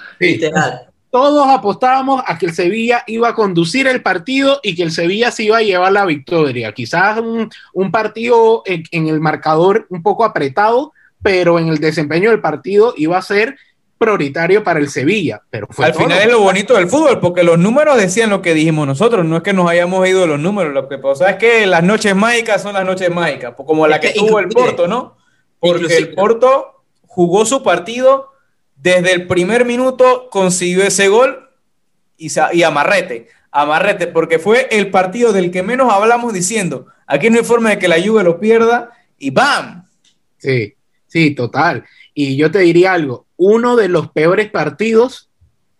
Todos 1.10 1.48
apostábamos 1.48 2.22
a 2.26 2.36
que 2.36 2.44
el 2.44 2.52
Sevilla 2.52 3.02
iba 3.06 3.30
a 3.30 3.34
conducir 3.34 3.86
el 3.86 4.02
partido 4.02 4.60
y 4.62 4.76
que 4.76 4.82
el 4.82 4.92
Sevilla 4.92 5.30
se 5.30 5.44
iba 5.44 5.56
a 5.56 5.62
llevar 5.62 5.90
la 5.90 6.04
victoria. 6.04 6.72
Quizás 6.72 7.18
un, 7.18 7.48
un 7.72 7.90
partido 7.90 8.62
en, 8.66 8.82
en, 8.90 9.08
el 9.08 9.20
marcador 9.20 9.86
un 9.88 10.02
poco 10.02 10.26
apretado, 10.26 10.92
pero 11.22 11.58
en 11.58 11.68
el 11.68 11.78
desempeño 11.78 12.28
del 12.28 12.42
partido 12.42 12.92
iba 12.98 13.16
a 13.16 13.22
ser 13.22 13.56
prioritario 13.98 14.62
para 14.64 14.78
el 14.78 14.88
Sevilla. 14.88 15.42
Pero 15.50 15.66
fue 15.70 15.86
Al 15.86 15.94
final 15.94 16.20
es 16.20 16.30
lo 16.30 16.40
bonito 16.40 16.74
del 16.74 16.88
fútbol, 16.88 17.20
porque 17.20 17.42
los 17.42 17.58
números 17.58 17.96
decían 17.96 18.30
lo 18.30 18.40
que 18.40 18.54
dijimos 18.54 18.86
nosotros, 18.86 19.26
no 19.26 19.36
es 19.38 19.42
que 19.42 19.52
nos 19.52 19.68
hayamos 19.68 20.08
ido 20.08 20.22
de 20.22 20.28
los 20.28 20.40
números, 20.40 20.72
lo 20.72 20.88
que 20.88 20.98
pasa 20.98 21.30
es 21.30 21.36
que 21.36 21.66
las 21.66 21.82
noches 21.82 22.14
mágicas 22.14 22.62
son 22.62 22.74
las 22.74 22.86
noches 22.86 23.10
mágicas, 23.10 23.54
pues 23.56 23.66
como 23.66 23.86
la 23.86 24.00
que, 24.00 24.10
tuvo 24.10 24.38
el 24.38 24.48
Porto, 24.48 24.86
¿no? 24.86 25.16
Porque 25.60 25.96
el 25.96 26.14
Porto 26.14 26.84
jugó 27.02 27.44
su 27.44 27.62
partido 27.62 28.30
desde 28.76 29.12
el 29.12 29.26
primer 29.26 29.64
minuto, 29.64 30.28
consiguió 30.30 30.84
ese 30.84 31.08
gol 31.08 31.50
y, 32.16 32.30
y 32.52 32.62
amarrete, 32.62 33.28
amarrete, 33.50 34.06
porque 34.06 34.38
fue 34.38 34.68
el 34.70 34.90
partido 34.90 35.32
del 35.32 35.50
que 35.50 35.62
menos 35.62 35.92
hablamos 35.92 36.32
diciendo, 36.32 36.86
aquí 37.06 37.28
no 37.28 37.38
hay 37.38 37.44
forma 37.44 37.70
de 37.70 37.78
que 37.78 37.88
la 37.88 38.00
Juve 38.00 38.22
lo 38.22 38.38
pierda 38.38 38.90
y 39.18 39.30
¡bam! 39.30 39.84
Sí, 40.36 40.74
sí, 41.08 41.34
total. 41.34 41.84
Y 42.14 42.36
yo 42.36 42.50
te 42.50 42.60
diría 42.60 42.92
algo, 42.92 43.26
uno 43.38 43.76
de 43.76 43.88
los 43.88 44.10
peores 44.10 44.50
partidos, 44.50 45.30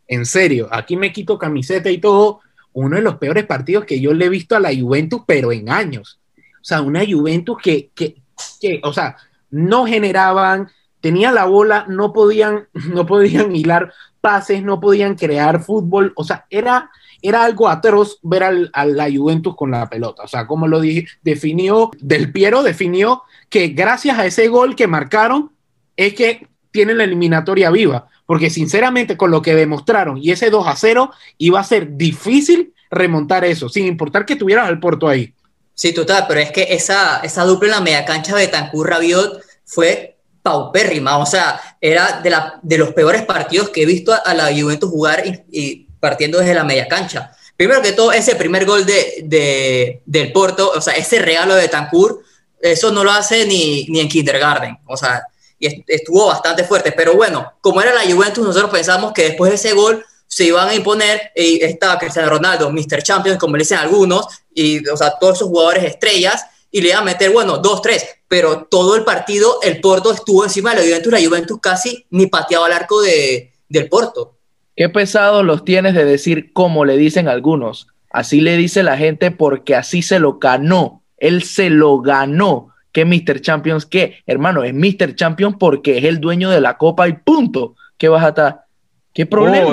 en 0.06 0.24
serio, 0.24 0.68
aquí 0.70 0.96
me 0.96 1.12
quito 1.12 1.38
camiseta 1.38 1.90
y 1.90 1.98
todo, 1.98 2.40
uno 2.72 2.96
de 2.96 3.02
los 3.02 3.16
peores 3.16 3.44
partidos 3.44 3.84
que 3.84 4.00
yo 4.00 4.14
le 4.14 4.26
he 4.26 4.30
visto 4.30 4.56
a 4.56 4.60
la 4.60 4.70
Juventus, 4.74 5.22
pero 5.26 5.52
en 5.52 5.68
años. 5.68 6.20
O 6.38 6.64
sea, 6.64 6.80
una 6.80 7.02
Juventus 7.06 7.58
que, 7.62 7.90
que, 7.94 8.16
que 8.60 8.80
o 8.84 8.92
sea, 8.92 9.16
no 9.50 9.86
generaban, 9.86 10.68
tenía 11.00 11.32
la 11.32 11.44
bola, 11.46 11.84
no 11.88 12.12
podían, 12.12 12.68
no 12.72 13.04
podían 13.04 13.54
hilar 13.54 13.92
pases, 14.20 14.62
no 14.62 14.80
podían 14.80 15.16
crear 15.16 15.62
fútbol, 15.62 16.12
o 16.16 16.24
sea, 16.24 16.46
era, 16.50 16.90
era 17.22 17.44
algo 17.44 17.68
atroz 17.68 18.18
ver 18.22 18.44
al, 18.44 18.70
a 18.72 18.86
la 18.86 19.10
Juventus 19.10 19.56
con 19.56 19.72
la 19.72 19.88
pelota. 19.88 20.22
O 20.22 20.28
sea, 20.28 20.46
como 20.46 20.68
lo 20.68 20.80
dije, 20.80 21.06
definió, 21.22 21.90
Del 21.98 22.30
Piero 22.32 22.62
definió 22.62 23.22
que 23.48 23.68
gracias 23.68 24.16
a 24.18 24.26
ese 24.26 24.46
gol 24.46 24.76
que 24.76 24.86
marcaron, 24.86 25.50
es 25.96 26.14
que 26.14 26.46
tienen 26.78 26.98
la 26.98 27.02
eliminatoria 27.02 27.72
viva, 27.72 28.06
porque 28.24 28.50
sinceramente 28.50 29.16
con 29.16 29.32
lo 29.32 29.42
que 29.42 29.56
demostraron 29.56 30.16
y 30.16 30.30
ese 30.30 30.48
2 30.48 30.64
a 30.64 30.76
0 30.76 31.10
iba 31.38 31.58
a 31.58 31.64
ser 31.64 31.96
difícil 31.96 32.72
remontar 32.88 33.44
eso, 33.44 33.68
sin 33.68 33.86
importar 33.86 34.24
que 34.24 34.36
tuvieran 34.36 34.66
al 34.66 34.78
Porto 34.78 35.08
ahí. 35.08 35.34
Sí, 35.74 35.92
total, 35.92 36.26
pero 36.28 36.38
es 36.38 36.52
que 36.52 36.68
esa, 36.70 37.18
esa 37.24 37.42
dupla 37.42 37.66
en 37.66 37.74
la 37.74 37.80
media 37.80 38.04
cancha 38.04 38.36
de 38.36 38.46
Tancur 38.46 38.90
Rabiot 38.90 39.40
fue 39.64 40.18
paupérrima, 40.40 41.18
o 41.18 41.26
sea, 41.26 41.60
era 41.80 42.20
de, 42.22 42.30
la, 42.30 42.60
de 42.62 42.78
los 42.78 42.92
peores 42.92 43.22
partidos 43.22 43.70
que 43.70 43.82
he 43.82 43.86
visto 43.86 44.14
a, 44.14 44.34
la 44.34 44.56
Juventus 44.56 44.88
jugar 44.88 45.24
y, 45.50 45.88
partiendo 45.98 46.38
desde 46.38 46.54
la 46.54 46.62
media 46.62 46.86
cancha. 46.86 47.32
Primero 47.56 47.82
que 47.82 47.90
todo, 47.90 48.12
ese 48.12 48.36
primer 48.36 48.66
gol 48.66 48.86
de, 48.86 49.24
de, 49.24 50.00
del 50.06 50.30
Porto, 50.30 50.70
o 50.76 50.80
sea, 50.80 50.94
ese 50.94 51.18
regalo 51.18 51.56
de 51.56 51.66
Tancur, 51.66 52.22
eso 52.60 52.92
no 52.92 53.02
lo 53.02 53.10
hace 53.10 53.46
ni, 53.46 53.84
ni 53.88 53.98
en 53.98 54.08
kindergarten, 54.08 54.78
o 54.86 54.96
sea, 54.96 55.24
y 55.58 55.84
estuvo 55.86 56.26
bastante 56.26 56.64
fuerte. 56.64 56.92
Pero 56.92 57.14
bueno, 57.14 57.54
como 57.60 57.80
era 57.80 57.92
la 57.92 58.10
Juventus, 58.10 58.44
nosotros 58.44 58.70
pensamos 58.70 59.12
que 59.12 59.24
después 59.24 59.50
de 59.50 59.56
ese 59.56 59.72
gol 59.72 60.04
se 60.26 60.44
iban 60.44 60.68
a 60.68 60.74
imponer 60.74 61.32
y 61.34 61.62
estaba 61.62 61.98
Cristiano 61.98 62.28
Ronaldo, 62.28 62.70
Mr. 62.70 63.02
Champions, 63.02 63.38
como 63.38 63.56
le 63.56 63.62
dicen 63.62 63.78
algunos, 63.78 64.26
y 64.54 64.86
o 64.88 64.96
sea, 64.96 65.14
todos 65.18 65.36
esos 65.36 65.48
jugadores 65.48 65.84
estrellas, 65.84 66.44
y 66.70 66.82
le 66.82 66.88
iban 66.88 67.02
a 67.02 67.04
meter, 67.06 67.30
bueno, 67.30 67.58
dos, 67.58 67.80
tres, 67.80 68.06
pero 68.28 68.66
todo 68.70 68.94
el 68.94 69.04
partido 69.04 69.58
el 69.62 69.80
Porto 69.80 70.12
estuvo 70.12 70.44
encima 70.44 70.74
de 70.74 70.76
la 70.76 70.82
Juventus, 70.82 71.12
la 71.12 71.26
Juventus 71.26 71.58
casi 71.62 72.06
ni 72.10 72.26
pateaba 72.26 72.66
el 72.66 72.74
arco 72.74 73.00
de, 73.00 73.52
del 73.68 73.88
Porto. 73.88 74.36
Qué 74.76 74.88
pesado 74.90 75.42
los 75.42 75.64
tienes 75.64 75.94
de 75.94 76.04
decir 76.04 76.52
como 76.52 76.84
le 76.84 76.96
dicen 76.96 77.26
algunos. 77.26 77.88
Así 78.10 78.40
le 78.40 78.56
dice 78.56 78.82
la 78.82 78.96
gente 78.96 79.30
porque 79.30 79.74
así 79.74 80.02
se 80.02 80.18
lo 80.18 80.38
ganó. 80.38 81.02
Él 81.16 81.42
se 81.42 81.68
lo 81.68 82.00
ganó 82.00 82.68
que 82.92 83.04
Mr. 83.04 83.40
Champions, 83.40 83.86
que 83.86 84.18
hermano, 84.26 84.64
es 84.64 84.74
Mr. 84.74 85.14
Champions 85.14 85.56
porque 85.58 85.98
es 85.98 86.04
el 86.04 86.20
dueño 86.20 86.50
de 86.50 86.60
la 86.60 86.76
copa 86.76 87.08
y 87.08 87.12
punto. 87.12 87.74
¿Qué 87.96 88.08
vas 88.08 88.24
a 88.24 88.28
estar? 88.28 88.64
¿Qué 89.12 89.26
problema? 89.26 89.70
no, 89.70 89.72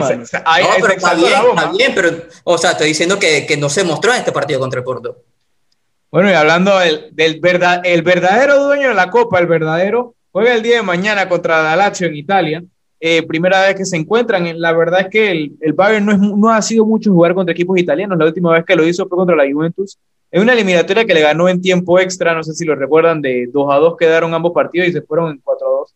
pero 0.81 0.93
está 0.93 1.13
bien, 1.13 1.31
está 1.49 1.71
bien, 1.71 1.91
pero, 1.93 2.09
o 2.43 2.57
sea, 2.57 2.71
estoy 2.71 2.87
diciendo 2.87 3.19
que, 3.19 3.45
que, 3.45 3.57
no 3.57 3.69
se 3.69 3.83
mostró 3.83 4.11
en 4.11 4.19
este 4.19 4.31
partido 4.31 4.59
contra 4.59 4.79
el 4.79 4.83
Porto. 4.83 5.17
Bueno, 6.09 6.31
y 6.31 6.33
hablando 6.33 6.79
del, 6.79 7.09
del 7.11 7.39
verdad, 7.39 7.81
el 7.83 8.01
verdadero 8.01 8.63
dueño 8.63 8.89
de 8.89 8.95
la 8.95 9.11
copa, 9.11 9.39
el 9.39 9.47
verdadero, 9.47 10.15
juega 10.31 10.55
el 10.55 10.63
día 10.63 10.77
de 10.77 10.81
mañana 10.81 11.29
contra 11.29 11.61
la 11.61 11.75
Lazio 11.75 12.07
en 12.07 12.15
Italia. 12.15 12.63
Eh, 12.99 13.21
primera 13.27 13.61
vez 13.61 13.75
que 13.75 13.85
se 13.85 13.97
encuentran. 13.97 14.59
La 14.59 14.73
verdad 14.73 15.01
es 15.01 15.07
que 15.09 15.29
el, 15.29 15.57
el 15.61 15.73
Bayern 15.73 16.05
no, 16.05 16.11
es, 16.13 16.17
no 16.17 16.49
ha 16.49 16.61
sido 16.61 16.85
mucho 16.85 17.11
jugar 17.11 17.35
contra 17.35 17.53
equipos 17.53 17.77
italianos. 17.77 18.17
La 18.17 18.25
última 18.25 18.51
vez 18.53 18.65
que 18.65 18.75
lo 18.75 18.87
hizo 18.87 19.07
fue 19.07 19.17
contra 19.17 19.35
la 19.35 19.43
Juventus 19.51 19.97
es 20.35 20.41
una 20.41 20.51
eliminatoria 20.51 21.05
que 21.05 21.13
le 21.13 21.21
ganó 21.21 21.47
en 21.47 21.61
tiempo 21.61 21.97
extra, 21.97 22.35
no 22.35 22.43
sé 22.43 22.53
si 22.53 22.65
lo 22.65 22.75
recuerdan, 22.75 23.21
de 23.21 23.47
2 23.53 23.73
a 23.73 23.77
2 23.77 23.95
quedaron 23.95 24.33
ambos 24.33 24.51
partidos 24.51 24.89
y 24.89 24.91
se 24.91 25.01
fueron 25.01 25.31
en 25.31 25.37
4 25.37 25.65
a 25.65 25.71
2. 25.79 25.95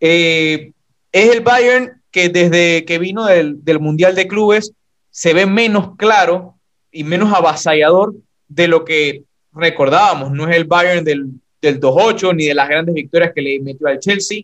Eh, 0.00 0.72
es 1.12 1.30
el 1.30 1.42
Bayern 1.42 2.02
que 2.10 2.28
desde 2.28 2.84
que 2.84 2.98
vino 2.98 3.26
del, 3.26 3.60
Mundial 3.78 4.16
de 4.16 4.26
Clubes 4.26 4.72
se 5.12 5.32
ve 5.32 5.46
menos 5.46 5.94
claro 5.94 6.56
y 6.90 7.04
menos 7.04 7.32
avasallador 7.32 8.16
de 8.48 8.66
lo 8.66 8.84
que 8.84 9.22
recordábamos. 9.52 10.32
No 10.32 10.48
es 10.48 10.56
el 10.56 10.64
Bayern 10.64 11.04
del, 11.04 11.26
del 11.62 11.78
2-8 11.78 12.34
ni 12.34 12.46
de 12.46 12.54
las 12.54 12.68
grandes 12.68 12.96
victorias 12.96 13.30
que 13.32 13.42
le 13.42 13.60
metió 13.60 13.86
al 13.86 14.00
Chelsea. 14.00 14.42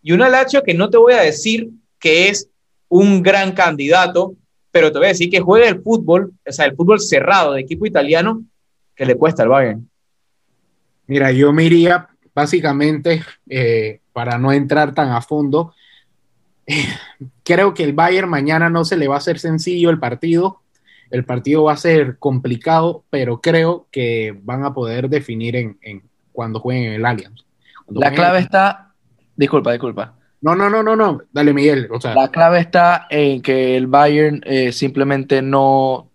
Y 0.00 0.12
una 0.12 0.30
Lazio 0.30 0.62
que 0.62 0.72
no 0.72 0.88
te 0.88 0.96
voy 0.96 1.12
a 1.12 1.20
decir 1.20 1.68
que 1.98 2.28
es 2.28 2.48
un 2.88 3.22
gran 3.22 3.52
candidato, 3.52 4.36
pero 4.70 4.90
te 4.90 4.96
voy 4.96 5.04
a 5.04 5.08
decir 5.08 5.28
que 5.28 5.40
juega 5.40 5.68
el 5.68 5.82
fútbol, 5.82 6.32
o 6.48 6.50
sea, 6.50 6.64
el 6.64 6.74
fútbol 6.74 6.98
cerrado 6.98 7.52
de 7.52 7.60
equipo 7.60 7.84
italiano, 7.84 8.42
que 9.00 9.06
le 9.06 9.16
cuesta 9.16 9.44
al 9.44 9.48
Bayern? 9.48 9.88
Mira, 11.06 11.32
yo 11.32 11.54
me 11.54 11.64
iría 11.64 12.10
básicamente, 12.34 13.22
eh, 13.48 14.00
para 14.12 14.36
no 14.36 14.52
entrar 14.52 14.92
tan 14.92 15.08
a 15.08 15.22
fondo, 15.22 15.72
creo 17.42 17.72
que 17.72 17.82
el 17.82 17.94
Bayern 17.94 18.28
mañana 18.28 18.68
no 18.68 18.84
se 18.84 18.98
le 18.98 19.08
va 19.08 19.14
a 19.14 19.18
hacer 19.18 19.38
sencillo 19.38 19.88
el 19.88 19.98
partido. 19.98 20.60
El 21.10 21.24
partido 21.24 21.64
va 21.64 21.72
a 21.72 21.78
ser 21.78 22.18
complicado, 22.18 23.04
pero 23.08 23.40
creo 23.40 23.86
que 23.90 24.38
van 24.42 24.64
a 24.64 24.74
poder 24.74 25.08
definir 25.08 25.56
en, 25.56 25.78
cuando 26.30 26.60
jueguen 26.60 26.84
en 26.84 26.92
el 26.92 27.06
Allianz. 27.06 27.46
la 27.88 28.12
clave 28.12 28.40
está. 28.40 28.92
Disculpa, 29.34 29.72
disculpa. 29.72 30.14
No, 30.42 30.54
no, 30.54 30.68
no, 30.68 30.82
no, 30.82 30.94
no. 30.94 31.22
Dale, 31.32 31.54
Miguel. 31.54 31.88
La 32.14 32.30
clave 32.30 32.60
está 32.60 33.06
en 33.08 33.40
que 33.40 33.78
el 33.78 33.86
Bayern 33.86 34.42
eh, 34.44 34.72
simplemente 34.72 35.40
no 35.40 36.09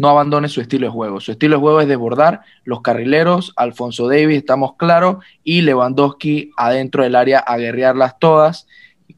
no 0.00 0.08
abandone 0.08 0.48
su 0.48 0.62
estilo 0.62 0.86
de 0.86 0.92
juego. 0.92 1.20
Su 1.20 1.32
estilo 1.32 1.56
de 1.56 1.60
juego 1.60 1.80
es 1.82 1.86
desbordar 1.86 2.40
los 2.64 2.80
carrileros, 2.80 3.52
Alfonso 3.56 4.08
Davis, 4.08 4.38
estamos 4.38 4.76
claros, 4.76 5.18
y 5.44 5.60
Lewandowski 5.60 6.52
adentro 6.56 7.02
del 7.02 7.14
área 7.14 7.40
a 7.40 7.58
guerrearlas 7.58 8.18
todas, 8.18 8.66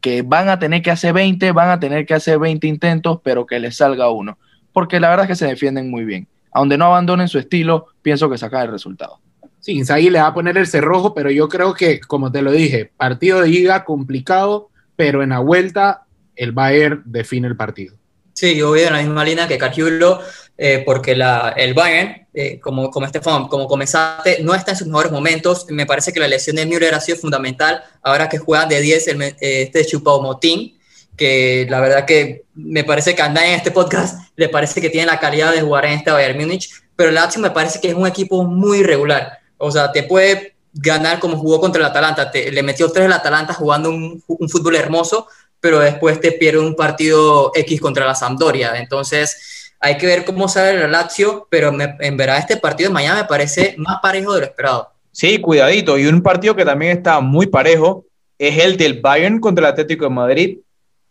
que 0.01 0.23
van 0.23 0.49
a 0.49 0.59
tener 0.59 0.83
que 0.83 0.91
hacer 0.91 1.13
20, 1.13 1.53
van 1.53 1.71
a 1.71 1.79
tener 1.79 2.05
que 2.05 2.15
hacer 2.15 2.41
20 2.41 2.67
intentos, 2.67 3.21
pero 3.23 3.47
que 3.47 3.61
les 3.61 3.77
salga 3.77 4.11
uno. 4.11 4.39
Porque 4.73 4.99
la 4.99 5.09
verdad 5.09 5.27
es 5.27 5.29
que 5.29 5.37
se 5.37 5.47
defienden 5.47 5.89
muy 5.89 6.05
bien. 6.05 6.27
A 6.51 6.59
donde 6.59 6.77
no 6.77 6.87
abandonen 6.87 7.29
su 7.29 7.39
estilo, 7.39 7.87
pienso 8.03 8.29
que 8.29 8.37
sacan 8.37 8.63
el 8.63 8.73
resultado. 8.73 9.21
Sí, 9.61 9.75
Inzaghi 9.75 10.11
le 10.11 10.21
va 10.21 10.27
a 10.27 10.35
poner 10.35 10.59
el 10.59 10.67
cerrojo, 10.67 11.15
pero 11.15 11.31
yo 11.31 11.49
creo 11.49 11.75
que, 11.75 12.01
como 12.01 12.33
te 12.33 12.43
lo 12.43 12.51
dije, 12.51 12.91
partido 12.97 13.41
de 13.41 13.49
liga 13.49 13.85
complicado, 13.85 14.71
pero 14.97 15.23
en 15.23 15.29
la 15.29 15.39
vuelta 15.39 16.03
el 16.35 16.51
Bayern 16.51 17.03
define 17.05 17.47
el 17.47 17.57
partido. 17.57 18.02
Sí, 18.33 18.57
yo 18.57 18.69
voy 18.69 18.81
en 18.83 18.93
la 18.93 19.03
misma 19.03 19.25
línea 19.25 19.47
que 19.47 19.59
Cargiulo, 19.59 20.21
eh, 20.57 20.83
porque 20.85 21.15
la, 21.15 21.55
el 21.57 21.75
Bayern, 21.75 22.27
eh, 22.35 22.61
como, 22.61 22.91
como 22.91 23.07
Estefan, 23.07 23.49
como 23.49 23.67
comenzaste, 23.67 24.43
no 24.43 24.55
está 24.55 24.73
en 24.73 24.77
sus 24.79 24.87
mejores 24.87 25.13
momentos. 25.13 25.67
Me 25.69 25.87
parece 25.87 26.13
que 26.13 26.21
la 26.21 26.29
lesión 26.29 26.57
de 26.57 26.67
Müller 26.67 26.95
ha 26.95 27.01
sido 27.01 27.19
fundamental. 27.19 27.83
Ahora 28.03 28.29
que 28.29 28.39
juegan 28.39 28.69
de 28.69 28.81
10 28.81 29.09
el, 29.09 29.23
eh, 29.23 29.37
este 29.41 29.85
Chupao 29.85 30.23
Motín. 30.23 30.79
que 31.17 31.67
la 31.69 31.81
verdad 31.81 32.07
que 32.07 32.45
me 32.55 32.85
parece 32.85 33.15
que 33.15 33.23
anda 33.23 33.47
en 33.47 33.55
este 33.55 33.71
podcast 33.71 34.19
le 34.37 34.49
parece 34.49 34.81
que 34.81 34.89
tiene 34.91 35.07
la 35.07 35.21
calidad 35.21 35.53
de 35.53 35.61
jugar 35.61 35.85
en 35.85 35.93
este 35.93 36.11
Bayern 36.11 36.39
Múnich, 36.39 36.71
pero 36.97 37.11
el 37.11 37.15
Lazio 37.15 37.41
me 37.41 37.51
parece 37.51 37.81
que 37.81 37.89
es 37.89 37.95
un 37.95 38.07
equipo 38.07 38.45
muy 38.45 38.79
irregular. 38.79 39.39
O 39.59 39.71
sea, 39.71 39.93
te 39.93 40.03
puede 40.03 40.55
ganar 40.73 41.21
como 41.21 41.37
jugó 41.37 41.61
contra 41.61 41.81
el 41.81 41.87
Atalanta. 41.87 42.31
Te, 42.31 42.51
le 42.51 42.63
metió 42.63 42.91
tres 42.91 43.07
el 43.07 43.13
Atalanta 43.13 43.53
jugando 43.53 43.91
un, 43.91 44.23
un, 44.27 44.49
fútbol 44.49 44.77
hermoso, 44.77 45.29
pero 45.63 45.79
después 45.79 46.21
te 46.21 46.33
pierde 46.33 46.59
un 46.59 46.75
partido 46.75 47.53
X 47.55 47.81
contra 47.81 48.05
la 48.05 48.17
Sampdoria. 48.17 48.77
Entonces, 48.81 49.73
hay 49.79 49.97
que 49.97 50.07
ver 50.07 50.25
cómo 50.25 50.49
sale 50.49 50.83
el 50.83 50.91
Lazio, 50.91 51.47
pero 51.49 51.71
me, 51.71 51.95
en 52.01 52.17
verdad 52.17 52.39
este 52.39 52.57
partido 52.57 52.91
de 52.91 52.95
mañana 52.95 53.23
me 53.23 53.29
parece 53.29 53.77
más 53.79 54.01
parejo 54.03 54.35
de 54.35 54.41
lo 54.41 54.47
esperado. 54.47 54.89
Sí, 55.13 55.39
cuidadito. 55.39 55.97
Y 55.97 56.07
un 56.07 56.21
partido 56.21 56.57
que 56.57 56.65
también 56.65 56.99
está 56.99 57.21
muy 57.21 57.47
parejo 57.47 58.05
es 58.39 58.59
el 58.59 58.77
del 58.77 59.01
Bayern 59.01 59.39
contra 59.39 59.69
el 59.69 59.73
Atlético 59.73 60.05
de 60.05 60.11
Madrid 60.11 60.59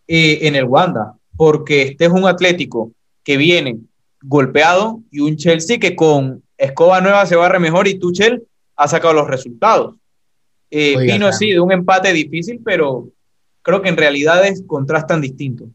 eh, 0.06 0.40
en 0.42 0.54
el 0.54 0.64
Wanda, 0.64 1.14
porque 1.34 1.82
este 1.82 2.04
es 2.04 2.10
un 2.10 2.26
Atlético 2.26 2.92
que 3.24 3.38
viene 3.38 3.78
golpeado 4.20 5.00
y 5.10 5.20
un 5.20 5.38
Chelsea 5.38 5.78
que 5.78 5.96
con 5.96 6.42
escoba 6.58 7.00
nueva 7.00 7.24
se 7.24 7.36
barre 7.36 7.58
mejor 7.58 7.88
y 7.88 7.98
Tuchel 7.98 8.42
ha 8.76 8.86
sacado 8.86 9.14
los 9.14 9.28
resultados. 9.28 9.94
Eh, 10.70 10.94
vino 10.98 11.26
así 11.26 11.52
de 11.52 11.60
un 11.60 11.72
empate 11.72 12.12
difícil, 12.12 12.60
pero 12.62 13.08
creo 13.62 13.82
que 13.82 13.88
en 13.88 13.96
realidades 13.96 14.62
contrastan 14.66 15.20
distinto. 15.20 15.66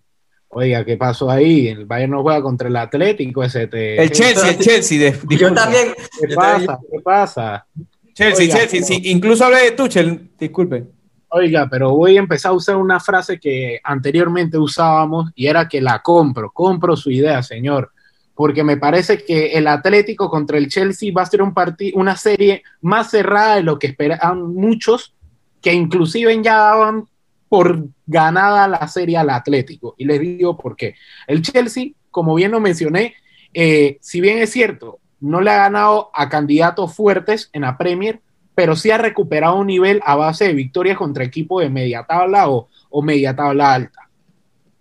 Oiga, 0.50 0.86
¿qué 0.86 0.96
pasó 0.96 1.30
ahí? 1.30 1.68
El 1.68 1.86
Bayern 1.86 2.12
no 2.12 2.22
juega 2.22 2.42
contra 2.42 2.68
el 2.68 2.76
Atlético. 2.76 3.44
Ese 3.44 3.64
El 3.72 4.12
Chelsea, 4.12 4.50
el 4.50 4.60
Chelsea. 4.60 5.14
yo 5.30 5.54
también. 5.54 5.94
¿Qué 6.20 6.34
pasa? 6.34 6.80
¿Qué 6.92 7.00
pasa? 7.02 7.68
Chelsea, 8.14 8.48
Chelsea. 8.48 8.82
Sí, 8.82 9.02
incluso 9.06 9.46
hablé 9.46 9.64
de 9.64 9.72
Tuchel, 9.72 10.30
disculpen. 10.40 10.90
Oiga, 11.30 11.68
pero 11.70 11.92
voy 11.92 12.16
a 12.16 12.20
empezar 12.22 12.52
a 12.52 12.56
usar 12.56 12.78
una 12.78 13.00
frase 13.00 13.38
que 13.40 13.80
anteriormente 13.84 14.58
usábamos 14.58 15.32
y 15.36 15.48
era 15.48 15.68
que 15.68 15.82
la 15.82 16.02
compro, 16.02 16.50
compro 16.52 16.96
su 16.96 17.12
idea, 17.12 17.44
señor 17.44 17.92
porque 18.38 18.64
me 18.64 18.78
parece 18.78 19.26
que 19.26 19.54
el 19.54 19.68
Atlético 19.68 20.30
contra 20.30 20.60
el 20.60 20.70
Chelsea 20.70 21.12
va 21.12 21.24
a 21.24 21.26
ser 21.26 21.42
un 21.42 21.56
partido, 21.56 21.98
una 21.98 22.16
serie 22.16 22.62
más 22.82 23.10
cerrada 23.10 23.56
de 23.56 23.64
lo 23.64 23.80
que 23.80 23.88
esperaban 23.88 24.54
muchos, 24.54 25.16
que 25.60 25.74
inclusive 25.74 26.40
ya 26.44 26.58
daban 26.58 27.06
por 27.50 27.88
ganada 28.06 28.68
la 28.68 28.88
serie 28.88 29.18
al 29.18 29.30
Atlético. 29.30 29.96
Y 29.98 30.06
les 30.06 30.20
digo 30.20 30.58
por 30.58 30.76
qué. 30.76 30.96
El 31.28 31.42
Chelsea, 31.42 31.92
como 32.12 32.36
bien 32.36 32.52
lo 32.52 32.60
mencioné, 32.60 33.16
eh, 33.54 33.98
si 34.02 34.22
bien 34.22 34.40
es 34.40 34.52
cierto, 34.52 35.00
no 35.20 35.42
le 35.42 35.52
ha 35.52 35.58
ganado 35.58 36.12
a 36.14 36.30
candidatos 36.30 36.96
fuertes 36.96 37.50
en 37.54 37.62
la 37.62 37.78
Premier, 37.78 38.22
pero 38.56 38.76
sí 38.76 38.92
ha 38.92 38.98
recuperado 38.98 39.56
un 39.56 39.68
nivel 39.68 40.02
a 40.04 40.16
base 40.16 40.46
de 40.46 40.54
victorias 40.54 40.98
contra 40.98 41.24
equipos 41.24 41.62
de 41.62 41.70
media 41.70 42.06
tabla 42.08 42.50
o, 42.50 42.70
o 42.90 43.02
media 43.02 43.36
tabla 43.36 43.74
alta. 43.74 44.10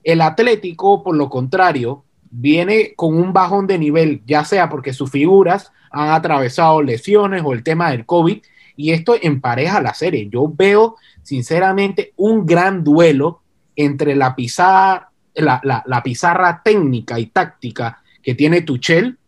El 0.02 0.20
Atlético, 0.20 1.02
por 1.02 1.16
lo 1.16 1.28
contrario, 1.28 2.04
viene 2.30 2.94
con 2.94 3.16
un 3.16 3.32
bajón 3.32 3.66
de 3.66 3.78
nivel, 3.78 4.22
ya 4.26 4.44
sea 4.44 4.68
porque 4.68 4.92
sus 4.92 5.10
figuras 5.10 5.72
han 5.90 6.10
atravesado 6.10 6.82
lesiones 6.82 7.42
o 7.44 7.52
el 7.52 7.62
tema 7.62 7.90
del 7.90 8.06
COVID, 8.06 8.38
y 8.76 8.90
esto 8.92 9.16
empareja 9.20 9.80
la 9.80 9.94
serie. 9.94 10.28
Yo 10.30 10.52
veo, 10.54 10.96
sinceramente, 11.26 12.12
un 12.16 12.46
gran 12.46 12.84
duelo 12.84 13.42
entre 13.74 14.14
la 14.14 14.36
pizarra, 14.36 15.10
la, 15.34 16.02
pizarra 16.04 16.62
técnica 16.64 17.18
y 17.18 17.26
táctica 17.26 18.00
que 18.22 18.36
tiene 18.36 18.62
Tuchel 18.62 19.18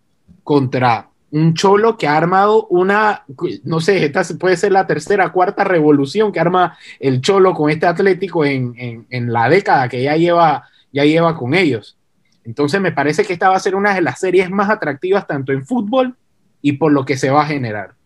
contra 0.44 1.10
un 1.32 1.54
cholo 1.54 1.98
que 1.98 2.06
ha 2.06 2.16
armado 2.16 2.68
una, 2.68 3.24
no 3.64 3.80
sé, 3.80 4.04
esta 4.04 4.22
puede 4.38 4.56
ser 4.56 4.70
la 4.70 4.86
tercera, 4.86 5.32
cuarta 5.32 5.64
revolución 5.64 6.30
que 6.30 6.38
arma 6.38 6.78
el 7.00 7.20
cholo 7.20 7.52
con 7.52 7.68
este 7.68 7.86
Atlético 7.86 8.44
en, 8.44 9.06
en 9.10 9.32
la 9.32 9.48
década 9.48 9.88
que 9.88 10.00
ya 10.00 10.16
lleva, 10.16 10.68
ya 10.92 11.04
lleva 11.04 11.36
con 11.36 11.52
ellos. 11.52 11.98
Entonces 12.44 12.80
me 12.80 12.92
parece 12.92 13.24
que 13.24 13.32
esta 13.32 13.50
va 13.50 13.56
a 13.56 13.60
ser 13.60 13.74
una 13.74 13.92
de 13.92 14.02
las 14.02 14.20
series 14.20 14.50
más 14.50 14.70
atractivas 14.70 15.26
tanto 15.26 15.52
en 15.52 15.66
fútbol 15.66 16.16
y 16.62 16.74
por 16.74 16.92
lo 16.92 17.04
que 17.04 17.16
se 17.16 17.28
va 17.28 17.42
a 17.42 17.46
generar. 17.46 17.98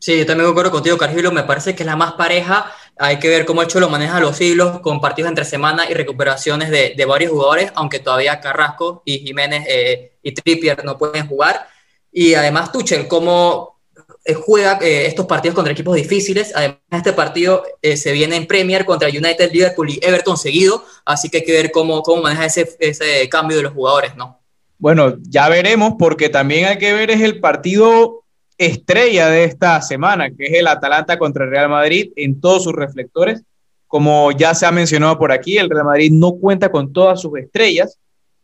Sí, 0.00 0.16
yo 0.16 0.24
también 0.24 0.46
concuerdo 0.46 0.70
contigo, 0.70 0.96
Cargilo. 0.96 1.30
Me 1.30 1.42
parece 1.42 1.74
que 1.74 1.82
es 1.82 1.86
la 1.86 1.94
más 1.94 2.12
pareja. 2.12 2.72
Hay 3.02 3.18
que 3.18 3.30
ver 3.30 3.46
cómo 3.46 3.62
el 3.62 3.68
Cholo 3.68 3.88
maneja 3.88 4.20
los 4.20 4.38
hilos 4.42 4.80
con 4.80 5.00
partidos 5.00 5.30
entre 5.30 5.46
semana 5.46 5.90
y 5.90 5.94
recuperaciones 5.94 6.68
de, 6.68 7.04
varios 7.06 7.32
jugadores, 7.32 7.72
aunque 7.74 7.98
todavía 7.98 8.40
Carrasco 8.40 9.00
y 9.06 9.20
Jiménez 9.20 9.64
eh, 9.66 10.18
y 10.22 10.32
Trippier 10.32 10.84
no 10.84 10.98
pueden 10.98 11.26
jugar. 11.26 11.66
Y 12.12 12.34
además 12.34 12.72
Tuchel, 12.72 13.08
cómo 13.08 13.80
eh, 14.26 14.34
juega 14.34 14.78
eh, 14.82 15.06
estos 15.06 15.24
partidos 15.24 15.54
contra 15.54 15.72
equipos 15.72 15.96
difíciles. 15.96 16.52
Además, 16.54 16.78
este 16.90 17.14
partido 17.14 17.62
se 17.82 18.12
viene 18.12 18.36
en 18.36 18.46
Premier 18.46 18.84
contra 18.84 19.08
United, 19.08 19.50
Liverpool 19.50 19.88
y 19.88 20.00
Everton 20.02 20.36
seguido, 20.36 20.84
así 21.06 21.30
que 21.30 21.38
hay 21.38 21.44
que 21.44 21.52
ver 21.52 21.70
cómo, 21.70 22.02
cómo 22.02 22.20
maneja 22.20 22.44
ese, 22.44 22.76
ese 22.80 23.26
cambio 23.30 23.56
de 23.56 23.62
los 23.62 23.72
jugadores, 23.72 24.14
¿no? 24.14 24.38
Bueno, 24.76 25.16
ya 25.22 25.48
veremos, 25.48 25.94
porque 25.98 26.28
también 26.28 26.66
hay 26.66 26.76
que 26.76 26.92
ver 26.92 27.10
es 27.10 27.22
el 27.22 27.40
partido 27.40 28.19
estrella 28.60 29.28
de 29.28 29.44
esta 29.44 29.80
semana, 29.80 30.30
que 30.30 30.44
es 30.44 30.52
el 30.52 30.66
Atalanta 30.66 31.18
contra 31.18 31.44
el 31.44 31.50
Real 31.50 31.70
Madrid 31.70 32.12
en 32.14 32.40
todos 32.40 32.64
sus 32.64 32.74
reflectores. 32.74 33.42
Como 33.86 34.30
ya 34.32 34.54
se 34.54 34.66
ha 34.66 34.70
mencionado 34.70 35.18
por 35.18 35.32
aquí, 35.32 35.56
el 35.56 35.70
Real 35.70 35.86
Madrid 35.86 36.12
no 36.12 36.32
cuenta 36.32 36.70
con 36.70 36.92
todas 36.92 37.20
sus 37.20 37.38
estrellas, 37.38 37.98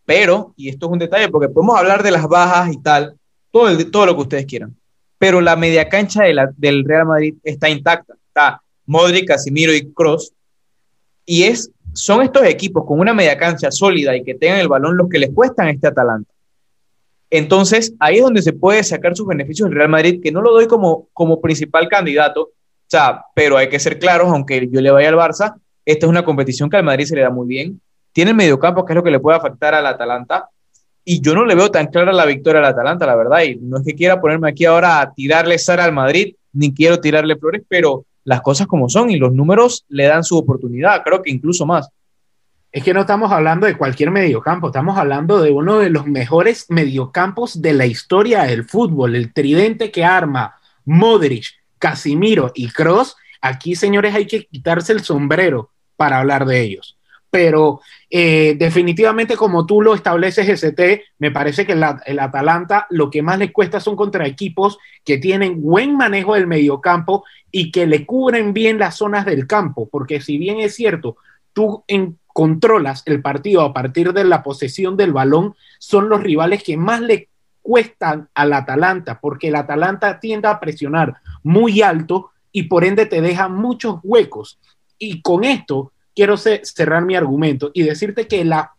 pero, 0.06 0.54
y 0.56 0.70
esto 0.70 0.86
es 0.86 0.92
un 0.92 0.98
detalle, 0.98 1.28
porque 1.28 1.50
podemos 1.50 1.78
hablar 1.78 2.02
de 2.02 2.10
las 2.10 2.26
bajas 2.26 2.72
y 2.72 2.80
tal, 2.80 3.16
todo, 3.50 4.06
lo 4.06 4.14
que 4.14 4.22
ustedes 4.22 4.46
quieran 4.46 4.74
pero 5.18 5.40
la 5.40 5.56
media 5.56 5.88
cancha 5.88 6.24
del 6.56 6.84
Real 6.84 7.06
Madrid 7.06 7.34
está 7.42 7.70
intacta. 7.70 8.14
Está 8.28 8.60
Modric, 8.84 9.26
Casimiro 9.26 9.74
y 9.74 9.90
Cross. 9.92 10.32
Y 11.24 11.44
es, 11.44 11.70
son 11.94 12.22
estos 12.22 12.44
equipos 12.44 12.84
con 12.86 13.00
una 13.00 13.14
media 13.14 13.38
cancha 13.38 13.70
sólida 13.70 14.14
y 14.14 14.22
que 14.22 14.34
tengan 14.34 14.60
el 14.60 14.68
balón 14.68 14.96
los 14.96 15.08
que 15.08 15.18
les 15.18 15.30
cuestan 15.30 15.68
este 15.68 15.86
Atalanta. 15.86 16.30
Entonces, 17.30 17.94
ahí 17.98 18.16
es 18.16 18.22
donde 18.22 18.42
se 18.42 18.52
puede 18.52 18.84
sacar 18.84 19.16
sus 19.16 19.26
beneficios 19.26 19.68
el 19.68 19.74
Real 19.74 19.88
Madrid, 19.88 20.20
que 20.22 20.30
no 20.32 20.40
lo 20.40 20.52
doy 20.52 20.66
como, 20.66 21.08
como 21.12 21.40
principal 21.40 21.88
candidato, 21.88 22.42
o 22.42 22.88
sea, 22.88 23.24
pero 23.34 23.56
hay 23.56 23.68
que 23.68 23.80
ser 23.80 23.98
claros, 23.98 24.28
aunque 24.28 24.68
yo 24.70 24.80
le 24.80 24.90
vaya 24.90 25.08
al 25.08 25.16
Barça, 25.16 25.56
esta 25.84 26.06
es 26.06 26.10
una 26.10 26.24
competición 26.24 26.70
que 26.70 26.76
al 26.76 26.84
Madrid 26.84 27.06
se 27.06 27.16
le 27.16 27.22
da 27.22 27.30
muy 27.30 27.46
bien. 27.46 27.80
Tiene 28.12 28.30
el 28.30 28.36
mediocampo, 28.36 28.84
que 28.84 28.92
es 28.92 28.96
lo 28.96 29.02
que 29.02 29.10
le 29.10 29.20
puede 29.20 29.36
afectar 29.36 29.74
al 29.74 29.86
Atalanta, 29.86 30.48
y 31.04 31.20
yo 31.20 31.34
no 31.34 31.44
le 31.44 31.54
veo 31.54 31.70
tan 31.70 31.86
clara 31.86 32.12
la 32.12 32.24
victoria 32.24 32.60
al 32.60 32.66
Atalanta, 32.66 33.06
la 33.06 33.14
verdad. 33.14 33.42
Y 33.42 33.56
no 33.56 33.78
es 33.78 33.84
que 33.84 33.94
quiera 33.94 34.20
ponerme 34.20 34.48
aquí 34.48 34.64
ahora 34.64 35.00
a 35.00 35.12
tirarle 35.12 35.58
Sara 35.58 35.84
al 35.84 35.92
Madrid, 35.92 36.34
ni 36.52 36.74
quiero 36.74 37.00
tirarle 37.00 37.36
flores, 37.36 37.62
pero 37.68 38.04
las 38.24 38.40
cosas 38.40 38.66
como 38.66 38.88
son 38.88 39.10
y 39.10 39.16
los 39.16 39.32
números 39.32 39.84
le 39.88 40.06
dan 40.06 40.24
su 40.24 40.36
oportunidad, 40.36 41.02
creo 41.04 41.22
que 41.22 41.30
incluso 41.30 41.64
más. 41.64 41.88
Es 42.72 42.84
que 42.84 42.92
no 42.92 43.00
estamos 43.00 43.32
hablando 43.32 43.66
de 43.66 43.76
cualquier 43.76 44.10
mediocampo, 44.10 44.66
estamos 44.66 44.98
hablando 44.98 45.40
de 45.40 45.50
uno 45.50 45.78
de 45.78 45.90
los 45.90 46.06
mejores 46.06 46.66
mediocampos 46.68 47.62
de 47.62 47.72
la 47.72 47.86
historia 47.86 48.42
del 48.42 48.64
fútbol, 48.64 49.16
el 49.16 49.32
tridente 49.32 49.90
que 49.90 50.04
arma 50.04 50.56
Modric, 50.84 51.46
Casimiro 51.78 52.52
y 52.54 52.68
Cross. 52.68 53.16
Aquí, 53.40 53.76
señores, 53.76 54.14
hay 54.14 54.26
que 54.26 54.44
quitarse 54.46 54.92
el 54.92 55.00
sombrero 55.00 55.70
para 55.96 56.18
hablar 56.18 56.44
de 56.44 56.60
ellos 56.60 56.96
pero 57.36 57.80
eh, 58.08 58.56
definitivamente 58.58 59.36
como 59.36 59.66
tú 59.66 59.82
lo 59.82 59.94
estableces, 59.94 60.48
ST, 60.48 61.04
me 61.18 61.30
parece 61.30 61.66
que 61.66 61.72
el 61.72 62.18
Atalanta 62.18 62.86
lo 62.88 63.10
que 63.10 63.20
más 63.20 63.38
le 63.38 63.52
cuesta 63.52 63.78
son 63.78 63.94
contra 63.94 64.26
equipos 64.26 64.78
que 65.04 65.18
tienen 65.18 65.60
buen 65.60 65.98
manejo 65.98 66.32
del 66.32 66.46
mediocampo 66.46 67.24
y 67.50 67.70
que 67.70 67.86
le 67.86 68.06
cubren 68.06 68.54
bien 68.54 68.78
las 68.78 68.96
zonas 68.96 69.26
del 69.26 69.46
campo, 69.46 69.86
porque 69.90 70.22
si 70.22 70.38
bien 70.38 70.60
es 70.60 70.74
cierto, 70.74 71.18
tú 71.52 71.84
controlas 72.36 73.02
el 73.06 73.22
partido 73.22 73.62
a 73.62 73.72
partir 73.72 74.12
de 74.12 74.22
la 74.22 74.42
posesión 74.42 74.94
del 74.98 75.14
balón, 75.14 75.56
son 75.78 76.10
los 76.10 76.22
rivales 76.22 76.62
que 76.62 76.76
más 76.76 77.00
le 77.00 77.30
cuestan 77.62 78.28
al 78.34 78.52
Atalanta, 78.52 79.20
porque 79.22 79.48
el 79.48 79.56
Atalanta 79.56 80.20
tiende 80.20 80.46
a 80.46 80.60
presionar 80.60 81.14
muy 81.42 81.80
alto 81.80 82.32
y 82.52 82.64
por 82.64 82.84
ende 82.84 83.06
te 83.06 83.22
deja 83.22 83.48
muchos 83.48 84.00
huecos. 84.02 84.58
Y 84.98 85.22
con 85.22 85.44
esto 85.44 85.92
quiero 86.14 86.36
cerrar 86.36 87.06
mi 87.06 87.16
argumento 87.16 87.70
y 87.72 87.84
decirte 87.84 88.28
que 88.28 88.44
la, 88.44 88.74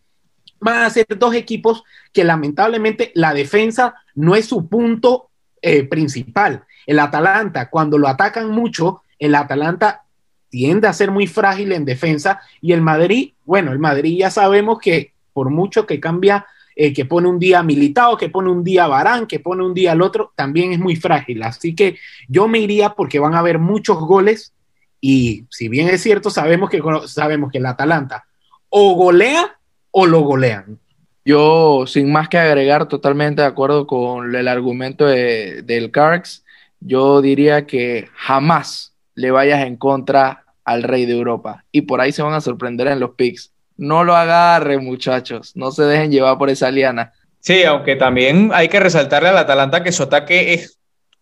van 0.60 0.84
a 0.84 0.90
ser 0.90 1.06
dos 1.18 1.34
equipos 1.34 1.82
que 2.12 2.22
lamentablemente 2.22 3.10
la 3.16 3.34
defensa 3.34 3.96
no 4.14 4.36
es 4.36 4.46
su 4.46 4.68
punto 4.68 5.30
eh, 5.60 5.82
principal. 5.82 6.62
El 6.86 7.00
Atalanta, 7.00 7.70
cuando 7.70 7.98
lo 7.98 8.06
atacan 8.06 8.50
mucho, 8.50 9.02
el 9.18 9.34
Atalanta 9.34 10.04
tiende 10.50 10.88
a 10.88 10.92
ser 10.92 11.10
muy 11.10 11.26
frágil 11.26 11.72
en 11.72 11.84
defensa 11.84 12.40
y 12.60 12.72
el 12.72 12.80
Madrid, 12.80 13.32
bueno, 13.44 13.72
el 13.72 13.78
Madrid 13.78 14.18
ya 14.18 14.30
sabemos 14.30 14.78
que 14.78 15.12
por 15.32 15.50
mucho 15.50 15.86
que 15.86 16.00
cambia, 16.00 16.46
eh, 16.74 16.92
que 16.92 17.04
pone 17.04 17.28
un 17.28 17.38
día 17.38 17.62
militado, 17.62 18.16
que 18.16 18.28
pone 18.28 18.50
un 18.50 18.64
día 18.64 18.86
Barán, 18.86 19.26
que 19.26 19.40
pone 19.40 19.64
un 19.64 19.74
día 19.74 19.92
al 19.92 20.02
otro, 20.02 20.32
también 20.34 20.72
es 20.72 20.78
muy 20.78 20.96
frágil. 20.96 21.42
Así 21.42 21.74
que 21.74 21.98
yo 22.28 22.48
me 22.48 22.58
iría 22.58 22.90
porque 22.90 23.18
van 23.18 23.34
a 23.34 23.40
haber 23.40 23.58
muchos 23.58 23.98
goles 23.98 24.52
y 25.00 25.44
si 25.50 25.68
bien 25.68 25.88
es 25.88 26.02
cierto, 26.02 26.30
sabemos 26.30 26.70
que, 26.70 26.82
sabemos 27.06 27.52
que 27.52 27.58
el 27.58 27.66
Atalanta 27.66 28.24
o 28.68 28.94
golea 28.94 29.58
o 29.90 30.06
lo 30.06 30.20
golean. 30.20 30.78
Yo, 31.24 31.84
sin 31.86 32.10
más 32.10 32.28
que 32.28 32.38
agregar, 32.38 32.88
totalmente 32.88 33.42
de 33.42 33.48
acuerdo 33.48 33.86
con 33.86 34.34
el 34.34 34.48
argumento 34.48 35.04
de, 35.04 35.62
del 35.62 35.90
Carx, 35.90 36.44
yo 36.80 37.20
diría 37.20 37.66
que 37.66 38.08
jamás 38.14 38.94
le 39.18 39.32
vayas 39.32 39.66
en 39.66 39.76
contra 39.76 40.44
al 40.64 40.84
rey 40.84 41.04
de 41.04 41.14
Europa. 41.14 41.64
Y 41.72 41.82
por 41.82 42.00
ahí 42.00 42.12
se 42.12 42.22
van 42.22 42.34
a 42.34 42.40
sorprender 42.40 42.86
en 42.86 43.00
los 43.00 43.10
picks. 43.16 43.52
no 43.76 44.04
lo 44.04 44.14
agarren, 44.14 44.84
muchachos. 44.84 45.52
No 45.56 45.70
se 45.70 45.82
dejen 45.84 46.10
llevar 46.10 46.38
por 46.38 46.50
esa 46.50 46.70
liana. 46.70 47.12
Sí, 47.40 47.64
aunque 47.64 47.96
también 47.96 48.50
hay 48.52 48.68
que 48.68 48.80
resaltarle 48.80 49.28
al 49.28 49.38
Atalanta 49.38 49.82
que 49.82 49.92
su 49.92 50.04
ataque 50.04 50.54
es 50.54 50.78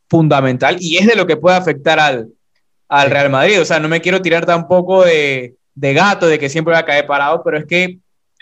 fundamental 0.09 0.77
y 0.79 0.99
es 0.99 1.07
de 1.07 1.17
lo 1.17 1.27
que 1.27 1.37
puede 1.37 1.57
afectar 1.57 1.99
al, 1.99 2.29
al 2.89 3.11
Real 3.11 3.31
Madrid. 3.31 3.61
O 3.61 3.65
sea, 3.65 3.79
no 3.81 3.89
me 3.89 4.01
quiero 4.01 4.21
tirar 4.21 4.45
tampoco 4.45 5.05
de, 5.05 5.55
de 5.75 5.95
gato, 5.95 6.27
de 6.27 6.39
que 6.39 6.51
siempre 6.51 6.73
va 6.73 6.81
a 6.81 6.85
caer 6.85 7.07
parado, 7.07 7.43
pero 7.43 7.59
es 7.59 7.65
que 7.65 7.99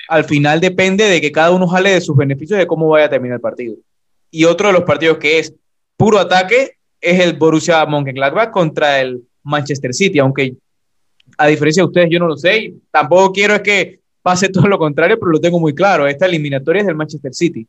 al 0.08 0.24
final 0.24 0.60
depende 0.60 1.04
de 1.04 1.20
que 1.20 1.32
cada 1.32 1.52
uno 1.52 1.66
jale 1.68 1.90
de 1.90 2.00
sus 2.00 2.16
beneficios 2.16 2.58
de 2.58 2.66
cómo 2.66 2.88
vaya 2.88 3.06
a 3.06 3.10
terminar 3.10 3.36
el 3.36 3.40
partido. 3.40 3.76
Y 4.30 4.44
otro 4.46 4.68
de 4.68 4.72
los 4.74 4.82
partidos 4.82 5.18
que 5.18 5.38
es 5.38 5.54
puro 5.96 6.18
ataque 6.18 6.76
es 7.00 7.20
el 7.20 7.34
Borussia 7.34 7.84
Mönchengladbach 7.86 8.50
contra 8.50 9.00
el 9.00 9.22
Manchester 9.44 9.94
City, 9.94 10.18
aunque 10.18 10.54
a 11.38 11.46
diferencia 11.46 11.82
de 11.82 11.86
ustedes 11.86 12.08
yo 12.10 12.18
no 12.18 12.26
lo 12.26 12.36
sé, 12.36 12.74
tampoco 12.90 13.32
quiero 13.32 13.54
es 13.54 13.62
que 13.62 14.00
pase 14.22 14.48
todo 14.50 14.66
lo 14.66 14.78
contrario, 14.78 15.18
pero 15.18 15.30
lo 15.30 15.40
tengo 15.40 15.60
muy 15.60 15.74
claro, 15.74 16.06
esta 16.06 16.26
eliminatoria 16.26 16.80
es 16.80 16.86
del 16.86 16.96
Manchester 16.96 17.34
City. 17.34 17.66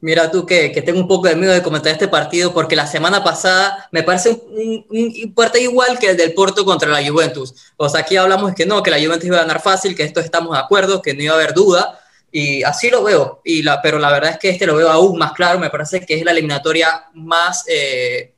Mira 0.00 0.30
tú 0.30 0.46
que, 0.46 0.70
que, 0.70 0.80
tengo 0.80 1.00
un 1.00 1.08
poco 1.08 1.26
de 1.26 1.34
miedo 1.34 1.52
de 1.52 1.62
comentar 1.62 1.90
este 1.90 2.06
partido 2.06 2.54
porque 2.54 2.76
la 2.76 2.86
semana 2.86 3.24
pasada 3.24 3.88
me 3.90 4.04
parece 4.04 4.30
un, 4.30 4.86
un, 4.88 5.34
igual 5.60 5.98
que 5.98 6.10
el 6.10 6.16
del 6.16 6.34
Porto 6.34 6.64
contra 6.64 6.88
la 6.88 7.04
Juventus. 7.04 7.52
O 7.76 7.88
sea, 7.88 8.02
aquí 8.02 8.16
hablamos 8.16 8.54
que 8.54 8.64
no, 8.64 8.80
que 8.80 8.92
la 8.92 8.98
Juventus 8.98 9.24
iba 9.24 9.38
a 9.38 9.40
ganar 9.40 9.60
fácil, 9.60 9.96
que 9.96 10.04
esto 10.04 10.20
estamos 10.20 10.52
de 10.52 10.62
acuerdo, 10.62 11.02
que 11.02 11.14
no 11.14 11.22
iba 11.24 11.32
a 11.32 11.36
haber 11.36 11.52
duda. 11.52 11.98
Y 12.30 12.62
así 12.62 12.90
lo 12.90 13.02
veo, 13.02 13.40
y 13.42 13.62
la, 13.62 13.82
pero 13.82 13.98
la 13.98 14.12
verdad 14.12 14.32
es 14.32 14.38
que 14.38 14.50
este 14.50 14.66
lo 14.66 14.76
veo 14.76 14.90
aún 14.90 15.18
más 15.18 15.32
claro, 15.32 15.58
me 15.58 15.70
parece 15.70 16.04
que 16.04 16.14
es 16.14 16.24
la 16.24 16.30
eliminatoria 16.30 17.06
más 17.14 17.64
eh, 17.66 18.34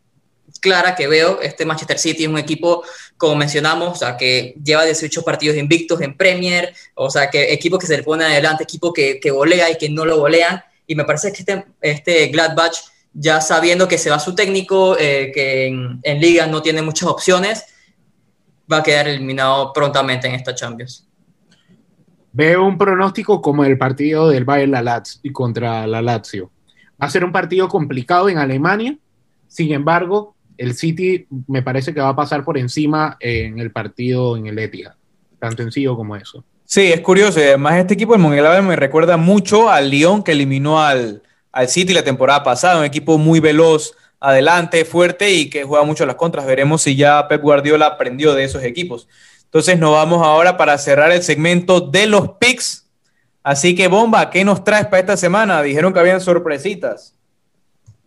clara 0.61 0.95
que 0.95 1.09
veo. 1.09 1.41
Este 1.41 1.65
Manchester 1.65 1.99
City 1.99 2.25
es 2.25 2.29
un 2.29 2.39
equipo, 2.39 2.85
como 3.17 3.35
mencionamos, 3.35 3.93
o 3.93 3.95
sea, 3.97 4.17
que 4.17 4.55
lleva 4.63 4.85
18 4.85 5.23
partidos 5.23 5.57
invictos 5.57 6.01
en 6.01 6.17
Premier, 6.17 6.73
o 6.95 7.11
sea, 7.11 7.31
que 7.31 7.53
equipo 7.53 7.79
que 7.79 7.87
se 7.87 7.97
le 7.97 8.03
pone 8.03 8.25
adelante, 8.25 8.65
equipo 8.65 8.93
que, 8.93 9.19
que 9.19 9.31
volea 9.31 9.71
y 9.71 9.79
que 9.79 9.89
no 9.89 10.05
lo 10.05 10.19
golean 10.19 10.63
y 10.91 10.97
me 10.97 11.05
parece 11.05 11.33
que 11.33 11.39
este, 11.39 11.67
este 11.81 12.27
Gladbach, 12.31 12.75
ya 13.13 13.41
sabiendo 13.41 13.87
que 13.87 13.97
se 13.97 14.11
va 14.11 14.19
su 14.19 14.35
técnico, 14.35 14.97
eh, 14.99 15.31
que 15.33 15.69
en, 15.69 16.01
en, 16.03 16.21
liga 16.21 16.49
no 16.49 16.63
tiene 16.63 16.83
muchas 16.83 17.09
opciones, 17.09 17.65
va 18.71 18.79
a 18.79 18.83
quedar 18.83 19.07
eliminado 19.07 19.73
prontamente 19.73 20.27
en 20.27 20.35
esta 20.35 20.53
Champions. 20.53 21.07
Veo 22.33 22.65
un 22.65 22.77
pronóstico 22.77 23.41
como 23.41 23.65
el 23.65 23.79
partido 23.79 24.31
del 24.31 24.45
Bayern 24.45 24.73
la 24.73 24.83
Lazio, 24.83 25.21
contra 25.33 25.87
la 25.87 26.03
Lazio. 26.03 26.51
Va 27.01 27.07
a 27.07 27.11
ser 27.11 27.25
un 27.25 27.31
partido 27.31 27.69
complicado 27.69 28.29
en 28.29 28.39
Alemania, 28.39 28.99
sin 29.47 29.73
embargo, 29.73 30.35
el 30.61 30.75
City 30.75 31.27
me 31.47 31.63
parece 31.63 31.95
que 31.95 32.01
va 32.01 32.11
a 32.11 32.17
pasar 32.17 32.45
por 32.45 32.59
encima 32.59 33.17
en 33.19 33.59
el 33.59 33.73
partido 33.73 34.37
en 34.37 34.47
el 34.47 34.59
Etihad, 34.59 34.93
tan 35.39 35.57
sencillo 35.57 35.97
como 35.97 36.17
eso. 36.17 36.45
Sí, 36.67 36.93
es 36.93 37.01
curioso. 37.01 37.41
Además, 37.41 37.79
este 37.79 37.95
equipo, 37.95 38.15
el 38.15 38.21
Mönchengladbach, 38.21 38.63
me 38.63 38.77
recuerda 38.77 39.17
mucho 39.17 39.71
al 39.71 39.89
Lyon 39.89 40.23
que 40.23 40.33
eliminó 40.33 40.83
al, 40.83 41.23
al 41.51 41.69
City 41.69 41.95
la 41.95 42.05
temporada 42.05 42.43
pasada. 42.45 42.79
Un 42.79 42.85
equipo 42.85 43.17
muy 43.17 43.41
veloz, 43.41 43.95
adelante, 44.21 44.85
fuerte 44.85 45.33
y 45.33 45.49
que 45.49 45.65
juega 45.65 45.83
mucho 45.85 46.05
las 46.05 46.17
contras. 46.17 46.45
Veremos 46.45 46.83
si 46.83 46.95
ya 46.95 47.27
Pep 47.27 47.41
Guardiola 47.41 47.87
aprendió 47.87 48.35
de 48.35 48.45
esos 48.45 48.63
equipos. 48.63 49.09
Entonces, 49.45 49.79
nos 49.79 49.93
vamos 49.93 50.23
ahora 50.23 50.59
para 50.59 50.77
cerrar 50.77 51.11
el 51.11 51.23
segmento 51.23 51.81
de 51.81 52.07
los 52.07 52.33
picks. 52.39 52.87
Así 53.43 53.75
que, 53.75 53.89
Bomba, 53.89 54.29
¿qué 54.29 54.45
nos 54.45 54.63
traes 54.63 54.85
para 54.85 55.01
esta 55.01 55.17
semana? 55.17 55.63
Dijeron 55.63 55.95
que 55.95 56.01
habían 56.01 56.21
sorpresitas. 56.21 57.15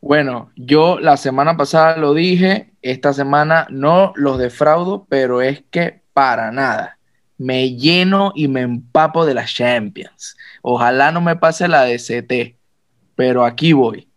Bueno, 0.05 0.51
yo 0.57 0.99
la 0.99 1.15
semana 1.15 1.55
pasada 1.55 1.95
lo 1.95 2.13
dije, 2.13 2.73
esta 2.81 3.13
semana 3.13 3.67
no 3.69 4.11
los 4.17 4.37
defraudo, 4.37 5.05
pero 5.07 5.41
es 5.41 5.63
que 5.71 6.01
para 6.11 6.51
nada 6.51 6.99
me 7.37 7.77
lleno 7.77 8.33
y 8.35 8.49
me 8.49 8.59
empapo 8.59 9.25
de 9.25 9.33
las 9.33 9.53
Champions. 9.53 10.35
Ojalá 10.61 11.13
no 11.13 11.21
me 11.21 11.37
pase 11.37 11.69
la 11.69 11.85
de 11.85 12.57
pero 13.15 13.45
aquí 13.45 13.71
voy. 13.71 14.09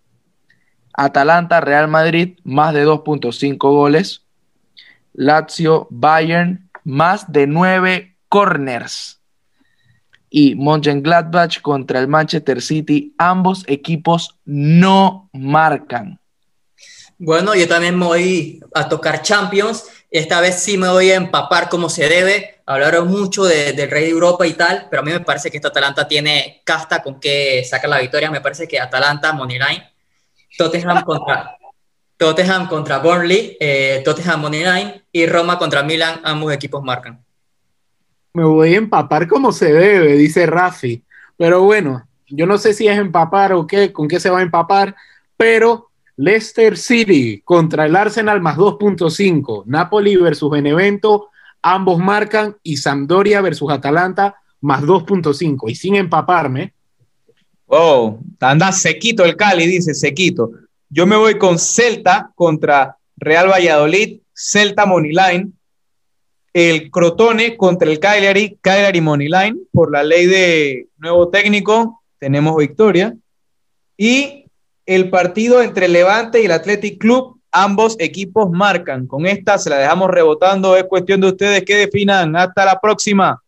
Atalanta, 0.92 1.60
Real 1.60 1.86
Madrid, 1.86 2.40
más 2.42 2.74
de 2.74 2.84
2.5 2.84 3.56
goles. 3.56 4.26
Lazio, 5.12 5.86
Bayern, 5.90 6.68
más 6.82 7.30
de 7.30 7.46
9 7.46 8.16
corners. 8.28 9.15
Y 10.36 10.54
Mönchengladbach 10.54 11.62
contra 11.62 11.98
el 11.98 12.08
Manchester 12.08 12.60
City, 12.60 13.14
ambos 13.16 13.64
equipos 13.66 14.36
no 14.44 15.30
marcan. 15.32 16.20
Bueno, 17.16 17.54
yo 17.54 17.66
también 17.66 17.98
voy 17.98 18.60
a 18.74 18.86
tocar 18.86 19.22
Champions. 19.22 19.84
Esta 20.10 20.42
vez 20.42 20.60
sí 20.60 20.76
me 20.76 20.88
voy 20.88 21.10
a 21.10 21.14
empapar 21.14 21.70
como 21.70 21.88
se 21.88 22.06
debe 22.08 22.56
hablaron 22.66 23.08
mucho 23.08 23.44
del 23.44 23.90
Rey 23.90 24.04
de 24.04 24.10
Europa 24.10 24.46
y 24.46 24.54
tal, 24.54 24.88
pero 24.90 25.00
a 25.00 25.04
mí 25.04 25.12
me 25.12 25.20
parece 25.20 25.50
que 25.50 25.56
esta 25.56 25.68
Atalanta 25.68 26.06
tiene 26.06 26.62
casta 26.64 27.02
con 27.02 27.20
que 27.20 27.64
sacar 27.64 27.88
la 27.88 28.00
victoria. 28.00 28.30
Me 28.30 28.40
parece 28.40 28.66
que 28.66 28.78
Atalanta, 28.78 29.32
Moneyline, 29.32 29.84
Tottenham 30.58 31.04
contra, 31.04 31.56
Tottenham 32.16 32.68
contra 32.68 32.98
Burnley, 32.98 33.56
eh, 33.60 34.02
Tottenham 34.04 34.40
Moneyline 34.40 35.04
y 35.12 35.26
Roma 35.26 35.58
contra 35.58 35.82
Milan, 35.82 36.20
ambos 36.24 36.52
equipos 36.52 36.82
marcan. 36.82 37.24
Me 38.36 38.44
voy 38.44 38.74
a 38.74 38.76
empapar 38.76 39.26
como 39.26 39.50
se 39.50 39.72
debe, 39.72 40.12
dice 40.12 40.44
Rafi. 40.44 41.02
Pero 41.38 41.62
bueno, 41.62 42.06
yo 42.28 42.46
no 42.46 42.58
sé 42.58 42.74
si 42.74 42.86
es 42.86 42.98
empapar 42.98 43.54
o 43.54 43.66
qué, 43.66 43.92
con 43.92 44.08
qué 44.08 44.20
se 44.20 44.28
va 44.28 44.40
a 44.40 44.42
empapar, 44.42 44.94
pero 45.38 45.88
Leicester 46.16 46.76
City 46.76 47.40
contra 47.42 47.86
el 47.86 47.96
Arsenal 47.96 48.42
más 48.42 48.58
2.5, 48.58 49.64
Napoli 49.64 50.16
versus 50.16 50.50
Benevento 50.50 51.30
ambos 51.62 51.98
marcan 51.98 52.56
y 52.62 52.76
Sampdoria 52.76 53.40
versus 53.40 53.72
Atalanta 53.72 54.36
más 54.60 54.82
2.5 54.82 55.70
y 55.70 55.74
sin 55.74 55.96
empaparme. 55.96 56.74
Oh, 57.66 58.20
anda 58.38 58.70
sequito 58.70 59.24
el 59.24 59.34
Cali, 59.34 59.66
dice 59.66 59.94
sequito. 59.94 60.50
Yo 60.90 61.06
me 61.06 61.16
voy 61.16 61.38
con 61.38 61.58
Celta 61.58 62.30
contra 62.34 62.98
Real 63.16 63.48
Valladolid, 63.48 64.20
Celta 64.34 64.84
Moneyline, 64.84 65.54
el 66.56 66.90
Crotone 66.90 67.54
contra 67.58 67.90
el 67.90 68.00
Cagliari, 68.00 68.56
Cagliari 68.62 69.02
Moneyline, 69.02 69.60
por 69.72 69.92
la 69.92 70.02
ley 70.02 70.24
de 70.24 70.88
nuevo 70.96 71.28
técnico, 71.28 72.02
tenemos 72.18 72.56
victoria. 72.56 73.14
Y 73.98 74.46
el 74.86 75.10
partido 75.10 75.60
entre 75.60 75.86
Levante 75.86 76.40
y 76.40 76.46
el 76.46 76.52
Athletic 76.52 76.98
Club, 76.98 77.36
Ambos 77.52 77.96
equipos 77.98 78.50
marcan. 78.50 79.06
Con 79.06 79.24
esta 79.24 79.56
se 79.56 79.70
la 79.70 79.78
dejamos 79.78 80.10
rebotando. 80.10 80.76
Es 80.76 80.84
cuestión 80.84 81.22
de 81.22 81.28
ustedes 81.28 81.64
que 81.64 81.76
definan. 81.76 82.36
Hasta 82.36 82.66
la 82.66 82.78
próxima. 82.78 83.42